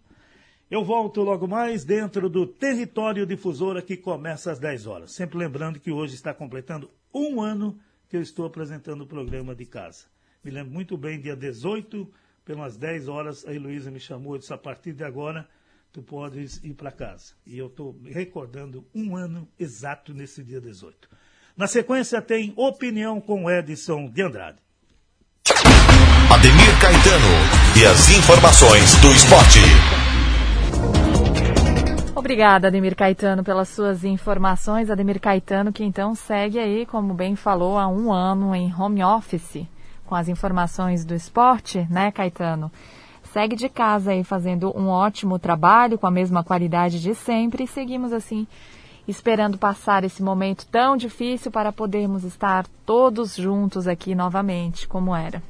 Eu 0.70 0.84
volto 0.84 1.22
logo 1.22 1.46
mais 1.46 1.84
dentro 1.84 2.30
do 2.30 2.46
Território 2.46 3.26
Difusora 3.26 3.82
que 3.82 3.96
começa 3.96 4.50
às 4.50 4.58
10 4.58 4.86
horas. 4.86 5.12
Sempre 5.12 5.38
lembrando 5.38 5.78
que 5.78 5.92
hoje 5.92 6.14
está 6.14 6.32
completando 6.32 6.90
um 7.14 7.40
ano 7.40 7.78
que 8.08 8.16
eu 8.16 8.22
estou 8.22 8.46
apresentando 8.46 9.02
o 9.02 9.06
programa 9.06 9.54
de 9.54 9.66
casa. 9.66 10.06
Me 10.42 10.50
lembro 10.50 10.72
muito 10.72 10.96
bem, 10.96 11.20
dia 11.20 11.36
18, 11.36 12.10
pelas 12.44 12.76
10 12.76 13.08
horas, 13.08 13.46
a 13.46 13.54
Heloísa 13.54 13.90
me 13.90 14.00
chamou 14.00 14.36
e 14.36 14.38
disse: 14.38 14.52
a 14.52 14.58
partir 14.58 14.92
de 14.92 15.04
agora, 15.04 15.46
tu 15.93 16.03
podes 16.03 16.59
ir 16.64 16.72
para 16.72 16.90
casa. 16.90 17.34
E 17.47 17.59
eu 17.59 17.66
estou 17.66 17.95
recordando 18.05 18.84
um 18.95 19.14
ano 19.14 19.47
exato 19.59 20.14
nesse 20.14 20.43
dia 20.43 20.61
18. 20.61 21.09
Na 21.57 21.66
sequência 21.66 22.22
tem 22.22 22.53
opinião 22.57 23.20
com 23.20 23.51
Edson 23.51 24.09
de 24.09 24.22
Andrade. 24.22 24.59
Ademir 26.32 26.80
Caetano 26.80 27.78
e 27.78 27.84
as 27.84 28.09
informações 28.11 28.97
do 29.03 29.12
esporte. 29.12 29.59
Obrigada, 32.14 32.68
Ademir 32.68 32.97
Caetano, 32.97 33.45
pelas 33.45 33.68
suas 33.68 34.03
informações. 34.03 34.88
Ademir 34.88 35.20
Caetano, 35.20 35.72
que 35.72 35.84
então 35.84 36.14
segue 36.14 36.59
aí, 36.59 36.86
como 36.86 37.12
bem 37.12 37.36
falou, 37.36 37.76
há 37.76 37.86
um 37.86 38.11
ano 38.11 38.55
em 38.55 38.72
home 38.74 39.05
office, 39.05 39.66
com 40.07 40.14
as 40.14 40.28
informações 40.28 41.05
do 41.05 41.14
esporte, 41.14 41.86
né, 41.90 42.11
Caetano? 42.11 42.72
Segue 43.33 43.57
de 43.57 43.68
casa 43.68 44.11
aí 44.11 44.22
fazendo 44.22 44.76
um 44.76 44.89
ótimo 44.89 45.39
trabalho, 45.39 45.99
com 45.99 46.07
a 46.07 46.11
mesma 46.11 46.45
qualidade 46.45 47.01
de 47.01 47.14
sempre, 47.14 47.64
e 47.64 47.66
seguimos 47.66 48.12
assim 48.12 48.47
esperando 49.09 49.59
passar 49.59 50.05
esse 50.05 50.22
momento 50.22 50.66
tão 50.70 50.97
difícil 50.97 51.51
para 51.51 51.72
podermos 51.72 52.24
estar 52.24 52.66
todos 52.87 53.35
juntos 53.35 53.89
aqui 53.89 54.14
novamente, 54.14 54.87
como 54.87 55.14
era. 55.14 55.43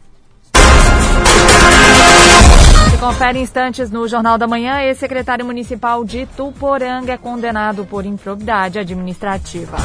Se 2.90 2.98
confere 2.98 3.40
instantes 3.40 3.90
no 3.90 4.06
Jornal 4.06 4.38
da 4.38 4.46
Manhã, 4.46 4.80
ex-secretário 4.82 5.44
municipal 5.44 6.04
de 6.04 6.24
Tuporanga 6.26 7.12
é 7.12 7.18
condenado 7.18 7.84
por 7.84 8.06
improbidade 8.06 8.78
administrativa. 8.78 9.76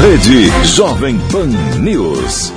Rede 0.00 0.50
Jovem 0.66 1.18
Pan 1.32 1.48
News. 1.80 2.52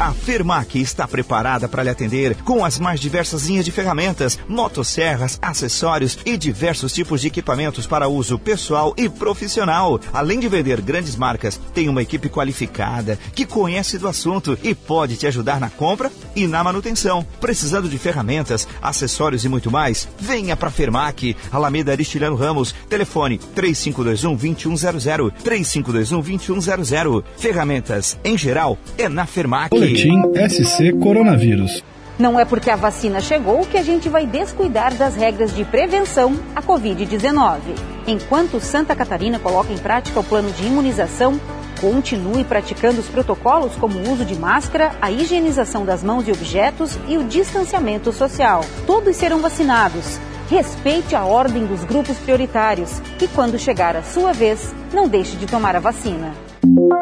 A 0.00 0.14
Fermac 0.14 0.80
está 0.80 1.06
preparada 1.06 1.68
para 1.68 1.82
lhe 1.82 1.90
atender 1.90 2.34
com 2.36 2.64
as 2.64 2.78
mais 2.78 2.98
diversas 2.98 3.44
linhas 3.44 3.66
de 3.66 3.70
ferramentas, 3.70 4.38
motosserras, 4.48 5.38
acessórios 5.42 6.16
e 6.24 6.38
diversos 6.38 6.90
tipos 6.90 7.20
de 7.20 7.26
equipamentos 7.26 7.86
para 7.86 8.08
uso 8.08 8.38
pessoal 8.38 8.94
e 8.96 9.10
profissional. 9.10 10.00
Além 10.10 10.40
de 10.40 10.48
vender 10.48 10.80
grandes 10.80 11.16
marcas, 11.16 11.60
tem 11.74 11.86
uma 11.86 12.00
equipe 12.00 12.30
qualificada 12.30 13.18
que 13.34 13.44
conhece 13.44 13.98
do 13.98 14.08
assunto 14.08 14.58
e 14.62 14.74
pode 14.74 15.18
te 15.18 15.26
ajudar 15.26 15.60
na 15.60 15.68
compra 15.68 16.10
e 16.34 16.46
na 16.46 16.62
manutenção. 16.62 17.24
Precisando 17.40 17.88
de 17.88 17.98
ferramentas, 17.98 18.66
acessórios 18.82 19.44
e 19.44 19.48
muito 19.48 19.70
mais? 19.70 20.08
Venha 20.18 20.56
para 20.56 20.68
a 20.68 20.72
Fermac, 20.72 21.36
Alameda 21.50 21.92
Aristiliano 21.92 22.36
Ramos, 22.36 22.74
telefone 22.88 23.38
3521 23.38 24.36
2100, 24.36 25.30
3521 25.42 26.20
2100. 26.20 27.24
Ferramentas, 27.36 28.18
em 28.24 28.36
geral, 28.36 28.78
é 28.96 29.08
na 29.08 29.26
Fermac. 29.26 29.70
Boletim 29.70 30.14
SC 30.48 30.92
Coronavírus. 31.00 31.82
Não 32.20 32.38
é 32.38 32.44
porque 32.44 32.70
a 32.70 32.76
vacina 32.76 33.18
chegou 33.18 33.64
que 33.64 33.78
a 33.78 33.82
gente 33.82 34.10
vai 34.10 34.26
descuidar 34.26 34.94
das 34.94 35.16
regras 35.16 35.54
de 35.54 35.64
prevenção 35.64 36.38
à 36.54 36.60
Covid-19. 36.60 37.60
Enquanto 38.06 38.60
Santa 38.60 38.94
Catarina 38.94 39.38
coloca 39.38 39.72
em 39.72 39.78
prática 39.78 40.20
o 40.20 40.24
plano 40.24 40.52
de 40.52 40.66
imunização, 40.66 41.40
continue 41.80 42.44
praticando 42.44 43.00
os 43.00 43.08
protocolos 43.08 43.74
como 43.76 43.98
o 43.98 44.12
uso 44.12 44.24
de 44.24 44.34
máscara, 44.38 44.92
a 45.00 45.10
higienização 45.10 45.84
das 45.84 46.02
mãos 46.02 46.28
e 46.28 46.32
objetos 46.32 46.98
e 47.08 47.16
o 47.16 47.24
distanciamento 47.24 48.12
social. 48.12 48.64
Todos 48.86 49.16
serão 49.16 49.40
vacinados. 49.40 50.18
Respeite 50.48 51.14
a 51.14 51.24
ordem 51.24 51.64
dos 51.64 51.84
grupos 51.84 52.18
prioritários 52.18 53.00
e, 53.20 53.28
quando 53.28 53.58
chegar 53.58 53.96
a 53.96 54.02
sua 54.02 54.32
vez, 54.32 54.74
não 54.92 55.08
deixe 55.08 55.36
de 55.36 55.46
tomar 55.46 55.76
a 55.76 55.80
vacina. 55.80 56.34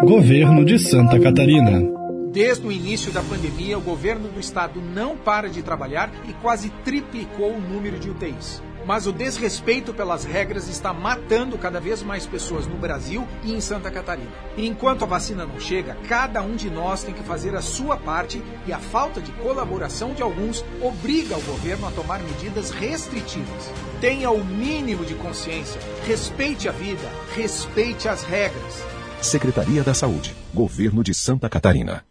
Governo 0.05 0.65
de 0.65 0.79
Santa 0.79 1.19
Catarina. 1.19 1.83
Desde 2.31 2.67
o 2.67 2.71
início 2.71 3.11
da 3.11 3.23
pandemia, 3.23 3.79
o 3.79 3.81
governo 3.81 4.29
do 4.29 4.39
estado 4.39 4.81
não 4.95 5.17
para 5.17 5.49
de 5.49 5.63
trabalhar 5.63 6.11
e 6.29 6.33
quase 6.35 6.71
triplicou 6.85 7.53
o 7.53 7.61
número 7.61 7.99
de 7.99 8.11
UTIs. 8.11 8.63
Mas 8.87 9.07
o 9.07 9.13
desrespeito 9.13 9.93
pelas 9.93 10.25
regras 10.25 10.69
está 10.69 10.93
matando 10.93 11.59
cada 11.59 11.81
vez 11.81 12.03
mais 12.03 12.27
pessoas 12.27 12.67
no 12.67 12.77
Brasil 12.77 13.27
e 13.45 13.53
em 13.53 13.61
Santa 13.61 13.91
Catarina. 13.91 14.31
E 14.57 14.67
enquanto 14.67 15.03
a 15.03 15.07
vacina 15.07 15.45
não 15.45 15.61
chega, 15.61 15.97
cada 16.09 16.43
um 16.43 16.57
de 16.57 16.71
nós 16.71 17.03
tem 17.03 17.15
que 17.15 17.23
fazer 17.23 17.55
a 17.55 17.61
sua 17.61 17.97
parte 17.97 18.43
e 18.67 18.73
a 18.73 18.79
falta 18.79 19.21
de 19.21 19.33
colaboração 19.33 20.15
de 20.15 20.23
alguns 20.23 20.65
obriga 20.81 21.37
o 21.37 21.43
governo 21.43 21.87
a 21.87 21.91
tomar 21.91 22.21
medidas 22.21 22.71
restritivas. 22.71 23.71
Tenha 24.01 24.31
o 24.31 24.45
mínimo 24.45 25.05
de 25.05 25.15
consciência, 25.15 25.81
respeite 26.07 26.69
a 26.69 26.73
vida, 26.73 27.09
respeite 27.35 28.09
as 28.09 28.23
regras. 28.23 28.83
Secretaria 29.21 29.83
da 29.83 29.95
Saúde, 29.95 30.35
Governo 30.55 31.03
de 31.03 31.13
Santa 31.13 31.49
Catarina. 31.49 32.05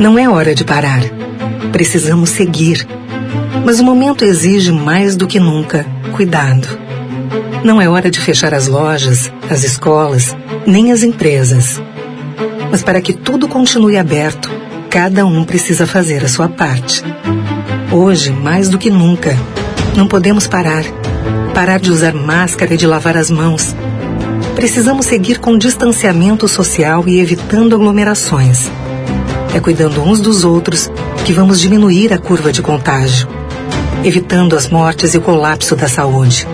Não 0.00 0.18
é 0.18 0.28
hora 0.28 0.54
de 0.54 0.64
parar. 0.64 1.00
Precisamos 1.72 2.30
seguir. 2.30 2.86
Mas 3.64 3.78
o 3.78 3.84
momento 3.84 4.24
exige 4.24 4.72
mais 4.72 5.16
do 5.16 5.26
que 5.26 5.38
nunca 5.38 5.86
cuidado. 6.12 6.68
Não 7.62 7.80
é 7.80 7.88
hora 7.88 8.10
de 8.10 8.18
fechar 8.18 8.54
as 8.54 8.66
lojas, 8.66 9.30
as 9.50 9.64
escolas, 9.64 10.34
nem 10.66 10.92
as 10.92 11.02
empresas. 11.02 11.80
Mas 12.70 12.82
para 12.82 13.00
que 13.00 13.12
tudo 13.12 13.48
continue 13.48 13.96
aberto, 13.96 14.50
cada 14.88 15.26
um 15.26 15.44
precisa 15.44 15.86
fazer 15.86 16.24
a 16.24 16.28
sua 16.28 16.48
parte. 16.48 17.02
Hoje, 17.92 18.30
mais 18.30 18.68
do 18.68 18.78
que 18.78 18.90
nunca, 18.90 19.36
não 19.96 20.06
podemos 20.06 20.46
parar. 20.46 20.84
Parar 21.54 21.78
de 21.78 21.90
usar 21.90 22.14
máscara 22.14 22.74
e 22.74 22.76
de 22.76 22.86
lavar 22.86 23.16
as 23.16 23.30
mãos. 23.30 23.74
Precisamos 24.54 25.06
seguir 25.06 25.38
com 25.38 25.58
distanciamento 25.58 26.46
social 26.48 27.04
e 27.06 27.20
evitando 27.20 27.74
aglomerações. 27.74 28.70
É 29.54 29.60
cuidando 29.60 30.02
uns 30.02 30.20
dos 30.20 30.44
outros 30.44 30.90
que 31.24 31.32
vamos 31.32 31.60
diminuir 31.60 32.12
a 32.12 32.18
curva 32.18 32.52
de 32.52 32.62
contágio, 32.62 33.28
evitando 34.04 34.56
as 34.56 34.68
mortes 34.68 35.14
e 35.14 35.18
o 35.18 35.20
colapso 35.20 35.76
da 35.76 35.88
saúde. 35.88 36.46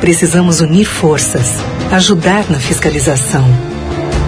Precisamos 0.00 0.60
unir 0.60 0.86
forças, 0.86 1.56
ajudar 1.92 2.44
na 2.48 2.58
fiscalização. 2.58 3.44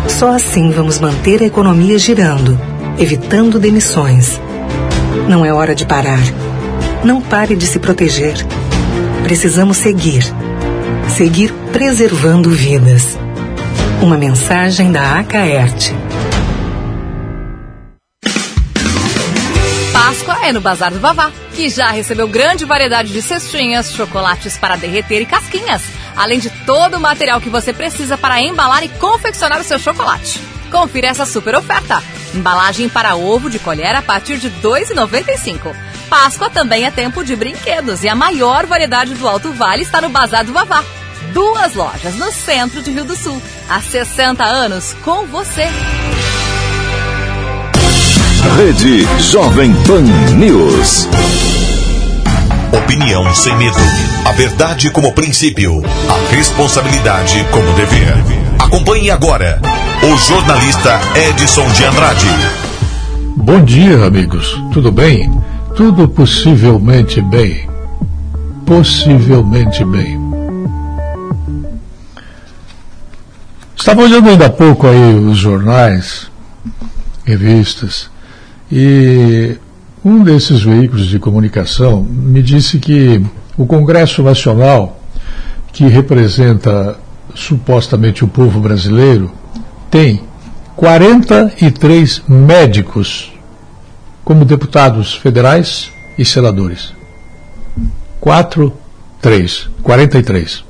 Só 0.08 0.34
assim 0.34 0.70
vamos 0.70 0.98
manter 0.98 1.42
a 1.42 1.46
economia 1.46 1.98
girando, 1.98 2.60
evitando 2.98 3.58
demissões. 3.58 4.40
Não 5.28 5.44
é 5.44 5.52
hora 5.52 5.74
de 5.74 5.86
parar. 5.86 6.20
Não 7.02 7.20
pare 7.20 7.56
de 7.56 7.66
se 7.66 7.78
proteger. 7.78 8.34
Precisamos 9.22 9.78
seguir. 9.78 10.24
Seguir 11.16 11.52
preservando 11.72 12.50
vidas. 12.50 13.18
Uma 14.00 14.16
mensagem 14.16 14.92
da 14.92 15.18
Acaerte. 15.18 15.94
Páscoa 19.92 20.46
é 20.46 20.52
no 20.52 20.60
Bazar 20.60 20.92
do 20.92 21.00
Vavá, 21.00 21.30
que 21.62 21.68
já 21.68 21.92
recebeu 21.92 22.26
grande 22.26 22.64
variedade 22.64 23.12
de 23.12 23.22
cestinhas, 23.22 23.92
chocolates 23.94 24.58
para 24.58 24.74
derreter 24.74 25.22
e 25.22 25.26
casquinhas, 25.26 25.80
além 26.16 26.40
de 26.40 26.50
todo 26.50 26.96
o 26.96 27.00
material 27.00 27.40
que 27.40 27.48
você 27.48 27.72
precisa 27.72 28.18
para 28.18 28.40
embalar 28.40 28.82
e 28.82 28.88
confeccionar 28.88 29.60
o 29.60 29.64
seu 29.64 29.78
chocolate. 29.78 30.40
Confira 30.72 31.06
essa 31.06 31.24
super 31.24 31.54
oferta. 31.54 32.02
Embalagem 32.34 32.88
para 32.88 33.14
ovo 33.14 33.48
de 33.48 33.60
colher 33.60 33.94
a 33.94 34.02
partir 34.02 34.38
de 34.38 34.48
R$ 34.48 34.54
2,95. 34.60 35.72
Páscoa 36.10 36.50
também 36.50 36.84
é 36.84 36.90
tempo 36.90 37.22
de 37.22 37.36
brinquedos 37.36 38.02
e 38.02 38.08
a 38.08 38.16
maior 38.16 38.66
variedade 38.66 39.14
do 39.14 39.28
Alto 39.28 39.52
Vale 39.52 39.82
está 39.82 40.00
no 40.00 40.08
Bazar 40.08 40.44
do 40.44 40.52
Vavá. 40.52 40.84
Duas 41.32 41.74
lojas 41.74 42.16
no 42.16 42.32
centro 42.32 42.82
de 42.82 42.90
Rio 42.90 43.04
do 43.04 43.14
Sul. 43.14 43.40
Há 43.70 43.80
60 43.80 44.42
anos 44.42 44.96
com 45.04 45.26
você. 45.26 45.68
Rede 48.56 49.06
Jovem 49.18 49.72
Pan 49.86 50.02
News. 50.36 51.08
Opinião 52.70 53.34
sem 53.34 53.56
medo. 53.56 53.78
A 54.26 54.32
verdade 54.32 54.90
como 54.90 55.12
princípio. 55.14 55.82
A 56.08 56.34
responsabilidade 56.34 57.44
como 57.50 57.72
dever. 57.72 58.14
Acompanhe 58.58 59.10
agora 59.10 59.60
o 60.02 60.16
jornalista 60.18 61.00
Edson 61.30 61.66
de 61.72 61.84
Andrade. 61.84 62.28
Bom 63.36 63.64
dia, 63.64 64.04
amigos. 64.04 64.62
Tudo 64.72 64.92
bem? 64.92 65.32
Tudo 65.74 66.06
possivelmente 66.06 67.22
bem. 67.22 67.66
Possivelmente 68.66 69.82
bem. 69.84 70.20
Estava 73.74 74.02
olhando 74.02 74.28
ainda 74.28 74.46
há 74.46 74.50
pouco 74.50 74.86
aí 74.86 75.14
os 75.14 75.38
jornais, 75.38 76.30
revistas, 77.24 78.11
e 78.74 79.58
um 80.02 80.24
desses 80.24 80.62
veículos 80.62 81.04
de 81.04 81.18
comunicação 81.18 82.02
me 82.02 82.42
disse 82.42 82.78
que 82.78 83.22
o 83.54 83.66
Congresso 83.66 84.22
Nacional, 84.22 84.98
que 85.74 85.86
representa 85.88 86.96
supostamente 87.34 88.24
o 88.24 88.28
povo 88.28 88.60
brasileiro, 88.60 89.30
tem 89.90 90.22
43 90.74 92.22
médicos 92.26 93.30
como 94.24 94.42
deputados 94.42 95.16
federais 95.16 95.92
e 96.18 96.24
senadores. 96.24 96.94
4, 98.20 98.72
3, 99.20 99.68
43. 99.82 100.64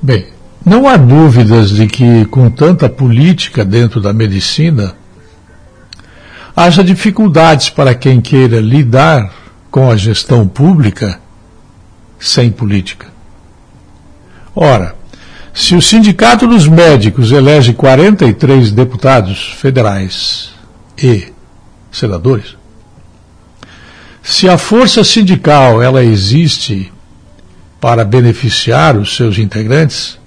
Bem, 0.00 0.28
não 0.64 0.88
há 0.88 0.96
dúvidas 0.96 1.72
de 1.72 1.86
que, 1.86 2.24
com 2.24 2.48
tanta 2.48 2.88
política 2.88 3.66
dentro 3.66 4.00
da 4.00 4.14
medicina, 4.14 4.94
haja 6.54 6.84
dificuldades 6.84 7.70
para 7.70 7.94
quem 7.94 8.20
queira 8.20 8.60
lidar 8.60 9.32
com 9.70 9.90
a 9.90 9.96
gestão 9.96 10.46
pública 10.46 11.20
sem 12.18 12.50
política. 12.50 13.06
Ora, 14.54 14.94
se 15.54 15.74
o 15.74 15.82
Sindicato 15.82 16.46
dos 16.46 16.66
Médicos 16.68 17.32
elege 17.32 17.72
43 17.72 18.72
deputados 18.72 19.54
federais 19.58 20.50
e 20.96 21.32
senadores, 21.90 22.56
se 24.22 24.48
a 24.48 24.56
força 24.56 25.02
sindical 25.02 25.82
ela 25.82 26.04
existe 26.04 26.92
para 27.80 28.04
beneficiar 28.04 28.96
os 28.96 29.16
seus 29.16 29.38
integrantes, 29.38 30.18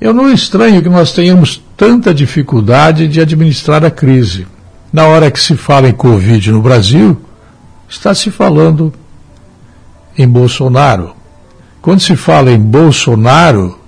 eu 0.00 0.12
não 0.12 0.30
estranho 0.30 0.82
que 0.82 0.88
nós 0.88 1.12
tenhamos 1.12 1.62
tanta 1.76 2.12
dificuldade 2.12 3.06
de 3.06 3.20
administrar 3.20 3.84
a 3.84 3.90
crise. 3.90 4.46
Na 4.92 5.06
hora 5.06 5.30
que 5.30 5.40
se 5.40 5.56
fala 5.56 5.88
em 5.88 5.92
Covid 5.92 6.50
no 6.52 6.62
Brasil, 6.62 7.20
está 7.88 8.14
se 8.14 8.30
falando 8.30 8.92
em 10.16 10.26
Bolsonaro. 10.26 11.14
Quando 11.82 12.00
se 12.00 12.16
fala 12.16 12.50
em 12.50 12.58
Bolsonaro, 12.58 13.78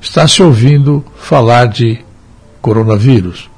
está 0.00 0.26
se 0.26 0.42
ouvindo 0.42 1.04
falar 1.16 1.66
de 1.66 1.98
coronavírus. 2.60 3.50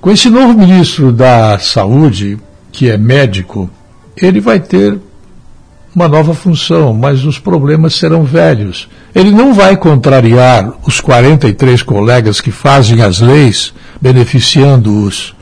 Com 0.00 0.10
esse 0.10 0.30
novo 0.30 0.54
ministro 0.54 1.12
da 1.12 1.58
Saúde, 1.58 2.38
que 2.72 2.88
é 2.88 2.96
médico, 2.96 3.70
ele 4.16 4.40
vai 4.40 4.58
ter 4.58 4.98
uma 5.94 6.08
nova 6.08 6.34
função, 6.34 6.92
mas 6.92 7.24
os 7.24 7.38
problemas 7.38 7.94
serão 7.94 8.22
velhos. 8.22 8.88
Ele 9.14 9.30
não 9.30 9.52
vai 9.52 9.76
contrariar 9.76 10.72
os 10.86 11.00
43 11.00 11.82
colegas 11.82 12.40
que 12.40 12.50
fazem 12.50 13.02
as 13.02 13.20
leis 13.20 13.74
beneficiando-os. 14.00 15.34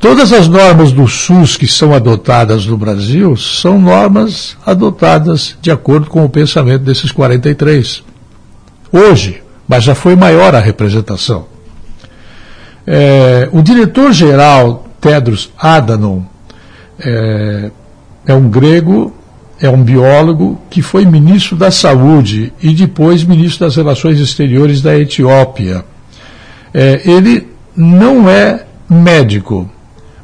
Todas 0.00 0.32
as 0.32 0.48
normas 0.48 0.90
do 0.90 1.06
SUS 1.06 1.56
que 1.56 1.68
são 1.68 1.94
adotadas 1.94 2.66
no 2.66 2.76
Brasil 2.76 3.36
são 3.36 3.78
normas 3.78 4.56
adotadas 4.66 5.56
de 5.62 5.70
acordo 5.70 6.10
com 6.10 6.24
o 6.24 6.28
pensamento 6.28 6.82
desses 6.82 7.12
43. 7.12 8.02
Hoje, 8.92 9.42
mas 9.68 9.84
já 9.84 9.94
foi 9.94 10.16
maior 10.16 10.56
a 10.56 10.60
representação. 10.60 11.46
É, 12.84 13.48
o 13.52 13.62
diretor-geral 13.62 14.88
Tedros 15.00 15.52
Adhanom 15.56 16.22
é, 16.98 17.70
é 18.26 18.34
um 18.34 18.48
grego 18.48 19.14
é 19.62 19.70
um 19.70 19.82
biólogo 19.82 20.60
que 20.68 20.82
foi 20.82 21.06
ministro 21.06 21.56
da 21.56 21.70
Saúde 21.70 22.52
e 22.60 22.74
depois 22.74 23.24
ministro 23.24 23.64
das 23.64 23.76
Relações 23.76 24.20
Exteriores 24.20 24.82
da 24.82 24.98
Etiópia. 24.98 25.84
É, 26.74 27.00
ele 27.08 27.48
não 27.74 28.28
é 28.28 28.66
médico, 28.90 29.70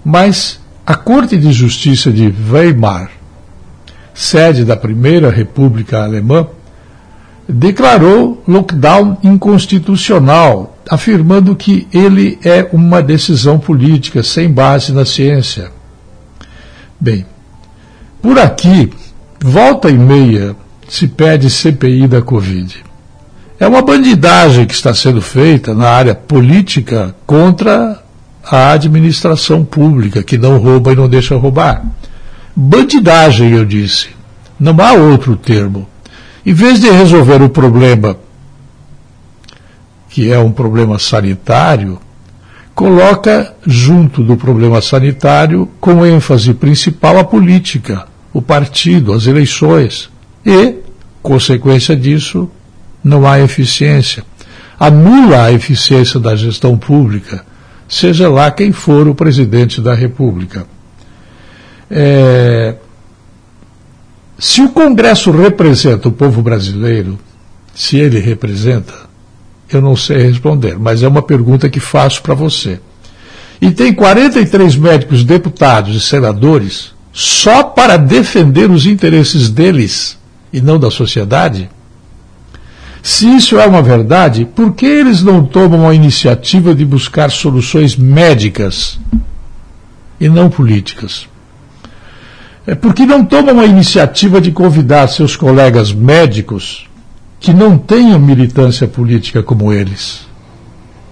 mas 0.05 0.61
a 0.85 0.95
Corte 0.95 1.39
de 1.39 1.53
Justiça 1.53 2.11
de 2.11 2.35
Weimar 2.51 3.11
sede 4.19 4.65
da 4.65 4.77
primeira 4.77 5.31
República 5.31 6.03
Alemã, 6.03 6.49
declarou 7.49 8.43
lockdown 8.49 9.17
inconstitucional, 9.23 10.77
afirmando 10.91 11.55
que 11.55 11.87
ele 11.93 12.37
é 12.45 12.69
uma 12.73 13.01
decisão 13.01 13.61
política 13.61 14.25
sem 14.25 14.51
base 14.51 14.93
na 14.93 15.05
ciência. 15.05 15.71
Bem, 16.99 17.25
por 18.21 18.41
aqui, 18.41 18.93
volta 19.41 19.91
e 19.91 19.97
meia 19.99 20.57
se 20.89 21.07
pede 21.07 21.51
CPI 21.51 22.07
da 22.07 22.23
Covid. 22.23 22.85
É 23.61 23.67
uma 23.67 23.83
bandidagem 23.83 24.67
que 24.67 24.75
está 24.75 24.95
sendo 24.95 25.21
feita 25.21 25.75
na 25.75 25.89
área 25.89 26.15
política 26.15 27.15
contra 27.27 28.03
a 28.45 28.73
administração 28.73 29.65
pública, 29.65 30.23
que 30.23 30.39
não 30.39 30.59
rouba 30.59 30.93
e 30.93 30.97
não 30.97 31.09
deixa 31.09 31.37
roubar. 31.37 31.85
Bandidagem, 32.55 33.51
eu 33.53 33.65
disse. 33.65 34.09
Não 34.59 34.75
há 34.81 34.93
outro 34.93 35.37
termo. 35.37 35.87
Em 36.45 36.53
vez 36.53 36.81
de 36.81 36.89
resolver 36.89 37.43
o 37.43 37.49
problema, 37.49 38.17
que 40.09 40.33
é 40.33 40.39
um 40.39 40.51
problema 40.51 40.99
sanitário, 40.99 41.99
coloca 42.75 43.55
junto 43.67 44.23
do 44.23 44.37
problema 44.37 44.81
sanitário, 44.81 45.69
com 45.81 46.07
ênfase 46.07 46.55
principal, 46.55 47.19
a 47.19 47.25
política, 47.25 48.07
o 48.33 48.43
partido, 48.43 49.13
as 49.13 49.27
eleições. 49.27 50.11
E, 50.45 50.77
consequência 51.23 51.97
disso, 51.97 52.51
não 53.03 53.27
há 53.27 53.41
eficiência. 53.41 54.25
Anula 54.79 55.45
a 55.45 55.53
eficiência 55.53 56.21
da 56.21 56.37
gestão 56.37 56.77
pública, 56.79 57.45
seja 57.89 58.29
lá 58.29 58.51
quem 58.51 58.71
for 58.71 59.09
o 59.09 59.15
presidente 59.15 59.81
da 59.81 59.95
República. 59.95 60.67
É, 61.91 62.77
se 64.39 64.61
o 64.61 64.69
Congresso 64.69 65.31
representa 65.31 66.09
o 66.09 66.13
povo 66.13 66.43
brasileiro, 66.43 67.19
se 67.75 67.97
ele 67.97 68.21
representa, 68.21 68.95
eu 69.71 69.81
não 69.83 69.97
sei 69.97 70.19
responder, 70.19 70.79
mas 70.79 71.03
é 71.03 71.09
uma 71.09 71.23
pergunta 71.23 71.69
que 71.69 71.81
faço 71.81 72.23
para 72.23 72.35
você. 72.35 72.81
E 73.61 73.73
tem 73.73 73.93
43 73.93 74.77
médicos, 74.77 75.25
deputados 75.25 75.97
e 75.97 76.01
senadores 76.01 76.95
só 77.21 77.65
para 77.65 77.97
defender 77.97 78.71
os 78.71 78.87
interesses 78.87 79.51
deles 79.51 80.17
e 80.53 80.61
não 80.61 80.79
da 80.79 80.89
sociedade? 80.89 81.69
Se 83.03 83.27
isso 83.27 83.59
é 83.59 83.67
uma 83.67 83.83
verdade, 83.83 84.45
por 84.45 84.73
que 84.73 84.87
eles 84.87 85.21
não 85.21 85.45
tomam 85.45 85.89
a 85.89 85.93
iniciativa 85.93 86.73
de 86.73 86.85
buscar 86.85 87.29
soluções 87.33 87.97
médicas 87.97 89.01
e 90.21 90.29
não 90.29 90.49
políticas? 90.49 91.29
É 92.65 92.77
porque 92.77 93.05
não 93.05 93.25
tomam 93.25 93.59
a 93.59 93.67
iniciativa 93.67 94.41
de 94.41 94.53
convidar 94.53 95.09
seus 95.09 95.35
colegas 95.35 95.93
médicos 95.93 96.87
que 97.41 97.53
não 97.53 97.77
tenham 97.77 98.21
militância 98.21 98.87
política 98.87 99.43
como 99.43 99.73
eles. 99.73 100.25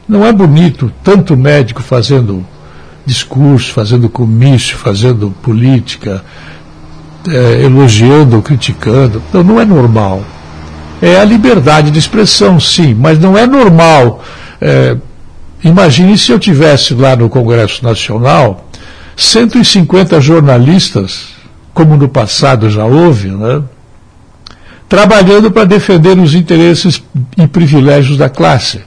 Não 0.09 0.24
é 0.24 0.32
bonito 0.32 0.92
tanto 1.02 1.36
médico 1.36 1.82
fazendo 1.82 2.46
discurso, 3.07 3.72
fazendo 3.72 4.09
comício, 4.09 4.76
fazendo 4.76 5.32
política, 5.42 6.24
é, 7.28 7.62
elogiando 7.62 8.36
ou 8.36 8.42
criticando. 8.42 9.22
Não, 9.32 9.42
não 9.42 9.61
é 9.61 9.64
normal. 9.64 10.22
É 11.00 11.18
a 11.18 11.24
liberdade 11.24 11.90
de 11.90 11.98
expressão, 11.98 12.59
sim, 12.59 12.94
mas 12.94 13.18
não 13.18 13.38
é 13.38 13.46
normal. 13.46 14.22
É, 14.61 14.96
imagine 15.62 16.18
se 16.18 16.32
eu 16.32 16.38
tivesse 16.38 16.94
lá 16.94 17.14
no 17.14 17.28
Congresso 17.28 17.84
Nacional 17.84 18.68
150 19.16 20.20
jornalistas 20.20 21.36
como 21.76 21.94
no 21.94 22.09
passado 22.09 22.70
já 22.70 22.86
houve, 22.86 23.28
né, 23.28 23.62
trabalhando 24.88 25.50
para 25.50 25.64
defender 25.64 26.18
os 26.18 26.34
interesses 26.34 27.02
e 27.36 27.46
privilégios 27.46 28.16
da 28.16 28.30
classe. 28.30 28.80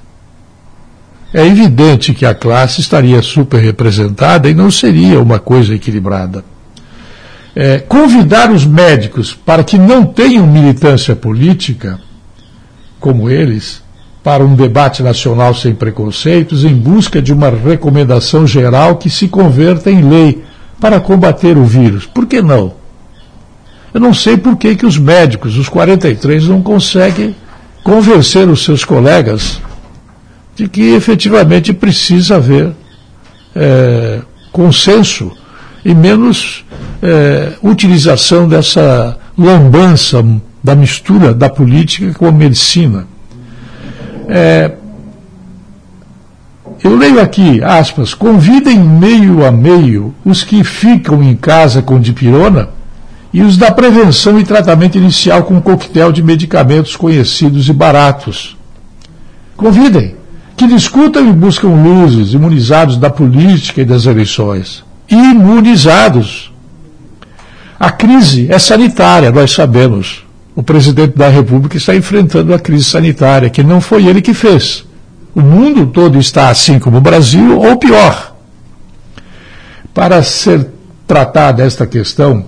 É 1.33 1.45
evidente 1.45 2.13
que 2.13 2.25
a 2.25 2.33
classe 2.33 2.81
estaria 2.81 3.21
super 3.21 3.61
representada 3.61 4.49
e 4.49 4.53
não 4.53 4.71
seria 4.71 5.21
uma 5.21 5.37
coisa 5.37 5.75
equilibrada. 5.75 6.43
É, 7.55 7.79
convidar 7.79 8.51
os 8.51 8.65
médicos 8.65 9.33
para 9.33 9.63
que 9.63 9.77
não 9.77 10.05
tenham 10.05 10.47
militância 10.47 11.15
política, 11.15 11.99
como 12.99 13.29
eles, 13.29 13.83
para 14.23 14.43
um 14.43 14.55
debate 14.55 15.03
nacional 15.03 15.53
sem 15.53 15.73
preconceitos, 15.75 16.63
em 16.63 16.73
busca 16.73 17.21
de 17.21 17.31
uma 17.31 17.49
recomendação 17.49 18.47
geral 18.47 18.95
que 18.95 19.09
se 19.09 19.27
converta 19.27 19.91
em 19.91 20.07
lei 20.07 20.43
para 20.79 20.99
combater 20.99 21.57
o 21.57 21.65
vírus. 21.65 22.05
Por 22.05 22.25
que 22.25 22.41
não? 22.41 22.73
Eu 23.93 23.99
não 23.99 24.13
sei 24.13 24.37
por 24.37 24.55
que, 24.55 24.75
que 24.75 24.85
os 24.85 24.97
médicos, 24.97 25.57
os 25.57 25.69
43, 25.69 26.47
não 26.47 26.61
conseguem 26.61 27.35
convencer 27.83 28.47
os 28.47 28.63
seus 28.63 28.83
colegas 28.83 29.59
de 30.59 30.67
que 30.67 30.93
efetivamente 30.93 31.71
precisa 31.71 32.35
haver 32.35 32.73
é, 33.55 34.19
consenso 34.51 35.31
e 35.85 35.95
menos 35.95 36.65
é, 37.01 37.53
utilização 37.63 38.45
dessa 38.45 39.17
lambança 39.37 40.21
da 40.61 40.75
mistura 40.75 41.33
da 41.33 41.47
política 41.47 42.13
com 42.13 42.27
a 42.27 42.31
medicina. 42.33 43.07
É, 44.27 44.73
eu 46.83 46.93
leio 46.97 47.21
aqui, 47.21 47.63
aspas, 47.63 48.13
convidem 48.13 48.79
meio 48.79 49.45
a 49.45 49.53
meio 49.53 50.13
os 50.25 50.43
que 50.43 50.61
ficam 50.65 51.23
em 51.23 51.37
casa 51.37 51.81
com 51.81 51.97
dipirona 52.01 52.67
e 53.31 53.41
os 53.41 53.55
da 53.55 53.71
prevenção 53.71 54.37
e 54.37 54.43
tratamento 54.43 54.97
inicial 54.97 55.43
com 55.43 55.53
um 55.53 55.61
coquetel 55.61 56.11
de 56.11 56.21
medicamentos 56.21 56.97
conhecidos 56.97 57.69
e 57.69 57.71
baratos. 57.71 58.57
Convidem, 59.55 60.18
que 60.59 60.67
discutam 60.67 61.25
e 61.29 61.31
buscam 61.31 61.69
luzes, 61.69 62.33
imunizados 62.33 62.97
da 62.97 63.09
política 63.09 63.81
e 63.81 63.85
das 63.85 64.05
eleições. 64.05 64.83
Imunizados. 65.09 66.51
A 67.79 67.89
crise 67.89 68.51
é 68.51 68.59
sanitária, 68.59 69.31
nós 69.31 69.51
sabemos. 69.51 70.25
O 70.53 70.61
presidente 70.61 71.17
da 71.17 71.29
República 71.29 71.77
está 71.77 71.95
enfrentando 71.95 72.53
a 72.53 72.59
crise 72.59 72.83
sanitária, 72.83 73.49
que 73.49 73.63
não 73.63 73.79
foi 73.79 74.05
ele 74.05 74.21
que 74.21 74.33
fez. 74.33 74.83
O 75.33 75.39
mundo 75.39 75.87
todo 75.87 76.19
está 76.19 76.49
assim 76.49 76.77
como 76.77 76.97
o 76.97 77.01
Brasil, 77.01 77.57
ou 77.57 77.77
pior. 77.77 78.35
Para 79.93 80.21
ser 80.21 80.67
tratada 81.07 81.63
esta 81.63 81.87
questão, 81.87 82.43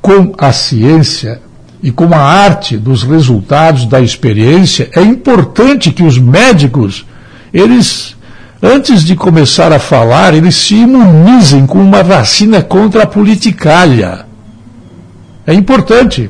com 0.00 0.32
a 0.38 0.50
ciência 0.50 1.42
e 1.82 1.90
com 1.90 2.06
a 2.14 2.18
arte 2.18 2.78
dos 2.78 3.02
resultados 3.02 3.84
da 3.84 4.00
experiência, 4.00 4.88
é 4.96 5.02
importante 5.02 5.90
que 5.90 6.02
os 6.02 6.16
médicos, 6.16 7.04
eles, 7.54 8.16
antes 8.60 9.04
de 9.04 9.14
começar 9.14 9.72
a 9.72 9.78
falar, 9.78 10.34
eles 10.34 10.56
se 10.56 10.74
imunizem 10.74 11.64
com 11.64 11.78
uma 11.78 12.02
vacina 12.02 12.60
contra 12.60 13.04
a 13.04 13.06
politicalha. 13.06 14.26
É 15.46 15.54
importante. 15.54 16.28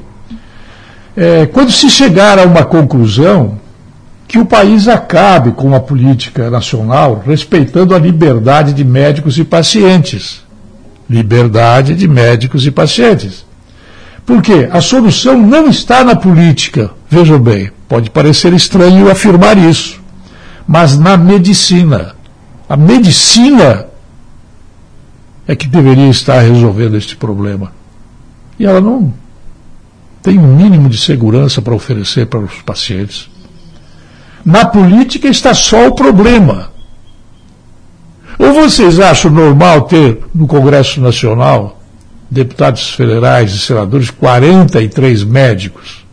É, 1.17 1.47
quando 1.47 1.73
se 1.73 1.89
chegar 1.89 2.39
a 2.39 2.43
uma 2.43 2.63
conclusão, 2.63 3.59
que 4.29 4.39
o 4.39 4.45
país 4.45 4.87
acabe 4.87 5.53
com 5.53 5.75
a 5.75 5.81
política 5.81 6.51
nacional, 6.51 7.23
respeitando 7.25 7.95
a 7.95 7.99
liberdade 7.99 8.75
de 8.75 8.85
médicos 8.85 9.39
e 9.39 9.45
pacientes. 9.45 10.43
Liberdade 11.09 11.95
de 11.95 12.07
médicos 12.07 12.67
e 12.67 12.71
pacientes. 12.71 13.47
Porque 14.27 14.69
a 14.71 14.81
solução 14.81 15.39
não 15.41 15.69
está 15.69 16.05
na 16.05 16.17
política. 16.17 16.91
Vejam 17.09 17.39
bem, 17.39 17.71
pode 17.89 18.11
parecer 18.11 18.53
estranho 18.53 19.11
afirmar 19.11 19.57
isso, 19.57 20.03
mas 20.67 20.99
na 20.99 21.17
medicina. 21.17 22.15
A 22.69 22.77
medicina 22.77 23.87
é 25.47 25.55
que 25.55 25.69
deveria 25.69 26.09
estar 26.09 26.41
resolvendo 26.41 26.97
este 26.97 27.17
problema. 27.17 27.73
E 28.59 28.65
ela 28.65 28.81
não 28.81 29.13
tem 30.23 30.39
um 30.39 30.57
mínimo 30.57 30.89
de 30.89 30.97
segurança 30.97 31.61
para 31.61 31.75
oferecer 31.75 32.27
para 32.27 32.41
os 32.41 32.63
pacientes. 32.63 33.29
Na 34.45 34.65
política 34.65 35.29
está 35.29 35.53
só 35.53 35.89
o 35.89 35.95
problema. 35.95 36.73
Ou 38.39 38.53
vocês 38.55 38.99
acham 38.99 39.31
normal 39.31 39.83
ter 39.83 40.21
no 40.35 40.47
Congresso 40.47 41.01
Nacional 41.01 41.81
deputados 42.31 42.91
federais 42.91 43.53
e 43.53 43.59
senadores, 43.59 44.11
43 44.11 45.25
médicos. 45.25 46.04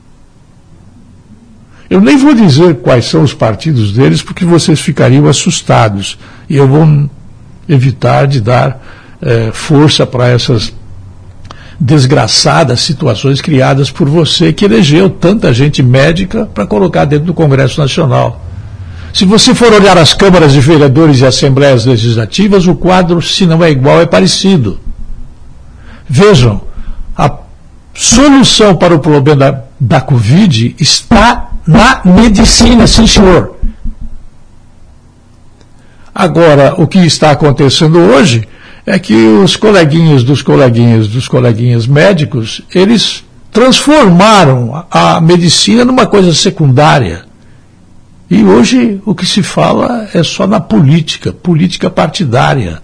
Eu 1.92 2.00
nem 2.00 2.16
vou 2.16 2.34
dizer 2.34 2.76
quais 2.76 3.04
são 3.04 3.22
os 3.22 3.34
partidos 3.34 3.92
deles, 3.92 4.22
porque 4.22 4.46
vocês 4.46 4.80
ficariam 4.80 5.28
assustados. 5.28 6.18
E 6.50 6.56
eu 6.56 6.66
vou 6.66 7.10
evitar 7.68 8.28
de 8.28 8.40
dar 8.40 8.82
eh, 9.22 9.52
força 9.52 10.08
para 10.08 10.30
essas 10.30 10.72
desgraçadas 11.78 12.80
situações 12.80 13.42
criadas 13.42 13.92
por 13.92 14.08
você 14.08 14.54
que 14.54 14.64
elegeu 14.64 15.10
tanta 15.10 15.54
gente 15.54 15.84
médica 15.84 16.46
para 16.46 16.66
colocar 16.66 17.04
dentro 17.04 17.26
do 17.26 17.34
Congresso 17.34 17.82
Nacional. 17.82 18.42
Se 19.14 19.26
você 19.26 19.54
for 19.54 19.74
olhar 19.74 19.98
as 19.98 20.14
câmaras 20.14 20.54
de 20.54 20.62
vereadores 20.62 21.20
e 21.20 21.26
assembleias 21.26 21.86
legislativas, 21.86 22.68
o 22.68 22.76
quadro, 22.76 23.22
se 23.22 23.46
não 23.46 23.62
é 23.62 23.70
igual, 23.70 24.00
é 24.00 24.06
parecido. 24.06 24.80
Vejam, 26.08 26.62
a 27.18 27.30
solução 27.94 28.78
para 28.78 28.96
o 28.96 29.00
problema 29.00 29.36
da, 29.38 29.62
da 29.78 30.00
Covid 30.00 30.74
está 30.80 31.51
na 31.66 32.02
medicina, 32.04 32.88
sim 32.88 33.08
senhor. 33.08 33.56
Agora, 36.14 36.76
o 36.78 36.88
que 36.88 37.00
está 37.00 37.32
acontecendo 37.32 37.98
hoje 37.98 38.48
é 38.86 39.00
que 39.00 39.14
os 39.14 39.56
coleguinhas 39.56 40.24
dos 40.24 40.42
coleguinhas 40.42 41.08
dos 41.08 41.28
coleguinhas 41.28 41.88
médicos, 41.88 42.62
eles 42.74 43.24
transformaram 43.52 44.86
a 44.90 45.22
medicina 45.22 45.86
numa 45.86 46.06
coisa 46.06 46.34
secundária. 46.34 47.26
E 48.30 48.44
hoje 48.44 49.02
o 49.06 49.14
que 49.14 49.26
se 49.26 49.44
fala 49.44 50.08
é 50.14 50.24
só 50.24 50.48
na 50.48 50.60
política, 50.60 51.34
política 51.34 51.90
partidária. 51.90 52.82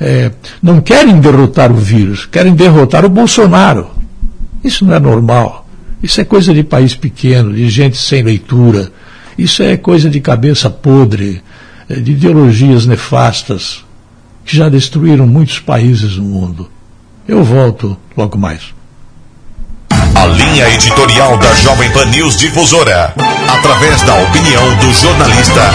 É, 0.00 0.32
não 0.62 0.80
querem 0.80 1.20
derrotar 1.20 1.70
o 1.70 1.76
vírus, 1.76 2.26
querem 2.26 2.54
derrotar 2.54 3.04
o 3.04 3.08
Bolsonaro. 3.08 3.90
Isso 4.64 4.84
não 4.84 4.94
é 4.94 4.98
normal. 4.98 5.66
Isso 6.02 6.20
é 6.20 6.24
coisa 6.24 6.54
de 6.54 6.62
país 6.62 6.94
pequeno, 6.94 7.52
de 7.52 7.68
gente 7.68 7.96
sem 7.96 8.22
leitura. 8.22 8.90
Isso 9.36 9.62
é 9.62 9.76
coisa 9.76 10.08
de 10.08 10.20
cabeça 10.20 10.70
podre, 10.70 11.42
é, 11.88 11.94
de 11.94 12.12
ideologias 12.12 12.86
nefastas 12.86 13.84
que 14.44 14.56
já 14.56 14.68
destruíram 14.68 15.26
muitos 15.26 15.58
países 15.58 16.16
no 16.16 16.24
mundo. 16.24 16.70
Eu 17.28 17.44
volto 17.44 17.96
logo 18.16 18.38
mais. 18.38 18.74
A 19.90 20.26
linha 20.26 20.68
editorial 20.70 21.38
da 21.38 21.54
Jovem 21.54 21.90
Pan 21.92 22.06
News 22.06 22.36
Difusora, 22.36 23.14
através 23.48 24.02
da 24.02 24.14
opinião 24.22 24.76
do 24.76 24.92
jornalista 24.92 25.70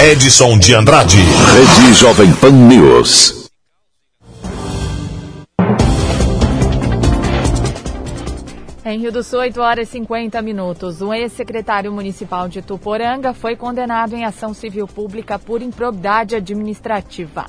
Edson 0.00 0.58
de 0.58 0.74
Andrade. 0.74 1.18
Rede 1.18 1.94
Jovem 1.94 2.32
Pan 2.32 2.50
News. 2.50 3.45
Em 8.88 9.00
Rio 9.00 9.10
do 9.10 9.20
Sul, 9.20 9.40
8 9.40 9.60
horas 9.60 9.88
e 9.88 9.92
50 9.94 10.40
minutos. 10.42 11.02
O 11.02 11.12
ex-secretário 11.12 11.90
municipal 11.90 12.48
de 12.48 12.62
Tuporanga 12.62 13.34
foi 13.34 13.56
condenado 13.56 14.14
em 14.14 14.24
ação 14.24 14.54
civil 14.54 14.86
pública 14.86 15.40
por 15.40 15.60
improbidade 15.60 16.36
administrativa. 16.36 17.46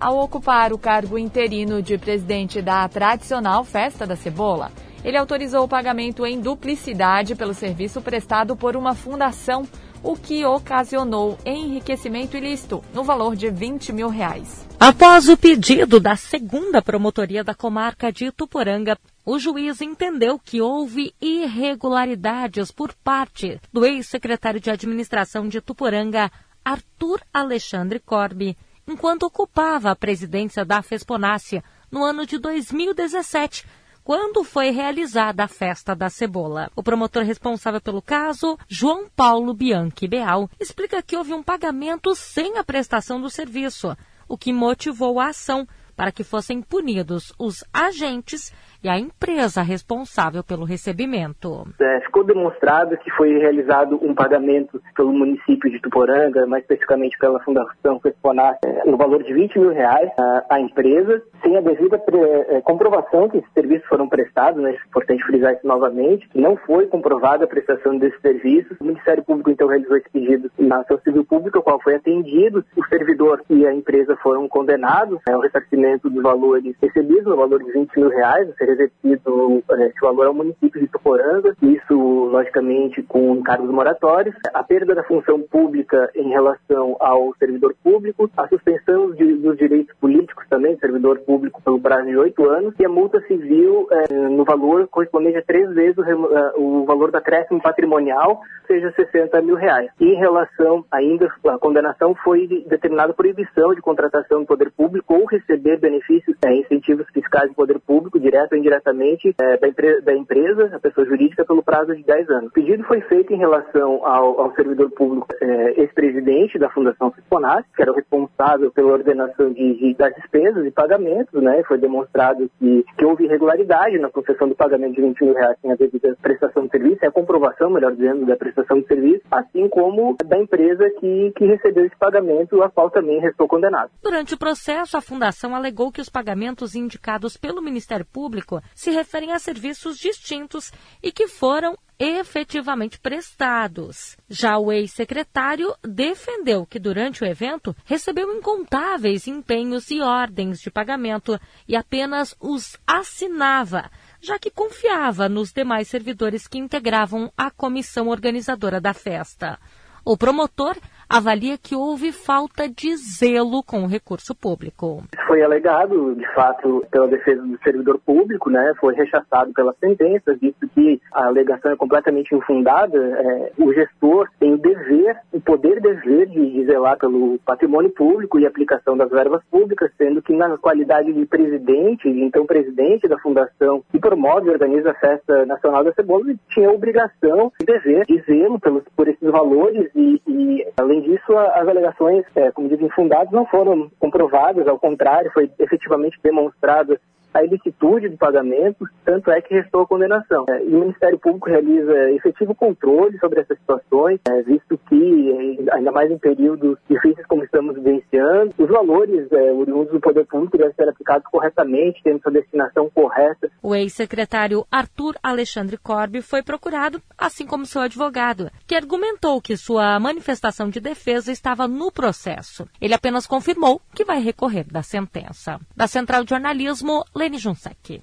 Ao 0.00 0.16
ocupar 0.18 0.72
o 0.72 0.78
cargo 0.78 1.18
interino 1.18 1.82
de 1.82 1.98
presidente 1.98 2.62
da 2.62 2.88
tradicional 2.88 3.64
Festa 3.64 4.06
da 4.06 4.16
Cebola, 4.16 4.72
ele 5.04 5.18
autorizou 5.18 5.62
o 5.62 5.68
pagamento 5.68 6.24
em 6.24 6.40
duplicidade 6.40 7.34
pelo 7.34 7.52
serviço 7.52 8.00
prestado 8.00 8.56
por 8.56 8.74
uma 8.74 8.94
fundação, 8.94 9.68
o 10.02 10.16
que 10.16 10.44
ocasionou 10.44 11.38
enriquecimento 11.44 12.36
ilícito 12.36 12.82
no 12.92 13.02
valor 13.02 13.36
de 13.36 13.50
20 13.50 13.92
mil 13.92 14.08
reais. 14.08 14.66
Após 14.78 15.28
o 15.28 15.36
pedido 15.36 15.98
da 15.98 16.14
segunda 16.14 16.80
promotoria 16.80 17.42
da 17.42 17.54
comarca 17.54 18.12
de 18.12 18.30
Tuporanga, 18.30 18.96
o 19.26 19.38
juiz 19.38 19.80
entendeu 19.80 20.38
que 20.38 20.60
houve 20.60 21.14
irregularidades 21.20 22.70
por 22.70 22.94
parte 22.94 23.60
do 23.72 23.84
ex-secretário 23.84 24.60
de 24.60 24.70
administração 24.70 25.48
de 25.48 25.60
Tuporanga, 25.60 26.30
Arthur 26.64 27.20
Alexandre 27.32 27.98
Corbi, 27.98 28.56
enquanto 28.86 29.24
ocupava 29.24 29.90
a 29.90 29.96
presidência 29.96 30.64
da 30.64 30.80
Fesponácia 30.80 31.62
no 31.90 32.04
ano 32.04 32.24
de 32.24 32.38
2017, 32.38 33.66
quando 34.08 34.42
foi 34.42 34.70
realizada 34.70 35.44
a 35.44 35.46
festa 35.46 35.94
da 35.94 36.08
cebola. 36.08 36.72
O 36.74 36.82
promotor 36.82 37.24
responsável 37.24 37.78
pelo 37.78 38.00
caso, 38.00 38.58
João 38.66 39.06
Paulo 39.06 39.52
Bianchi 39.52 40.08
Beal, 40.08 40.48
explica 40.58 41.02
que 41.02 41.14
houve 41.14 41.34
um 41.34 41.42
pagamento 41.42 42.14
sem 42.14 42.56
a 42.56 42.64
prestação 42.64 43.20
do 43.20 43.28
serviço, 43.28 43.94
o 44.26 44.38
que 44.38 44.50
motivou 44.50 45.20
a 45.20 45.26
ação 45.26 45.68
para 45.94 46.10
que 46.10 46.24
fossem 46.24 46.62
punidos 46.62 47.34
os 47.38 47.62
agentes 47.70 48.50
e 48.82 48.88
a 48.88 48.98
empresa 48.98 49.62
responsável 49.62 50.44
pelo 50.44 50.64
recebimento. 50.64 51.66
É, 51.80 52.00
ficou 52.00 52.24
demonstrado 52.24 52.96
que 52.98 53.10
foi 53.12 53.36
realizado 53.38 53.98
um 54.02 54.14
pagamento 54.14 54.80
pelo 54.96 55.12
município 55.12 55.70
de 55.70 55.80
Tuporanga, 55.80 56.46
mais 56.46 56.62
especificamente 56.62 57.18
pela 57.18 57.40
Fundação 57.40 58.00
Responar, 58.02 58.58
é, 58.64 58.88
no 58.88 58.96
valor 58.96 59.22
de 59.22 59.32
20 59.32 59.58
mil 59.58 59.72
reais 59.72 60.10
à, 60.48 60.60
empresa, 60.60 61.22
sem 61.42 61.56
a 61.56 61.60
devida 61.60 61.98
pre, 61.98 62.18
é, 62.18 62.60
comprovação 62.60 63.28
que 63.28 63.38
esses 63.38 63.52
serviços 63.52 63.86
foram 63.88 64.08
prestados, 64.08 64.62
né, 64.62 64.70
é 64.70 64.88
importante 64.88 65.24
frisar 65.24 65.54
isso 65.54 65.66
novamente, 65.66 66.28
que 66.28 66.40
não 66.40 66.56
foi 66.56 66.86
comprovada 66.86 67.44
a 67.44 67.48
prestação 67.48 67.98
desses 67.98 68.20
serviços. 68.20 68.76
O 68.80 68.84
Ministério 68.84 69.24
Público 69.24 69.50
então 69.50 69.68
realizou 69.68 69.96
esse 69.96 70.10
pedido 70.10 70.50
na 70.58 70.80
ação 70.80 70.98
civil 71.00 71.24
pública, 71.24 71.58
o 71.58 71.62
qual 71.62 71.80
foi 71.80 71.96
atendido. 71.96 72.64
O 72.76 72.84
servidor 72.86 73.42
e 73.50 73.66
a 73.66 73.74
empresa 73.74 74.16
foram 74.22 74.48
condenados 74.48 75.18
ao 75.28 75.40
ressarcimento 75.40 76.08
dos 76.08 76.22
valores 76.22 76.74
recebidos, 76.80 77.24
no 77.24 77.36
valor 77.36 77.62
de 77.62 77.72
20 77.72 77.98
mil 77.98 78.08
reais, 78.08 78.48
revertido 78.58 78.67
é, 78.68 79.86
esse 79.86 80.00
valor 80.00 80.26
ao 80.26 80.34
município 80.34 80.80
de 80.80 80.88
Tuporanga, 80.88 81.56
isso, 81.62 81.94
logicamente, 81.94 83.02
com 83.02 83.36
encargos 83.36 83.70
moratórios, 83.70 84.34
a 84.52 84.62
perda 84.62 84.94
da 84.94 85.04
função 85.04 85.40
pública 85.42 86.10
em 86.14 86.28
relação 86.28 86.96
ao 87.00 87.34
servidor 87.38 87.74
público, 87.82 88.30
a 88.36 88.46
suspensão 88.48 89.12
de, 89.12 89.34
dos 89.34 89.56
direitos 89.56 89.94
políticos 89.96 90.44
também, 90.48 90.78
servidor 90.78 91.20
público 91.20 91.62
pelo 91.62 91.80
prazo 91.80 92.06
de 92.06 92.16
oito 92.16 92.48
anos, 92.48 92.74
e 92.78 92.84
a 92.84 92.88
multa 92.88 93.20
civil 93.22 93.88
é, 93.90 94.12
no 94.14 94.44
valor 94.44 94.86
correspondente 94.88 95.38
a 95.38 95.42
três 95.42 95.72
vezes 95.74 95.98
o, 95.98 96.02
é, 96.02 96.52
o 96.56 96.84
valor 96.84 97.10
do 97.10 97.18
acréscimo 97.18 97.60
patrimonial, 97.60 98.40
seja 98.66 98.92
60 98.92 99.40
mil 99.42 99.56
reais. 99.56 99.90
E 100.00 100.04
em 100.04 100.16
relação 100.16 100.84
ainda, 100.90 101.28
a 101.46 101.58
condenação 101.58 102.14
foi 102.16 102.46
determinada 102.66 103.14
proibição 103.14 103.74
de 103.74 103.80
contratação 103.80 104.40
do 104.40 104.46
poder 104.46 104.70
público 104.70 105.14
ou 105.14 105.24
receber 105.26 105.78
benefícios, 105.78 106.36
é, 106.44 106.54
incentivos 106.54 107.06
fiscais 107.12 107.48
do 107.48 107.54
poder 107.54 107.78
público, 107.80 108.20
direto 108.20 108.54
ou 108.58 108.60
indiretamente, 108.60 109.34
é, 109.40 109.56
da, 109.56 109.68
empre 109.68 110.00
da, 110.02 110.14
empresa, 110.14 110.70
a 110.74 110.80
pessoa 110.80 111.06
jurídica, 111.06 111.44
pelo 111.44 111.62
prazo 111.62 111.94
de 111.94 112.02
10 112.02 112.30
anos. 112.30 112.48
O 112.48 112.52
pedido 112.52 112.82
foi 112.84 113.00
feito 113.02 113.32
em 113.32 113.38
relação 113.38 114.04
ao, 114.04 114.40
ao 114.40 114.54
servidor 114.54 114.90
público 114.90 115.28
é, 115.40 115.80
ex-presidente 115.80 116.58
da 116.58 116.68
Fundação 116.70 117.10
Fisconas, 117.12 117.64
que 117.74 117.82
era 117.82 117.92
o 117.92 117.94
responsável 117.94 118.70
pela 118.72 118.92
ordenação 118.92 119.52
de, 119.52 119.74
de, 119.74 119.94
das 119.94 120.14
despesas 120.14 120.66
e 120.66 120.70
pagamentos, 120.70 121.40
né? 121.42 121.62
Foi 121.66 121.78
demonstrado 121.78 122.50
que, 122.58 122.84
que 122.96 123.04
houve 123.04 123.24
irregularidade 123.24 123.98
na 123.98 124.10
concessão 124.10 124.48
do 124.48 124.54
pagamento 124.54 124.94
de 124.94 125.02
20 125.02 125.24
mil 125.24 125.34
reais 125.34 125.56
sem 125.60 125.72
a 125.72 125.76
devida 125.76 126.16
prestação 126.20 126.64
de 126.64 126.70
serviço, 126.70 127.04
é 127.04 127.08
a 127.08 127.12
comprovação, 127.12 127.70
melhor 127.70 127.92
dizendo, 127.92 128.26
da 128.26 128.36
prestação 128.36 128.80
de 128.80 128.86
serviço, 128.86 129.22
assim 129.30 129.68
como 129.68 130.16
da 130.24 130.38
empresa 130.38 130.88
que, 130.98 131.32
que 131.36 131.46
recebeu 131.46 131.84
esse 131.84 131.96
pagamento, 131.96 132.62
a 132.62 132.70
qual 132.70 132.90
também 132.90 133.20
restou 133.20 133.46
condenado. 133.46 133.90
Durante 134.02 134.34
o 134.34 134.38
processo, 134.38 134.96
a 134.96 135.00
Fundação 135.00 135.54
alegou 135.54 135.92
que 135.92 136.00
os 136.00 136.08
pagamentos 136.08 136.74
indicados 136.74 137.36
pelo 137.36 137.62
Ministério 137.62 138.06
Público 138.06 138.47
se 138.74 138.90
referem 138.90 139.32
a 139.32 139.38
serviços 139.38 139.98
distintos 139.98 140.72
e 141.02 141.12
que 141.12 141.28
foram 141.28 141.76
efetivamente 141.98 142.98
prestados. 143.00 144.16
Já 144.28 144.56
o 144.56 144.70
ex-secretário 144.70 145.74
defendeu 145.82 146.64
que 146.64 146.78
durante 146.78 147.24
o 147.24 147.26
evento 147.26 147.74
recebeu 147.84 148.32
incontáveis 148.36 149.26
empenhos 149.26 149.90
e 149.90 150.00
ordens 150.00 150.60
de 150.60 150.70
pagamento 150.70 151.38
e 151.66 151.74
apenas 151.74 152.36
os 152.40 152.78
assinava, 152.86 153.90
já 154.20 154.38
que 154.38 154.50
confiava 154.50 155.28
nos 155.28 155.52
demais 155.52 155.88
servidores 155.88 156.46
que 156.46 156.58
integravam 156.58 157.32
a 157.36 157.50
comissão 157.50 158.08
organizadora 158.08 158.80
da 158.80 158.94
festa. 158.94 159.58
O 160.04 160.16
promotor 160.16 160.76
avalia 161.08 161.56
que 161.56 161.74
houve 161.74 162.12
falta 162.12 162.68
de 162.68 162.96
zelo 162.96 163.62
com 163.62 163.82
o 163.84 163.86
recurso 163.86 164.34
público. 164.34 165.02
Foi 165.26 165.42
alegado, 165.42 166.14
de 166.14 166.34
fato, 166.34 166.84
pela 166.90 167.08
defesa 167.08 167.42
do 167.42 167.58
servidor 167.62 167.98
público, 167.98 168.50
né? 168.50 168.72
Foi 168.80 168.94
rechaçado 168.94 169.52
pela 169.52 169.74
sentença, 169.80 170.36
visto 170.40 170.68
que 170.68 171.00
a 171.12 171.26
alegação 171.26 171.72
é 171.72 171.76
completamente 171.76 172.34
infundada. 172.34 172.98
É, 172.98 173.52
o 173.58 173.72
gestor 173.72 174.28
tem 174.38 174.54
o 174.54 174.58
dever, 174.58 175.16
o 175.32 175.40
poder 175.40 175.80
dever 175.80 176.26
de, 176.26 176.50
de 176.50 176.64
zelar 176.64 176.98
pelo 176.98 177.38
patrimônio 177.44 177.90
público 177.90 178.38
e 178.38 178.46
aplicação 178.46 178.96
das 178.96 179.10
verbas 179.10 179.42
públicas, 179.50 179.90
sendo 179.96 180.22
que 180.22 180.34
na 180.34 180.56
qualidade 180.58 181.12
de 181.12 181.26
presidente, 181.26 182.08
então 182.08 182.46
presidente 182.46 183.08
da 183.08 183.18
fundação 183.18 183.82
que 183.90 183.98
promove 183.98 184.48
e 184.48 184.50
organiza 184.50 184.90
a 184.90 184.94
Festa 184.94 185.46
Nacional 185.46 185.84
da 185.84 185.92
Cebola, 185.92 186.24
tinha 186.50 186.68
a 186.68 186.72
obrigação 186.72 187.52
e 187.60 187.64
dever 187.64 188.04
de 188.06 188.20
zelo 188.22 188.58
pelos, 188.58 188.84
por 188.96 189.08
esses 189.08 189.30
valores 189.30 189.90
e, 189.94 190.20
e 190.26 190.66
além 190.76 190.97
Além 190.98 191.02
disso, 191.02 191.36
as 191.36 191.68
alegações, 191.68 192.24
é, 192.34 192.50
como 192.50 192.68
dizem, 192.68 192.88
fundadas 192.90 193.30
não 193.30 193.46
foram 193.46 193.88
comprovadas, 194.00 194.66
ao 194.66 194.78
contrário, 194.78 195.30
foi 195.32 195.50
efetivamente 195.58 196.18
demonstrada 196.22 197.00
a 197.32 197.42
ilicitude 197.42 198.08
do 198.08 198.16
pagamento, 198.16 198.86
tanto 199.04 199.30
é 199.30 199.40
que 199.40 199.54
restou 199.54 199.82
a 199.82 199.86
condenação. 199.86 200.46
É, 200.48 200.64
e 200.64 200.74
o 200.74 200.80
Ministério 200.80 201.18
Público 201.18 201.48
realiza 201.48 202.10
efetivo 202.12 202.54
controle 202.54 203.18
sobre 203.18 203.40
essas 203.40 203.58
situações, 203.58 204.20
é, 204.28 204.42
visto 204.42 204.78
que, 204.88 205.58
é, 205.68 205.76
ainda 205.76 205.92
mais 205.92 206.10
em 206.10 206.18
períodos 206.18 206.78
difíceis 206.88 207.26
como 207.26 207.44
estamos 207.44 207.74
vivenciando, 207.74 208.54
os 208.58 208.68
valores 208.68 209.30
oriundos 209.32 209.92
do 209.92 210.00
poder 210.00 210.26
público 210.26 210.56
devem 210.56 210.74
ser 210.74 210.88
aplicados 210.88 211.26
corretamente, 211.30 212.00
tendo 212.02 212.20
sua 212.22 212.32
destinação 212.32 212.90
correta. 212.90 213.50
O 213.62 213.74
ex-secretário 213.74 214.66
Arthur 214.70 215.14
Alexandre 215.22 215.76
Corbi 215.76 216.22
foi 216.22 216.42
procurado, 216.42 217.00
assim 217.16 217.46
como 217.46 217.66
seu 217.66 217.82
advogado, 217.82 218.50
que 218.66 218.74
argumentou 218.74 219.40
que 219.40 219.56
sua 219.56 219.98
manifestação 220.00 220.68
de 220.68 220.80
defesa 220.80 221.30
estava 221.30 221.68
no 221.68 221.92
processo. 221.92 222.66
Ele 222.80 222.94
apenas 222.94 223.26
confirmou 223.26 223.80
que 223.94 224.04
vai 224.04 224.20
recorrer 224.20 224.64
da 224.64 224.82
sentença. 224.82 225.58
Da 225.76 225.86
Central 225.86 226.24
de 226.24 226.30
Jornalismo, 226.30 227.04
Lene 227.18 227.36
Junsec. 227.36 228.00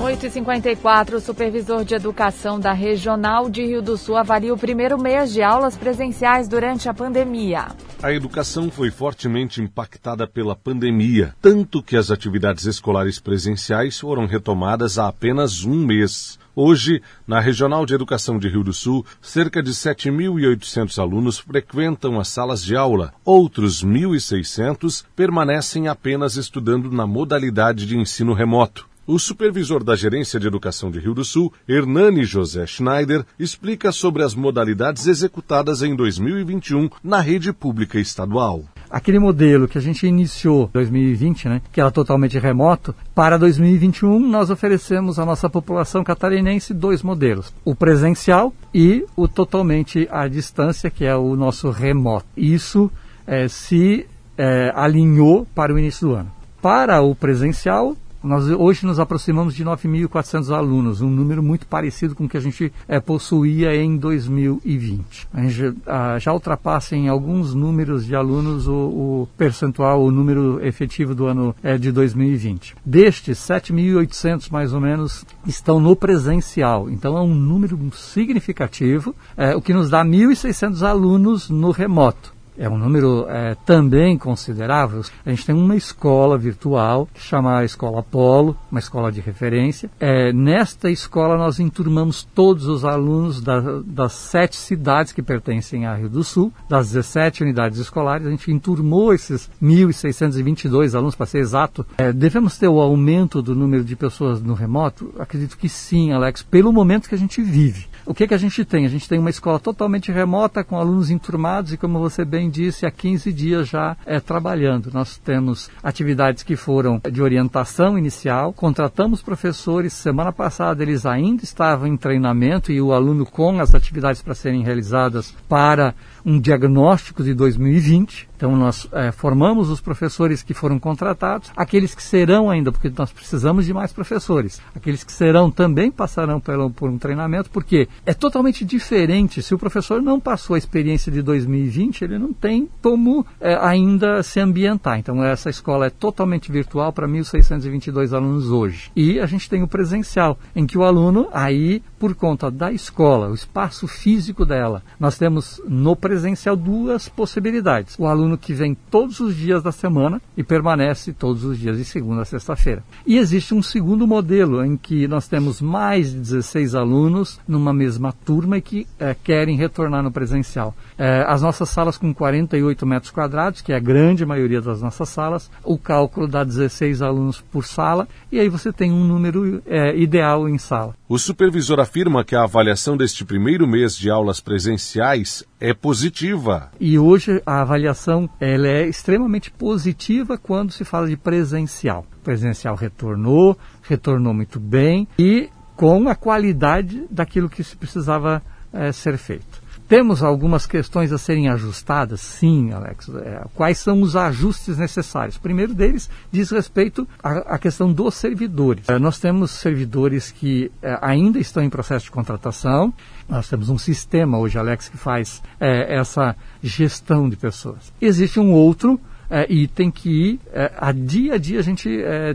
8h54, 0.00 1.14
o 1.14 1.20
supervisor 1.20 1.84
de 1.84 1.94
educação 1.94 2.60
da 2.60 2.72
Regional 2.72 3.50
de 3.50 3.66
Rio 3.66 3.82
do 3.82 3.96
Sul 3.96 4.16
avalia 4.16 4.54
o 4.54 4.56
primeiro 4.56 4.96
mês 4.96 5.32
de 5.32 5.42
aulas 5.42 5.76
presenciais 5.76 6.46
durante 6.46 6.88
a 6.88 6.94
pandemia. 6.94 7.66
A 8.00 8.12
educação 8.12 8.70
foi 8.70 8.92
fortemente 8.92 9.60
impactada 9.60 10.26
pela 10.26 10.54
pandemia, 10.54 11.34
tanto 11.42 11.82
que 11.82 11.96
as 11.96 12.12
atividades 12.12 12.64
escolares 12.66 13.18
presenciais 13.18 13.98
foram 13.98 14.26
retomadas 14.26 14.98
há 15.00 15.08
apenas 15.08 15.64
um 15.64 15.84
mês. 15.84 16.38
Hoje, 16.62 17.00
na 17.26 17.40
Regional 17.40 17.86
de 17.86 17.94
Educação 17.94 18.38
de 18.38 18.46
Rio 18.46 18.62
do 18.62 18.74
Sul, 18.74 19.02
cerca 19.22 19.62
de 19.62 19.70
7.800 19.70 20.98
alunos 20.98 21.38
frequentam 21.38 22.20
as 22.20 22.28
salas 22.28 22.62
de 22.62 22.76
aula. 22.76 23.14
Outros 23.24 23.82
1.600 23.82 25.02
permanecem 25.16 25.88
apenas 25.88 26.36
estudando 26.36 26.92
na 26.92 27.06
modalidade 27.06 27.86
de 27.86 27.96
ensino 27.96 28.34
remoto. 28.34 28.86
O 29.06 29.18
supervisor 29.18 29.82
da 29.82 29.96
Gerência 29.96 30.38
de 30.38 30.48
Educação 30.48 30.90
de 30.90 31.00
Rio 31.00 31.14
do 31.14 31.24
Sul, 31.24 31.50
Hernani 31.66 32.24
José 32.24 32.66
Schneider, 32.66 33.24
explica 33.38 33.90
sobre 33.90 34.22
as 34.22 34.34
modalidades 34.34 35.06
executadas 35.06 35.80
em 35.80 35.96
2021 35.96 36.90
na 37.02 37.22
rede 37.22 37.54
pública 37.54 37.98
estadual 37.98 38.66
aquele 38.90 39.18
modelo 39.18 39.68
que 39.68 39.78
a 39.78 39.80
gente 39.80 40.06
iniciou 40.06 40.64
em 40.64 40.72
2020, 40.72 41.48
né, 41.48 41.62
que 41.72 41.80
era 41.80 41.90
totalmente 41.90 42.38
remoto, 42.38 42.94
para 43.14 43.38
2021 43.38 44.18
nós 44.18 44.50
oferecemos 44.50 45.18
à 45.18 45.24
nossa 45.24 45.48
população 45.48 46.02
catarinense 46.02 46.74
dois 46.74 47.02
modelos: 47.02 47.54
o 47.64 47.74
presencial 47.74 48.52
e 48.74 49.04
o 49.16 49.28
totalmente 49.28 50.08
à 50.10 50.26
distância, 50.26 50.90
que 50.90 51.04
é 51.04 51.14
o 51.14 51.36
nosso 51.36 51.70
remoto. 51.70 52.26
Isso 52.36 52.90
é, 53.26 53.46
se 53.48 54.06
é, 54.36 54.72
alinhou 54.74 55.46
para 55.54 55.72
o 55.72 55.78
início 55.78 56.08
do 56.08 56.14
ano. 56.14 56.32
Para 56.60 57.00
o 57.00 57.14
presencial, 57.14 57.96
nós 58.22 58.48
hoje 58.48 58.84
nos 58.84 58.98
aproximamos 58.98 59.54
de 59.54 59.64
9.400 59.64 60.54
alunos, 60.54 61.00
um 61.00 61.10
número 61.10 61.42
muito 61.42 61.66
parecido 61.66 62.14
com 62.14 62.24
o 62.24 62.28
que 62.28 62.36
a 62.36 62.40
gente 62.40 62.72
é, 62.86 63.00
possuía 63.00 63.74
em 63.74 63.96
2020. 63.96 65.28
A 65.32 65.42
gente 65.42 65.78
ah, 65.86 66.18
já 66.18 66.32
ultrapassa 66.32 66.94
em 66.94 67.08
alguns 67.08 67.54
números 67.54 68.04
de 68.04 68.14
alunos 68.14 68.68
o, 68.68 68.72
o 68.72 69.28
percentual, 69.36 70.02
o 70.02 70.10
número 70.10 70.64
efetivo 70.64 71.14
do 71.14 71.26
ano 71.26 71.54
é, 71.62 71.78
de 71.78 71.90
2020. 71.90 72.76
Destes, 72.84 73.38
7.800 73.38 74.50
mais 74.50 74.72
ou 74.72 74.80
menos 74.80 75.24
estão 75.46 75.80
no 75.80 75.96
presencial, 75.96 76.90
então 76.90 77.16
é 77.16 77.20
um 77.20 77.34
número 77.34 77.78
significativo, 77.94 79.14
é, 79.36 79.56
o 79.56 79.62
que 79.62 79.72
nos 79.72 79.90
dá 79.90 80.04
1.600 80.04 80.82
alunos 80.82 81.48
no 81.48 81.70
remoto 81.70 82.39
é 82.60 82.68
um 82.68 82.76
número 82.76 83.26
é, 83.26 83.56
também 83.64 84.18
considerável. 84.18 85.02
A 85.24 85.30
gente 85.30 85.46
tem 85.46 85.54
uma 85.54 85.74
escola 85.74 86.36
virtual 86.36 87.08
que 87.12 87.22
chama 87.22 87.58
a 87.58 87.64
Escola 87.64 88.00
Apolo, 88.00 88.54
uma 88.70 88.78
escola 88.78 89.10
de 89.10 89.18
referência. 89.18 89.90
É, 89.98 90.30
nesta 90.30 90.90
escola 90.90 91.38
nós 91.38 91.58
enturmamos 91.58 92.22
todos 92.22 92.66
os 92.66 92.84
alunos 92.84 93.40
da, 93.40 93.80
das 93.82 94.12
sete 94.12 94.56
cidades 94.56 95.10
que 95.10 95.22
pertencem 95.22 95.86
a 95.86 95.94
Rio 95.94 96.10
do 96.10 96.22
Sul, 96.22 96.52
das 96.68 96.88
17 96.88 97.42
unidades 97.44 97.78
escolares. 97.78 98.26
A 98.26 98.30
gente 98.30 98.52
enturmou 98.52 99.14
esses 99.14 99.50
1.622 99.62 100.94
alunos, 100.94 101.14
para 101.14 101.24
ser 101.24 101.38
exato. 101.38 101.86
É, 101.96 102.12
devemos 102.12 102.58
ter 102.58 102.68
o 102.68 102.78
aumento 102.78 103.40
do 103.40 103.54
número 103.54 103.82
de 103.82 103.96
pessoas 103.96 104.42
no 104.42 104.52
remoto? 104.52 105.14
Acredito 105.18 105.56
que 105.56 105.68
sim, 105.68 106.12
Alex, 106.12 106.42
pelo 106.42 106.74
momento 106.74 107.08
que 107.08 107.14
a 107.14 107.18
gente 107.18 107.40
vive. 107.40 107.88
O 108.06 108.14
que, 108.14 108.26
que 108.26 108.34
a 108.34 108.38
gente 108.38 108.64
tem? 108.64 108.86
A 108.86 108.88
gente 108.88 109.08
tem 109.08 109.18
uma 109.18 109.30
escola 109.30 109.58
totalmente 109.58 110.10
remota, 110.10 110.64
com 110.64 110.76
alunos 110.76 111.10
enturmados 111.10 111.72
e, 111.72 111.76
como 111.76 111.98
você 111.98 112.24
bem 112.24 112.48
disse, 112.48 112.86
há 112.86 112.90
15 112.90 113.32
dias 113.32 113.68
já 113.68 113.96
é, 114.06 114.18
trabalhando. 114.18 114.90
Nós 114.92 115.18
temos 115.18 115.70
atividades 115.82 116.42
que 116.42 116.56
foram 116.56 117.00
de 117.10 117.22
orientação 117.22 117.98
inicial, 117.98 118.52
contratamos 118.52 119.22
professores. 119.22 119.92
Semana 119.92 120.32
passada 120.32 120.82
eles 120.82 121.04
ainda 121.04 121.44
estavam 121.44 121.86
em 121.86 121.96
treinamento 121.96 122.72
e 122.72 122.80
o 122.80 122.92
aluno 122.92 123.26
com 123.26 123.60
as 123.60 123.74
atividades 123.74 124.22
para 124.22 124.34
serem 124.34 124.62
realizadas 124.62 125.34
para 125.48 125.94
um 126.24 126.40
diagnóstico 126.40 127.22
de 127.22 127.34
2020. 127.34 128.29
Então, 128.40 128.56
nós 128.56 128.88
é, 128.92 129.12
formamos 129.12 129.68
os 129.68 129.82
professores 129.82 130.42
que 130.42 130.54
foram 130.54 130.78
contratados, 130.78 131.52
aqueles 131.54 131.94
que 131.94 132.02
serão 132.02 132.48
ainda, 132.48 132.72
porque 132.72 132.90
nós 132.96 133.12
precisamos 133.12 133.66
de 133.66 133.74
mais 133.74 133.92
professores, 133.92 134.62
aqueles 134.74 135.04
que 135.04 135.12
serão 135.12 135.50
também 135.50 135.90
passarão 135.90 136.40
pelo, 136.40 136.70
por 136.70 136.88
um 136.88 136.96
treinamento, 136.96 137.50
porque 137.50 137.86
é 138.06 138.14
totalmente 138.14 138.64
diferente. 138.64 139.42
Se 139.42 139.54
o 139.54 139.58
professor 139.58 140.00
não 140.00 140.18
passou 140.18 140.54
a 140.54 140.58
experiência 140.58 141.12
de 141.12 141.20
2020, 141.20 142.00
ele 142.00 142.18
não 142.18 142.32
tem 142.32 142.66
como 142.80 143.26
é, 143.38 143.58
ainda 143.60 144.22
se 144.22 144.40
ambientar. 144.40 144.98
Então, 144.98 145.22
essa 145.22 145.50
escola 145.50 145.88
é 145.88 145.90
totalmente 145.90 146.50
virtual 146.50 146.94
para 146.94 147.06
1.622 147.06 148.16
alunos 148.16 148.50
hoje. 148.50 148.90
E 148.96 149.20
a 149.20 149.26
gente 149.26 149.50
tem 149.50 149.62
o 149.62 149.68
presencial, 149.68 150.38
em 150.56 150.66
que 150.66 150.78
o 150.78 150.84
aluno, 150.84 151.28
aí, 151.30 151.82
por 151.98 152.14
conta 152.14 152.50
da 152.50 152.72
escola, 152.72 153.28
o 153.28 153.34
espaço 153.34 153.86
físico 153.86 154.46
dela, 154.46 154.82
nós 154.98 155.18
temos 155.18 155.60
no 155.68 155.94
presencial 155.94 156.56
duas 156.56 157.06
possibilidades. 157.06 157.96
O 157.98 158.06
aluno 158.06 158.29
que 158.38 158.52
vem 158.52 158.76
todos 158.90 159.20
os 159.20 159.36
dias 159.36 159.62
da 159.62 159.72
semana 159.72 160.20
e 160.36 160.42
permanece 160.42 161.12
todos 161.12 161.44
os 161.44 161.58
dias 161.58 161.76
de 161.76 161.84
segunda 161.84 162.22
a 162.22 162.24
sexta-feira. 162.24 162.82
E 163.06 163.18
existe 163.18 163.54
um 163.54 163.62
segundo 163.62 164.06
modelo 164.06 164.64
em 164.64 164.76
que 164.76 165.06
nós 165.06 165.28
temos 165.28 165.60
mais 165.60 166.10
de 166.10 166.18
16 166.18 166.74
alunos 166.74 167.40
numa 167.46 167.72
mesma 167.72 168.12
turma 168.12 168.58
e 168.58 168.62
que 168.62 168.86
é, 168.98 169.14
querem 169.14 169.56
retornar 169.56 170.02
no 170.02 170.10
presencial. 170.10 170.74
É, 170.98 171.24
as 171.26 171.42
nossas 171.42 171.68
salas 171.68 171.96
com 171.96 172.12
48 172.12 172.86
metros 172.86 173.12
quadrados, 173.12 173.60
que 173.60 173.72
é 173.72 173.76
a 173.76 173.80
grande 173.80 174.24
maioria 174.24 174.60
das 174.60 174.80
nossas 174.80 175.08
salas, 175.08 175.50
o 175.64 175.78
cálculo 175.78 176.26
dá 176.26 176.44
16 176.44 177.02
alunos 177.02 177.40
por 177.40 177.64
sala 177.64 178.08
e 178.30 178.38
aí 178.38 178.48
você 178.48 178.72
tem 178.72 178.92
um 178.92 179.04
número 179.04 179.62
é, 179.66 179.96
ideal 179.96 180.48
em 180.48 180.58
sala. 180.58 180.94
O 181.08 181.18
supervisor 181.18 181.80
afirma 181.80 182.24
que 182.24 182.36
a 182.36 182.44
avaliação 182.44 182.96
deste 182.96 183.24
primeiro 183.24 183.66
mês 183.66 183.96
de 183.96 184.10
aulas 184.10 184.40
presenciais 184.40 185.44
é 185.60 185.74
positiva. 185.74 186.70
E 186.80 186.98
hoje 186.98 187.42
a 187.44 187.60
avaliação 187.60 188.19
ela 188.40 188.68
é 188.68 188.86
extremamente 188.86 189.50
positiva 189.50 190.36
quando 190.36 190.72
se 190.72 190.84
fala 190.84 191.08
de 191.08 191.16
presencial. 191.16 192.04
O 192.18 192.24
presencial 192.24 192.74
retornou, 192.74 193.56
retornou 193.82 194.34
muito 194.34 194.58
bem 194.58 195.06
e 195.18 195.48
com 195.76 196.08
a 196.08 196.14
qualidade 196.14 197.06
daquilo 197.10 197.48
que 197.48 197.64
se 197.64 197.76
precisava 197.76 198.42
é, 198.72 198.92
ser 198.92 199.16
feito. 199.16 199.59
Temos 199.90 200.22
algumas 200.22 200.66
questões 200.66 201.10
a 201.10 201.18
serem 201.18 201.48
ajustadas? 201.48 202.20
Sim, 202.20 202.70
Alex. 202.70 203.08
É, 203.08 203.44
quais 203.56 203.76
são 203.76 204.00
os 204.02 204.14
ajustes 204.14 204.78
necessários? 204.78 205.34
O 205.34 205.40
primeiro 205.40 205.74
deles 205.74 206.08
diz 206.30 206.48
respeito 206.48 207.08
à, 207.20 207.58
questão 207.58 207.92
dos 207.92 208.14
servidores. 208.14 208.88
É, 208.88 209.00
nós 209.00 209.18
temos 209.18 209.50
servidores 209.50 210.30
que 210.30 210.70
é, 210.80 210.96
ainda 211.02 211.40
estão 211.40 211.60
em 211.60 211.68
processo 211.68 212.04
de 212.04 212.12
contratação. 212.12 212.94
Nós 213.28 213.48
temos 213.48 213.68
um 213.68 213.76
sistema 213.76 214.38
hoje, 214.38 214.56
Alex, 214.56 214.88
que 214.88 214.96
faz 214.96 215.42
é, 215.58 215.92
essa 215.98 216.36
gestão 216.62 217.28
de 217.28 217.34
pessoas. 217.34 217.92
Existe 218.00 218.38
um 218.38 218.52
outro 218.52 219.00
é, 219.28 219.52
item 219.52 219.90
que 219.90 220.38
é, 220.52 220.70
a 220.76 220.92
dia 220.92 221.34
a 221.34 221.36
dia 221.36 221.58
a 221.58 221.62
gente 221.62 221.90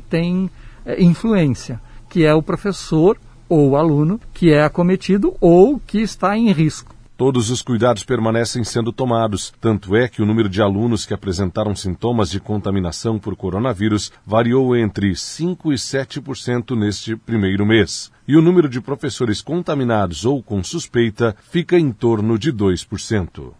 tem 0.10 0.51
influência, 0.99 1.80
que 2.10 2.26
é 2.26 2.34
o 2.34 2.43
professor 2.43 3.18
ou 3.47 3.70
o 3.70 3.78
aluno 3.78 4.20
que 4.34 4.51
é 4.51 4.62
acometido 4.62 5.38
ou 5.39 5.80
que 5.80 6.01
está 6.01 6.38
em 6.38 6.51
risco. 6.51 6.94
Todos 7.18 7.49
os 7.49 7.61
cuidados 7.61 8.03
permanecem 8.03 8.61
sendo 8.66 8.91
tomados, 8.91 9.53
tanto 9.61 9.95
é 9.95 10.05
que 10.09 10.22
o 10.22 10.26
número 10.26 10.49
de 10.49 10.61
alunos 10.61 11.05
que 11.05 11.13
apresentaram 11.13 11.74
sintomas 11.74 12.30
de 12.30 12.41
contaminação 12.41 13.18
por 13.18 13.38
coronavírus 13.38 14.11
variou 14.26 14.76
entre 14.76 15.16
5 15.16 15.72
e 15.72 15.76
7% 15.78 16.78
neste 16.78 17.16
primeiro 17.16 17.66
mês. 17.66 18.11
E 18.28 18.36
o 18.36 18.41
número 18.41 18.68
de 18.68 18.82
professores 18.82 19.41
contaminados 19.41 20.26
ou 20.26 20.43
com 20.43 20.61
suspeita 20.61 21.34
fica 21.49 21.80
em 21.80 21.89
torno 21.89 22.38
de 22.38 22.51
2%. 22.51 23.53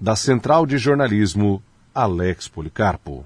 Da 0.00 0.14
Central 0.14 0.66
de 0.66 0.76
Jornalismo, 0.76 1.62
Alex 1.94 2.46
Policarpo. 2.46 3.24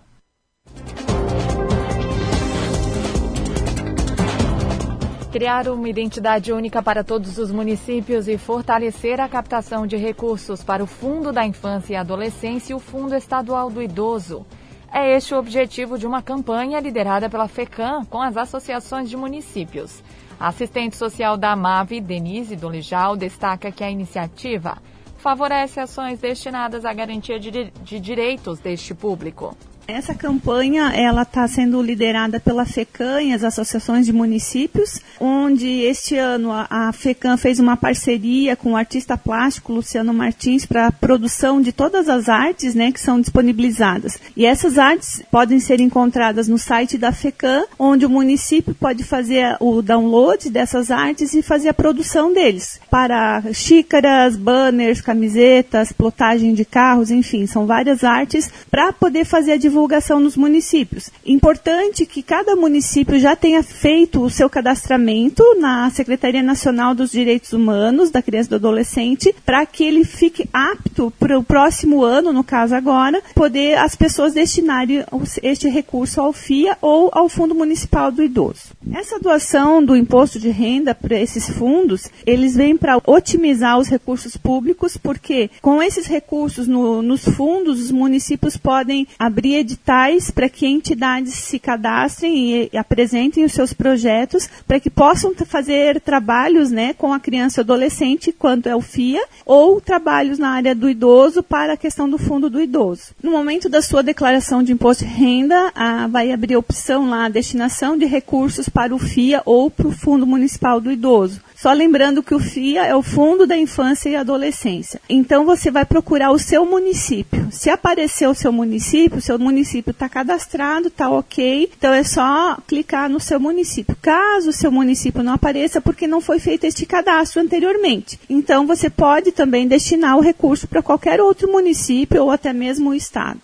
Criar 5.32 5.66
uma 5.66 5.88
identidade 5.88 6.52
única 6.52 6.82
para 6.82 7.02
todos 7.02 7.38
os 7.38 7.50
municípios 7.50 8.28
e 8.28 8.36
fortalecer 8.36 9.18
a 9.18 9.26
captação 9.26 9.86
de 9.86 9.96
recursos 9.96 10.62
para 10.62 10.84
o 10.84 10.86
Fundo 10.86 11.32
da 11.32 11.42
Infância 11.46 11.94
e 11.94 11.96
Adolescência 11.96 12.74
e 12.74 12.76
o 12.76 12.78
Fundo 12.78 13.14
Estadual 13.14 13.70
do 13.70 13.80
Idoso. 13.80 14.44
É 14.92 15.16
este 15.16 15.34
o 15.34 15.38
objetivo 15.38 15.96
de 15.96 16.06
uma 16.06 16.20
campanha 16.20 16.78
liderada 16.80 17.30
pela 17.30 17.48
FECAM 17.48 18.04
com 18.04 18.20
as 18.20 18.36
associações 18.36 19.08
de 19.08 19.16
municípios. 19.16 20.02
A 20.38 20.48
assistente 20.48 20.96
social 20.96 21.38
da 21.38 21.52
AMAV, 21.52 21.98
Denise 22.02 22.54
Dolijal, 22.54 23.16
destaca 23.16 23.72
que 23.72 23.82
a 23.82 23.90
iniciativa 23.90 24.76
favorece 25.16 25.80
ações 25.80 26.20
destinadas 26.20 26.84
à 26.84 26.92
garantia 26.92 27.40
de, 27.40 27.70
de 27.70 27.98
direitos 27.98 28.58
deste 28.58 28.94
público. 28.94 29.56
Essa 29.86 30.14
campanha 30.14 30.92
ela 30.94 31.22
está 31.22 31.46
sendo 31.48 31.82
liderada 31.82 32.38
pela 32.38 32.64
FECAM 32.64 33.20
e 33.22 33.32
as 33.32 33.42
associações 33.42 34.06
de 34.06 34.12
municípios, 34.12 35.00
onde 35.20 35.68
este 35.68 36.16
ano 36.16 36.52
a, 36.52 36.66
a 36.70 36.92
FECAM 36.92 37.36
fez 37.36 37.58
uma 37.58 37.76
parceria 37.76 38.54
com 38.54 38.72
o 38.72 38.76
artista 38.76 39.18
plástico 39.18 39.72
Luciano 39.72 40.14
Martins 40.14 40.64
para 40.64 40.86
a 40.86 40.92
produção 40.92 41.60
de 41.60 41.72
todas 41.72 42.08
as 42.08 42.28
artes 42.28 42.74
né, 42.74 42.92
que 42.92 43.00
são 43.00 43.20
disponibilizadas. 43.20 44.18
E 44.36 44.46
essas 44.46 44.78
artes 44.78 45.22
podem 45.30 45.58
ser 45.58 45.80
encontradas 45.80 46.46
no 46.46 46.58
site 46.58 46.96
da 46.96 47.10
FECAM, 47.10 47.64
onde 47.76 48.06
o 48.06 48.10
município 48.10 48.74
pode 48.74 49.02
fazer 49.02 49.56
o 49.58 49.82
download 49.82 50.48
dessas 50.48 50.90
artes 50.92 51.34
e 51.34 51.42
fazer 51.42 51.70
a 51.70 51.74
produção 51.74 52.32
deles 52.32 52.80
para 52.88 53.42
xícaras, 53.52 54.36
banners, 54.36 55.00
camisetas, 55.00 55.92
plotagem 55.92 56.54
de 56.54 56.64
carros, 56.64 57.10
enfim, 57.10 57.46
são 57.46 57.66
várias 57.66 58.04
artes 58.04 58.50
para 58.70 58.92
poder 58.92 59.24
fazer 59.24 59.52
a 59.52 59.56
divulgação 59.56 59.71
nos 60.20 60.36
municípios. 60.36 61.10
Importante 61.24 62.06
que 62.06 62.22
cada 62.22 62.54
município 62.54 63.18
já 63.18 63.34
tenha 63.34 63.62
feito 63.62 64.22
o 64.22 64.30
seu 64.30 64.48
cadastramento 64.48 65.42
na 65.58 65.90
Secretaria 65.90 66.42
Nacional 66.42 66.94
dos 66.94 67.10
Direitos 67.10 67.52
Humanos 67.52 68.10
da 68.10 68.22
Criança 68.22 68.48
e 68.48 68.50
do 68.50 68.56
Adolescente 68.56 69.34
para 69.44 69.64
que 69.66 69.84
ele 69.84 70.04
fique 70.04 70.48
apto 70.52 71.12
para 71.18 71.38
o 71.38 71.42
próximo 71.42 72.02
ano, 72.02 72.32
no 72.32 72.44
caso 72.44 72.74
agora, 72.74 73.22
poder 73.34 73.78
as 73.78 73.96
pessoas 73.96 74.32
destinarem 74.32 75.04
este 75.42 75.68
recurso 75.68 76.20
ao 76.20 76.32
FIA 76.32 76.76
ou 76.80 77.10
ao 77.12 77.28
Fundo 77.28 77.54
Municipal 77.54 78.10
do 78.10 78.22
Idoso. 78.22 78.72
Essa 78.92 79.18
doação 79.18 79.84
do 79.84 79.96
imposto 79.96 80.38
de 80.38 80.50
renda 80.50 80.94
para 80.94 81.18
esses 81.18 81.48
fundos, 81.48 82.08
eles 82.26 82.54
vêm 82.54 82.76
para 82.76 83.00
otimizar 83.06 83.78
os 83.78 83.88
recursos 83.88 84.36
públicos, 84.36 84.96
porque 84.96 85.50
com 85.60 85.82
esses 85.82 86.06
recursos 86.06 86.66
no, 86.66 87.00
nos 87.02 87.24
fundos, 87.24 87.80
os 87.80 87.90
municípios 87.90 88.56
podem 88.56 89.06
abrir 89.18 89.61
editais 89.62 90.30
para 90.30 90.48
que 90.48 90.66
entidades 90.66 91.34
se 91.34 91.58
cadastrem 91.58 92.68
e, 92.72 92.76
apresentem 92.76 93.44
os 93.44 93.52
seus 93.52 93.72
projetos 93.72 94.48
para 94.66 94.78
que 94.78 94.90
possam 94.90 95.32
fazer 95.46 96.00
trabalhos 96.00 96.70
né, 96.70 96.92
com 96.92 97.12
a 97.12 97.20
criança 97.20 97.60
e 97.60 97.62
adolescente, 97.62 98.32
quanto 98.32 98.68
é 98.68 98.76
o 98.76 98.80
FIA, 98.80 99.22
ou 99.46 99.80
trabalhos 99.80 100.38
na 100.38 100.50
área 100.50 100.74
do 100.74 100.88
idoso 100.88 101.42
para 101.42 101.72
a 101.72 101.76
questão 101.76 102.08
do 102.08 102.18
fundo 102.18 102.50
do 102.50 102.60
idoso. 102.60 103.14
No 103.22 103.30
momento 103.30 103.68
da 103.68 103.80
sua 103.80 104.02
declaração 104.02 104.62
de 104.62 104.72
imposto 104.72 105.04
de 105.04 105.10
renda, 105.10 105.72
a, 105.74 106.06
vai 106.06 106.32
abrir 106.32 106.54
a 106.54 106.58
opção 106.58 107.08
lá, 107.08 107.24
a 107.24 107.30
destinação 107.30 107.96
de 107.96 108.04
recursos 108.04 108.68
para 108.68 108.94
o 108.94 108.98
FIA 108.98 109.42
ou 109.44 109.70
para 109.70 109.88
o 109.88 109.92
Fundo 109.92 110.26
Municipal 110.26 110.80
do 110.80 110.92
Idoso. 110.92 111.40
Só 111.62 111.72
lembrando 111.72 112.24
que 112.24 112.34
o 112.34 112.40
FIA 112.40 112.86
é 112.86 112.96
o 112.96 113.04
Fundo 113.04 113.46
da 113.46 113.56
Infância 113.56 114.08
e 114.08 114.16
Adolescência. 114.16 115.00
Então 115.08 115.44
você 115.44 115.70
vai 115.70 115.84
procurar 115.84 116.32
o 116.32 116.38
seu 116.38 116.66
município. 116.66 117.46
Se 117.52 117.70
aparecer 117.70 118.28
o 118.28 118.34
seu 118.34 118.52
município, 118.52 119.18
o 119.18 119.22
seu 119.22 119.38
município 119.38 119.92
está 119.92 120.08
cadastrado, 120.08 120.88
está 120.88 121.08
ok. 121.08 121.70
Então 121.78 121.94
é 121.94 122.02
só 122.02 122.58
clicar 122.66 123.08
no 123.08 123.20
seu 123.20 123.38
município. 123.38 123.96
Caso 124.02 124.50
o 124.50 124.52
seu 124.52 124.72
município 124.72 125.22
não 125.22 125.34
apareça, 125.34 125.80
porque 125.80 126.08
não 126.08 126.20
foi 126.20 126.40
feito 126.40 126.64
este 126.64 126.84
cadastro 126.84 127.40
anteriormente. 127.40 128.18
Então 128.28 128.66
você 128.66 128.90
pode 128.90 129.30
também 129.30 129.68
destinar 129.68 130.16
o 130.16 130.20
recurso 130.20 130.66
para 130.66 130.82
qualquer 130.82 131.20
outro 131.20 131.48
município 131.48 132.24
ou 132.24 132.32
até 132.32 132.52
mesmo 132.52 132.90
o 132.90 132.94
estado. 132.94 133.40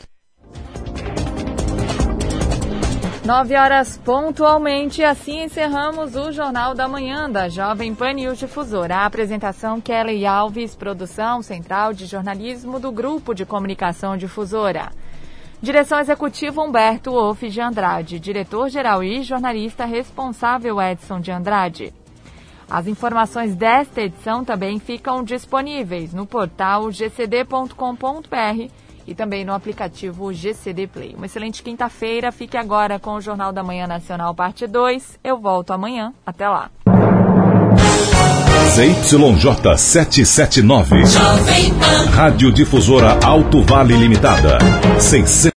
9 3.28 3.56
horas 3.56 4.00
pontualmente, 4.02 5.04
assim 5.04 5.42
encerramos 5.42 6.16
o 6.16 6.32
Jornal 6.32 6.74
da 6.74 6.88
Manhã 6.88 7.28
da 7.28 7.46
Jovem 7.46 7.94
Pan 7.94 8.14
News 8.14 8.38
Difusora. 8.38 8.96
A 8.96 9.04
apresentação 9.04 9.82
Kelly 9.82 10.24
Alves, 10.24 10.74
produção 10.74 11.42
central 11.42 11.92
de 11.92 12.06
jornalismo 12.06 12.80
do 12.80 12.90
Grupo 12.90 13.34
de 13.34 13.44
Comunicação 13.44 14.16
Difusora. 14.16 14.90
Direção 15.60 16.00
executiva 16.00 16.62
Humberto 16.62 17.10
Wolff 17.10 17.50
de 17.50 17.60
Andrade, 17.60 18.18
diretor-geral 18.18 19.04
e 19.04 19.22
jornalista 19.22 19.84
responsável 19.84 20.80
Edson 20.80 21.20
de 21.20 21.30
Andrade. 21.30 21.92
As 22.70 22.86
informações 22.86 23.54
desta 23.54 24.00
edição 24.00 24.42
também 24.42 24.78
ficam 24.78 25.22
disponíveis 25.22 26.14
no 26.14 26.24
portal 26.24 26.90
gcd.com.br 26.90 28.72
e 29.08 29.14
também 29.14 29.42
no 29.42 29.54
aplicativo 29.54 30.30
GCD 30.34 30.86
Play. 30.86 31.14
Uma 31.16 31.24
excelente 31.24 31.62
quinta-feira. 31.62 32.30
Fique 32.30 32.58
agora 32.58 32.98
com 32.98 33.14
o 33.14 33.20
Jornal 33.22 33.50
da 33.52 33.62
Manhã 33.62 33.86
Nacional, 33.86 34.34
parte 34.34 34.66
2. 34.66 35.18
Eu 35.24 35.38
volto 35.38 35.72
amanhã. 35.72 36.12
Até 36.26 36.46
lá. 36.46 36.70
ZYJ 38.74 39.78
779. 39.78 41.02
Rádio 42.12 42.52
Difusora 42.52 43.18
Alto 43.24 43.62
Vale 43.62 43.96
Limitada. 43.96 44.58
600 45.00 45.46